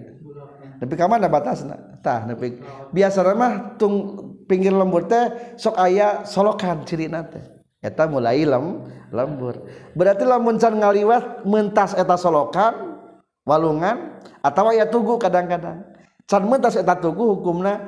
tapi 0.78 0.95
kamu 0.95 1.18
ada 1.18 1.28
batasnya 1.30 1.76
tah 2.03 2.26
tapi 2.26 2.59
biasa 2.95 3.22
mah 3.34 3.78
tung 3.78 4.28
pinggir 4.49 4.72
lembur 4.72 5.05
teh 5.05 5.55
sok 5.61 5.76
ayah 5.76 6.22
solokan 6.24 6.86
ciri 6.89 7.11
nate 7.11 7.59
eta 7.78 8.11
mulai 8.11 8.43
lem 8.43 8.86
lembur. 9.14 9.66
Berarti 9.95 10.26
lamun 10.26 10.59
can 10.59 10.74
ngaliwat 10.78 11.47
mentas 11.47 11.95
eta 11.95 12.18
solokan 12.18 12.99
walungan 13.47 14.18
atau 14.43 14.74
ya 14.74 14.89
tugu 14.89 15.16
kadang-kadang. 15.16 15.86
Can 16.26 16.45
mentas 16.45 16.74
eta 16.76 16.99
tugu 16.99 17.39
hukumna 17.39 17.78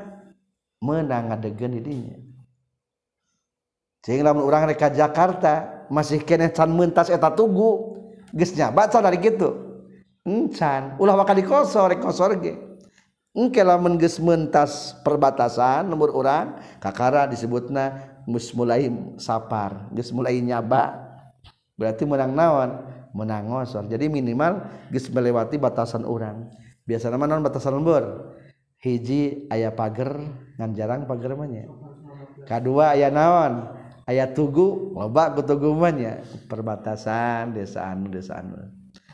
menang 0.81 1.29
adegan 1.29 1.77
dirinya 1.77 2.17
sehingga 4.01 4.33
lamun 4.33 4.49
orang 4.49 4.73
reka 4.73 4.89
Jakarta 4.89 5.85
masih 5.93 6.25
kena 6.25 6.49
can 6.49 6.71
mentas 6.73 7.13
eta 7.13 7.33
tugu. 7.33 8.00
geus 8.35 8.53
nyabat 8.55 8.91
saudari 8.91 9.19
gitu. 9.19 9.55
Encan. 10.27 11.01
Ulah 11.01 11.17
wakal 11.17 11.39
dikosor 11.39 11.95
kosor 11.99 12.39
ge. 12.39 12.59
Engke 13.31 13.63
lamun 13.63 13.95
geus 13.95 14.19
mentas 14.19 14.99
perbatasan 15.07 15.87
nomor 15.87 16.11
orang 16.11 16.59
kakara 16.83 17.31
disebutna 17.31 18.19
geus 18.27 18.51
mulai 18.53 18.91
sapar 19.17 19.91
geus 19.95 20.11
mulai 20.11 20.43
nyaba. 20.43 21.11
Berarti 21.79 22.05
menang 22.05 22.35
naon? 22.37 22.71
Menang 23.17 23.51
ngosor. 23.51 23.87
Jadi 23.91 24.07
minimal 24.07 24.67
geus 24.91 25.11
melewati 25.11 25.59
batasan 25.59 26.07
orang 26.07 26.51
biasanya 26.91 27.15
mana 27.15 27.39
batasan 27.39 27.79
lembur? 27.79 28.35
Hiji 28.81 29.47
ayah 29.53 29.71
pagar 29.71 30.19
ngan 30.59 30.71
jarang 30.75 31.07
pagar 31.07 31.37
mah 31.39 31.47
nya. 31.47 31.71
Kadua 32.49 32.99
aya 32.99 33.13
naon? 33.13 33.80
Ayat 34.11 34.35
tugu 34.35 34.91
loba 34.91 35.31
ku 35.39 35.47
tugumannya 35.47 36.27
perbatasan 36.51 37.55
desa 37.55 37.87
anu 37.87 38.11
desa 38.11 38.43
anu. 38.43 38.59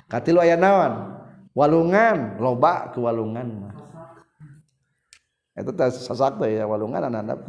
Katilu 0.08 0.40
aya 0.40 0.56
naon? 0.56 1.20
Walungan 1.52 2.40
loba 2.40 2.96
ke 2.96 2.98
walungan 3.00 3.46
mah. 3.60 3.74
Itu 5.56 5.72
sasak 5.76 6.40
teh 6.40 6.60
ya 6.60 6.64
walungan 6.68 7.12
anak 7.12 7.44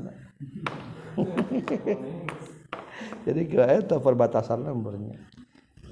jadi 3.26 3.42
ke 3.50 3.58
eta 3.58 3.98
perbatasan 3.98 4.70
lemburnya 4.70 5.18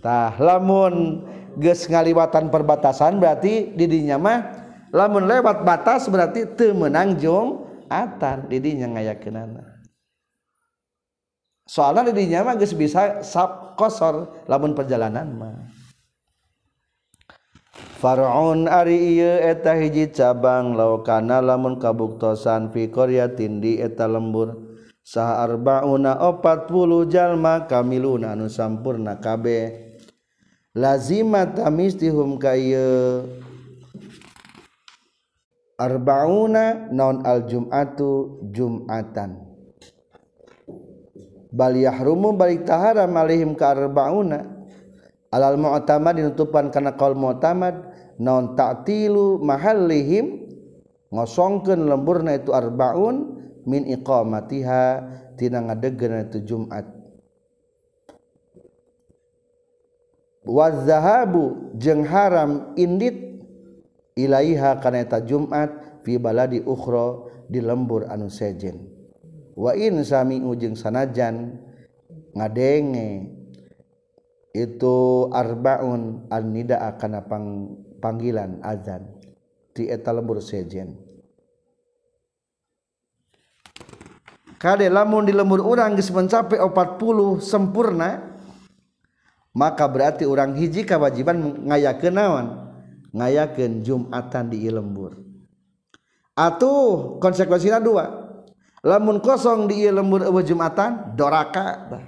tah 0.06 0.38
lamun 0.38 1.26
geus 1.58 1.90
ngaliwatan 1.90 2.54
perbatasan 2.54 3.18
berarti 3.18 3.74
didinya 3.74 4.22
mah 4.22 4.40
lamun 4.94 5.26
lewat 5.26 5.66
batas 5.66 6.06
berarti 6.08 6.46
teu 6.54 6.78
meunang 6.78 7.18
jong 7.18 7.66
atan. 7.90 8.46
Didinya 8.48 8.96
ngayakeunana 8.96 9.75
soalnya 11.66 12.14
didinya 12.14 12.46
mah 12.46 12.56
geus 12.56 12.78
bisa 12.78 13.26
sab 13.26 13.74
kosor 13.76 14.46
lamun 14.46 14.78
perjalanan 14.78 15.28
mah. 15.34 15.58
Far'un 17.76 18.70
ari 18.70 19.18
ieu 19.18 19.42
eta 19.42 19.74
hiji 19.74 20.14
cabang 20.14 20.78
laukana 20.78 21.42
lamun 21.42 21.82
kabuktosan 21.82 22.70
fi 22.70 22.88
qaryatin 22.88 23.60
di 23.60 23.82
eta 23.82 24.06
lembur. 24.06 24.78
Saha 25.06 25.46
arbauna 25.46 26.18
40 26.18 27.10
jalma 27.10 27.70
kamiluna 27.70 28.34
anu 28.34 28.50
sampurna 28.50 29.22
kabeh 29.22 29.98
lazima 30.74 31.46
tamistihum 31.46 32.38
ka 32.38 32.54
ieu. 32.54 33.26
Arbauna 35.76 36.90
naon 36.94 37.26
al 37.26 37.46
jum'atu 37.50 38.42
jum'atan. 38.54 39.55
baliyah 41.56 41.96
rumu 42.04 42.36
balik 42.36 42.68
tahara 42.68 43.08
malihim 43.08 43.56
karbauna 43.56 44.56
alal 45.36 45.60
mu'tamad 45.60 46.16
dinutupan 46.16 46.72
karena 46.72 46.96
kaul 46.96 47.16
mu'tamad. 47.16 47.92
Non 48.16 48.56
ta'tilu 48.56 49.44
mahallihim. 49.44 50.48
Ngosongkeun 51.12 51.84
lemburna 51.84 52.40
itu 52.40 52.56
arbaun 52.56 53.44
min 53.68 53.84
iqamatiha. 53.92 54.84
Tina 55.36 55.60
ngadegna 55.60 56.24
itu 56.32 56.40
Jumat. 56.48 56.88
Wazahabu 60.48 61.76
jeung 61.76 62.08
haram 62.08 62.72
indit 62.80 63.44
ilaiha 64.16 64.80
kana 64.80 65.04
eta 65.04 65.20
Jumat 65.20 66.00
fi 66.08 66.16
baladi 66.16 66.64
ukhra 66.64 67.28
di 67.52 67.60
lembur 67.60 68.08
anu 68.08 68.32
sejen. 68.32 68.95
wainami 69.56 70.44
ujung 70.44 70.76
sanajan 70.76 71.56
ngadenge 72.36 73.32
itu 74.56 75.28
arbaun 75.36 76.28
alnida 76.32 76.80
akan 76.96 77.12
pang, 77.28 77.48
panggilan 78.00 78.64
adzan 78.64 79.04
ti 79.76 79.92
eta 79.92 80.16
lembur 80.16 80.40
sejen. 80.40 80.96
Kade 84.56 84.88
lamun 84.88 85.28
di 85.28 85.36
lembur 85.36 85.60
orang 85.60 86.00
geus 86.00 86.12
mencapai 86.16 86.56
40 86.60 87.44
sempurna 87.44 88.40
maka 89.52 89.84
berarti 89.88 90.24
orang 90.24 90.56
hiji 90.56 90.88
kewajiban 90.88 91.68
ngayakeun 91.68 92.16
naon? 92.16 92.48
Ngayakeun 93.12 93.84
jumatan 93.84 94.52
di 94.52 94.68
lembur 94.68 95.26
atuh 96.36 97.18
konsekuensinya 97.24 97.80
dua. 97.80 98.25
lamun 98.86 99.18
kosong 99.18 99.66
di 99.66 99.90
lembur 99.90 100.22
ewe 100.22 100.46
jumatan 100.46 101.18
doraka 101.18 101.68
bah. 101.90 102.06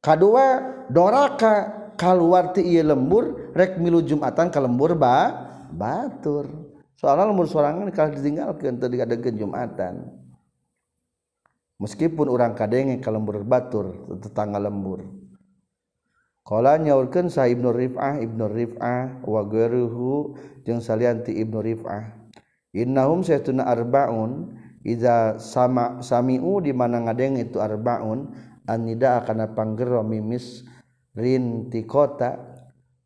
kedua 0.00 0.46
doraka 0.88 1.86
keluar 1.96 2.52
ti 2.52 2.64
iya 2.64 2.84
lembur 2.84 3.52
rek 3.56 3.80
milu 3.80 4.04
jumatan 4.04 4.52
ke 4.52 4.60
lembur 4.60 4.96
ba 4.96 5.46
batur. 5.72 6.46
Soalnya 6.96 7.28
lembur 7.28 7.44
sorangan 7.44 7.92
kalau 7.92 8.12
ditinggalkan 8.12 8.80
tadi 8.80 8.96
ada 9.00 9.16
jumatan. 9.16 10.08
Meskipun 11.76 12.32
orang 12.32 12.56
kadenge 12.56 13.04
ke 13.04 13.10
lembur 13.12 13.44
batur 13.44 14.16
tetangga 14.16 14.56
lembur. 14.56 15.04
Kala 16.46 16.78
nyaurkeun 16.80 17.28
sa 17.28 17.50
Ibnu 17.50 17.74
Rif'ah 17.74 18.22
Ibnu 18.22 18.44
Rif'ah 18.48 19.26
wa 19.26 19.42
ghairihi 19.44 20.12
jeung 20.64 20.80
salian 20.80 21.20
ti 21.20 21.36
Ibnu 21.36 21.58
Rif'ah. 21.60 22.15
Innahum 22.76 23.24
saytuna 23.24 23.64
arbaun 23.64 24.52
idza 24.84 25.40
sama 25.40 26.04
sami'u 26.04 26.60
di 26.60 26.76
mana 26.76 27.00
ngadeng 27.08 27.40
itu 27.40 27.56
arbaun 27.56 28.36
anida 28.68 29.24
kana 29.24 29.50
panggero 29.56 30.04
mimis 30.04 30.62
rin 31.16 31.72
ti 31.72 31.88
kota 31.88 32.36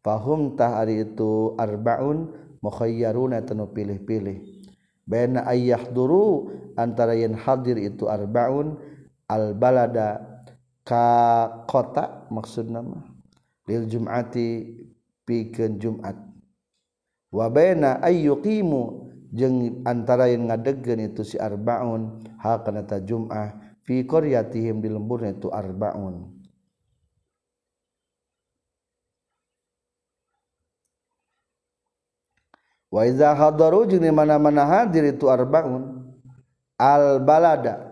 fahum 0.03 0.59
tah 0.59 0.83
ari 0.83 1.07
itu 1.07 1.55
arbaun 1.55 2.35
mukhayyaruna 2.61 3.41
tanu 3.47 3.71
pilih-pilih. 3.71 4.61
Baina 5.09 5.47
ayyahduru 5.49 6.53
antara 6.77 7.17
yen 7.17 7.35
hadir 7.35 7.81
itu 7.81 8.07
arbaun 8.07 8.79
al 9.27 9.57
balada 9.57 10.23
ka 10.85 11.07
kota 11.67 12.27
maksudna 12.31 12.83
mah 12.83 13.05
lil 13.67 13.87
jum'ati 13.87 14.77
pikeun 15.27 15.79
Jumat. 15.79 16.19
Wa 17.31 17.47
baina 17.51 18.03
ayyuqimu 18.03 19.10
jeung 19.31 19.87
antara 19.87 20.27
yang 20.27 20.51
ngadegeun 20.51 21.07
itu 21.11 21.23
si 21.23 21.39
arbaun 21.39 22.19
hal 22.43 22.67
kana 22.67 22.83
ta 22.83 22.99
Jum'ah 22.99 23.79
fi 23.87 24.03
qaryatihim 24.03 24.83
di 24.83 24.91
lemburna 24.91 25.31
itu 25.31 25.47
arbaun. 25.51 26.35
Wa 32.91 33.07
iza 33.07 33.31
hadaru 33.39 33.87
jeung 33.87 34.03
mana-mana 34.11 34.67
hadir 34.67 35.15
itu 35.15 35.31
arbaun 35.31 36.11
al 36.75 37.23
balada 37.23 37.87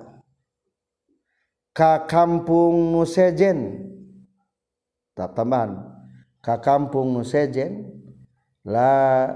ka 1.71 2.03
kampung 2.03 2.91
nu 2.91 3.07
sejen. 3.07 3.87
Tak 5.15 5.39
tambahan 5.39 5.83
ka 6.43 6.59
kampung 6.59 7.15
nu 7.15 7.23
sejen 7.23 7.95
la 8.67 9.31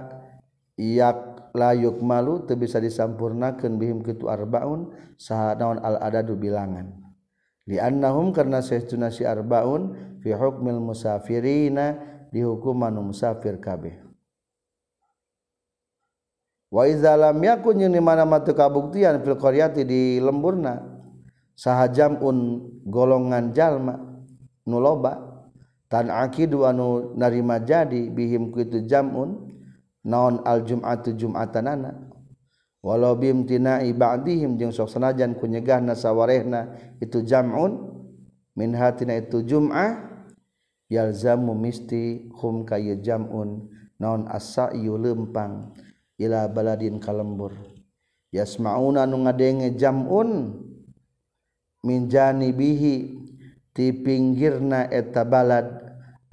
yak 0.75 1.32
layuk 1.53 2.01
malu 2.01 2.45
teu 2.49 2.57
bisa 2.57 2.81
disampurnakeun 2.81 3.77
bihim 3.77 4.01
kitu 4.01 4.29
arbaun 4.29 4.93
saha 5.21 5.57
naon 5.57 5.79
al 5.81 6.01
adadu 6.01 6.37
bilangan. 6.37 6.93
Li 7.69 7.79
annahum 7.79 8.35
karna 8.35 8.59
saestuna 8.59 9.13
si 9.13 9.23
arbaun 9.23 10.17
fi 10.25 10.35
hukmil 10.35 10.83
musafirina 10.83 11.95
di 12.33 12.43
hukuman 12.43 12.97
musafir 12.99 13.61
kabeh. 13.61 14.03
Wa 16.73 16.89
iza 16.89 17.13
lam 17.21 17.37
yakun 17.37 17.85
yang 17.85 18.01
mana 18.01 18.25
matu 18.25 18.57
kabuktian 18.57 19.21
fil 19.21 19.37
qaryati 19.37 19.85
di 19.85 20.17
lemburna 20.19 20.81
saha 21.53 21.85
jamun 21.93 22.65
golongan 22.89 23.53
jalma 23.53 24.01
nu 24.65 24.81
loba 24.81 25.21
tan 25.93 26.09
akidu 26.09 26.65
anu 26.65 27.13
narima 27.13 27.61
jadi 27.61 28.09
bihim 28.09 28.49
ku 28.49 28.65
itu 28.65 28.89
jamun 28.89 29.53
naon 30.07 30.43
aljumatu 30.47 31.15
jumatanana? 31.15 32.11
Walau 32.83 33.15
bimtina 33.15 33.79
ibadihim 33.87 34.59
jeung 34.59 34.75
sok 34.75 34.91
sanajan 34.91 35.39
ku 35.39 35.47
nyegahna 35.47 35.95
sawarehna 35.95 36.75
itu 36.99 37.23
jam'un 37.23 37.79
min 38.59 38.75
hatina 38.75 39.23
itu 39.23 39.47
jum'ah 39.47 40.03
yalzamu 40.91 41.55
misti 41.55 42.27
hum 42.35 42.67
kaya 42.67 42.99
jam'un. 42.99 43.71
Naon 44.03 44.27
as-sa'yu 44.27 44.99
lempang 44.99 45.79
ila 46.19 46.51
baladin 46.51 46.99
kalembur. 46.99 47.55
Yasmauna 48.35 49.07
nu 49.07 49.23
ngadenge 49.23 49.79
jam'un 49.79 50.59
min 51.87 52.11
janibihi 52.11 52.95
ti 53.71 53.95
pinggirna 53.95 54.91
eta 54.91 55.23
balad 55.23 55.71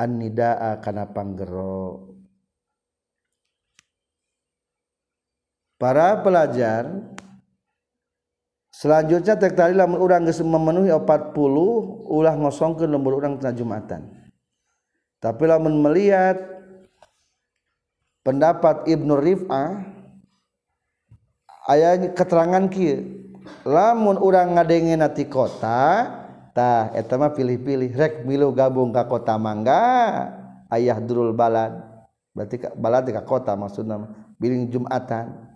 annidaa 0.02 0.82
kana 0.82 1.14
panggero 1.14 2.09
para 5.80 6.20
pelajar 6.20 6.92
selanjutnya 8.70 9.40
tektari 9.40 9.74
lamun 9.74 9.98
urang 10.04 10.28
geus 10.28 10.44
memenuhi 10.44 10.92
40 10.92 11.34
ulah 12.12 12.36
ngosongkeun 12.36 12.92
lembur 12.92 13.18
urang 13.18 13.40
tina 13.40 13.56
Jumatan. 13.56 14.12
Tapi 15.20 15.44
lamun 15.48 15.80
melihat 15.80 16.38
pendapat 18.22 18.88
Ibnu 18.88 19.20
Rif'ah 19.20 19.84
aya 21.72 21.96
keterangan 22.12 22.68
kieu 22.68 23.32
lamun 23.64 24.20
urang 24.20 24.56
ngadengena 24.56 25.12
ti 25.12 25.28
kota 25.28 26.08
tah 26.56 26.92
eta 26.92 27.16
mah 27.16 27.32
pilih-pilih 27.36 27.96
rek 27.96 28.14
milu 28.28 28.52
gabung 28.52 28.92
ka 28.92 29.08
kota 29.08 29.40
mangga 29.40 29.84
ayah 30.72 31.00
durul 31.00 31.32
balad. 31.32 31.88
Berarti 32.36 32.62
balad 32.78 33.04
di 33.10 33.14
kota 33.26 33.58
maksudnya 33.58 34.08
biling 34.38 34.70
jumatan. 34.72 35.49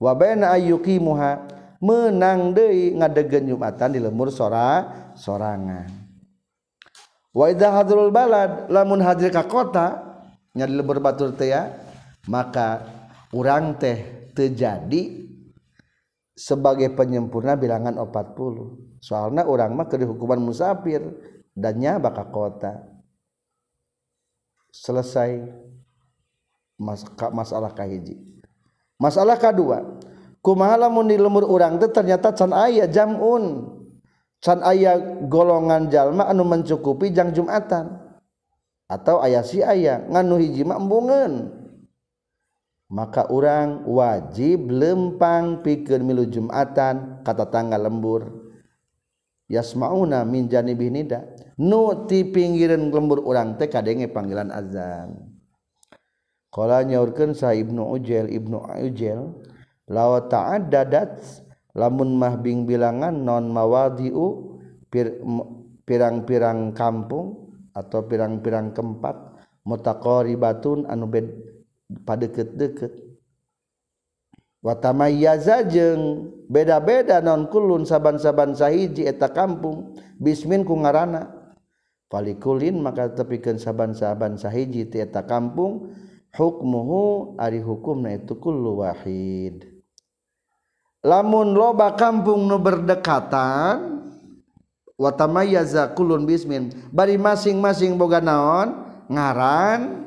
Wa 0.00 0.16
baina 0.16 0.56
ayyuqimuha 0.56 1.30
menang 1.84 2.56
deui 2.56 2.96
ngadegeun 2.96 3.52
jumatan 3.52 3.92
di 3.92 4.00
lemur 4.00 4.32
sora 4.32 4.88
sorangan. 5.16 5.88
Wa 7.30 7.46
idza 7.52 7.70
hadrul 7.70 8.10
balad 8.10 8.66
lamun 8.72 9.04
hadir 9.04 9.30
ka 9.30 9.46
kota 9.46 10.02
nya 10.56 10.66
di 10.66 10.74
lembur 10.74 10.98
batur 10.98 11.30
teh 11.36 11.54
ya 11.54 11.70
maka 12.26 12.82
orang 13.30 13.78
teh 13.78 14.28
terjadi 14.34 15.30
sebagai 16.34 16.90
penyempurna 16.96 17.54
bilangan 17.54 17.94
40 17.94 18.98
soalnya 18.98 19.46
orang 19.46 19.76
mah 19.76 19.86
ke 19.86 20.00
hukuman 20.02 20.42
musafir 20.42 21.04
dan 21.54 21.78
nyaba 21.78 22.10
ke 22.10 22.24
kota. 22.32 22.72
Selesai 24.70 25.44
mas 26.78 27.02
masalah 27.34 27.74
kahiji 27.74 28.39
masalah 29.00 29.40
kedua 29.40 29.96
kumahalamun 30.44 31.08
di 31.08 31.16
lemur 31.16 31.48
orang 31.48 31.80
itu 31.80 31.88
ternyata 31.88 32.36
can 32.36 32.52
ayah 32.52 32.86
jamun. 32.86 33.76
Can 34.40 34.64
ayah 34.64 34.96
golongan 35.28 35.92
jalma 35.92 36.24
anu 36.32 36.48
mencukupi 36.48 37.12
jang 37.12 37.36
jumatan. 37.36 38.00
Atau 38.88 39.20
ayah 39.20 39.44
si 39.44 39.60
ayah 39.60 40.00
nganu 40.08 40.40
hiji 40.40 40.64
embungan 40.64 41.60
maka 42.90 43.30
orang 43.30 43.86
wajib 43.86 44.66
lempang 44.66 45.62
pikir 45.62 46.02
milu 46.02 46.26
jumatan 46.26 47.22
kata 47.22 47.46
tangga 47.46 47.78
lembur. 47.78 48.50
Yasmauna 49.46 50.26
min 50.26 50.50
janibih 50.50 50.90
nida. 50.90 51.22
Nu 51.54 52.06
ti 52.10 52.26
pinggiran 52.26 52.90
lembur 52.90 53.22
orang 53.22 53.54
teh 53.54 53.70
kadenge 53.70 54.10
panggilan 54.10 54.50
azan. 54.50 55.29
Kala 56.50 56.82
nyaurkeun 56.82 57.30
sa 57.30 57.54
Ibnu 57.54 57.94
Ujail 57.94 58.26
Ibnu 58.26 58.58
Ujail 58.58 59.22
law 59.86 60.18
ta'addadat 60.26 61.22
lamun 61.78 62.18
mah 62.18 62.34
bing 62.38 62.66
bilangan 62.66 63.14
non 63.14 63.50
mawadi'u 63.54 64.58
pirang-pirang 65.86 66.74
kampung 66.74 67.54
atau 67.70 68.02
pirang-pirang 68.06 68.74
tempat 68.74 69.14
mutaqaribatun 69.62 70.90
anu 70.90 71.06
bed 71.06 71.26
padeukeut-deukeut 72.02 72.94
wa 74.60 74.74
tamayyaza 74.76 75.64
jeung 75.70 76.34
beda-beda 76.50 77.22
non 77.22 77.46
kulun 77.46 77.86
saban-saban 77.86 78.58
sahiji 78.58 79.06
eta 79.06 79.30
kampung 79.30 79.94
bismin 80.18 80.66
ku 80.66 80.74
ngaranna 80.76 81.30
falikulin 82.10 82.82
maka 82.82 83.14
tepikeun 83.14 83.56
saban-saban 83.56 84.34
sahiji 84.36 84.90
ti 84.90 84.98
eta 84.98 85.24
kampung 85.24 85.94
hukmuhu 86.34 87.34
ari 87.38 87.62
hukum 87.62 88.06
na 88.06 88.18
itukul 88.18 88.82
Wahid. 88.82 89.70
Lamun 91.00 91.56
loba 91.56 91.96
kampung 91.96 92.44
nu 92.44 92.60
berdekatan 92.60 94.04
watamazakulun 95.00 96.28
bismin 96.28 96.76
bari 96.92 97.16
masing-masing 97.16 97.96
boga 97.96 98.20
naon? 98.20 98.84
Ngaran 99.10 100.06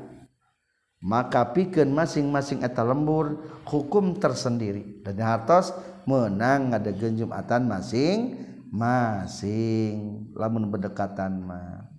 maka 1.04 1.52
piken 1.52 1.92
masing-masing 1.92 2.64
eta 2.64 2.80
lembur 2.86 3.36
hukum 3.68 4.16
tersendiri. 4.16 5.04
Dan 5.04 5.20
hartos 5.20 5.76
menang 6.08 6.72
ada 6.72 6.96
genjumatan 6.96 7.68
masing-masing. 7.68 10.32
Lamun 10.38 10.72
berdekatan 10.72 11.44
mah. 11.44 11.92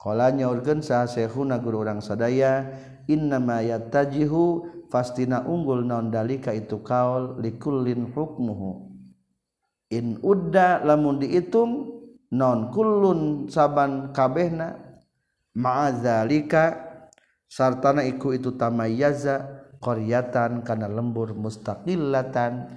Kolanya 0.00 0.48
urgensa 0.52 1.06
sehuna 1.08 1.58
guru 1.60 1.78
orang 1.80 2.00
sadaya 2.04 2.66
inna 3.10 3.40
ma 3.40 3.60
tajihu 3.62 4.66
fastina 4.92 5.42
unggul 5.42 5.82
naon 5.82 6.12
dalika 6.12 6.54
itu 6.54 6.80
kaul 6.80 7.42
likullin 7.42 8.10
hukmuhu. 8.12 8.94
In 9.92 10.18
udda 10.22 10.82
lamun 10.82 11.22
dihitung 11.22 11.90
non 12.34 12.70
kulun 12.74 13.46
saban 13.46 14.10
kabehna 14.10 14.74
ma'adzalika 15.54 16.82
sartana 17.46 18.02
iku 18.02 18.34
itu 18.34 18.58
tamayaza 18.58 19.66
qaryatan 19.78 20.66
kana 20.66 20.90
lembur 20.90 21.36
mustaqillatan 21.36 22.70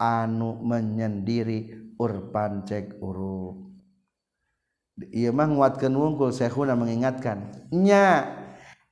anu 0.00 0.58
menyendiri 0.64 1.94
urpan 2.00 2.66
cek 2.66 2.98
uruk. 2.98 3.70
Ieu 5.10 5.34
mah 5.34 5.50
nguatkeun 5.50 5.94
wungkul 5.94 6.30
syekhuna 6.30 6.78
mengingatkan 6.78 7.50
nya 7.74 8.30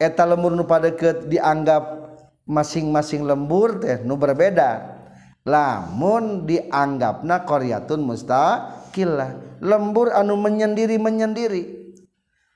eta 0.03 0.27
lembur 0.27 0.51
nu 0.51 0.67
padeukeut 0.67 1.31
dianggap 1.31 2.03
masing-masing 2.43 3.23
lembur 3.23 3.79
teh 3.79 4.03
nu 4.03 4.19
berbeda. 4.19 4.99
Lamun 5.43 6.47
dianggapna 6.47 7.47
qaryatun 7.47 8.03
mustaqillah. 8.03 9.63
Lembur 9.63 10.11
anu 10.11 10.35
menyendiri 10.39 10.99
menyendiri. 10.99 11.83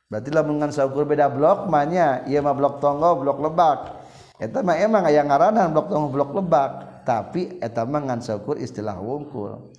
Berarti 0.06 0.31
lamun 0.31 0.62
ngan 0.62 0.70
saukur 0.70 1.02
beda 1.02 1.27
blok 1.27 1.66
mahnya 1.66 2.23
ieu 2.31 2.39
mah 2.39 2.55
blok 2.55 2.78
tonggo 2.78 3.18
blok 3.23 3.39
lebak. 3.43 3.78
Eta 4.39 4.62
mah 4.62 4.78
emang 4.78 5.02
aya 5.02 5.27
ngaranan 5.27 5.74
blok 5.74 5.86
tonggo 5.90 6.09
blok 6.14 6.31
lebak. 6.35 6.70
Tapi 7.02 7.59
eta 7.59 7.82
mah 7.86 8.06
ngan 8.06 8.23
saukur 8.23 8.55
istilah 8.59 8.98
wungkul. 8.98 9.74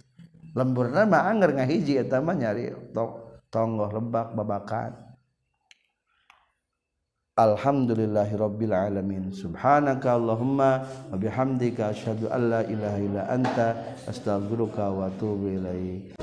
Lemburna 0.52 1.08
mah 1.08 1.32
anger 1.32 1.56
ngahiji 1.56 2.00
eta 2.00 2.20
mah 2.20 2.36
nyari 2.36 2.76
tonggo 3.48 3.88
lebak 3.88 4.36
babakan. 4.36 5.07
Alhamdulillahirabbil 7.38 8.74
alamin. 8.74 9.30
Subhanaka 9.30 10.18
Allahumma 10.18 10.82
wa 10.82 11.14
bihamdika 11.22 11.94
asyhadu 11.94 12.34
an 12.34 12.50
la 12.50 12.62
ilaha 12.66 12.98
illa 12.98 13.22
anta 13.30 13.78
astaghfiruka 14.10 14.90
wa 14.90 15.06
atubu 15.06 15.46
ilaik. 15.54 16.18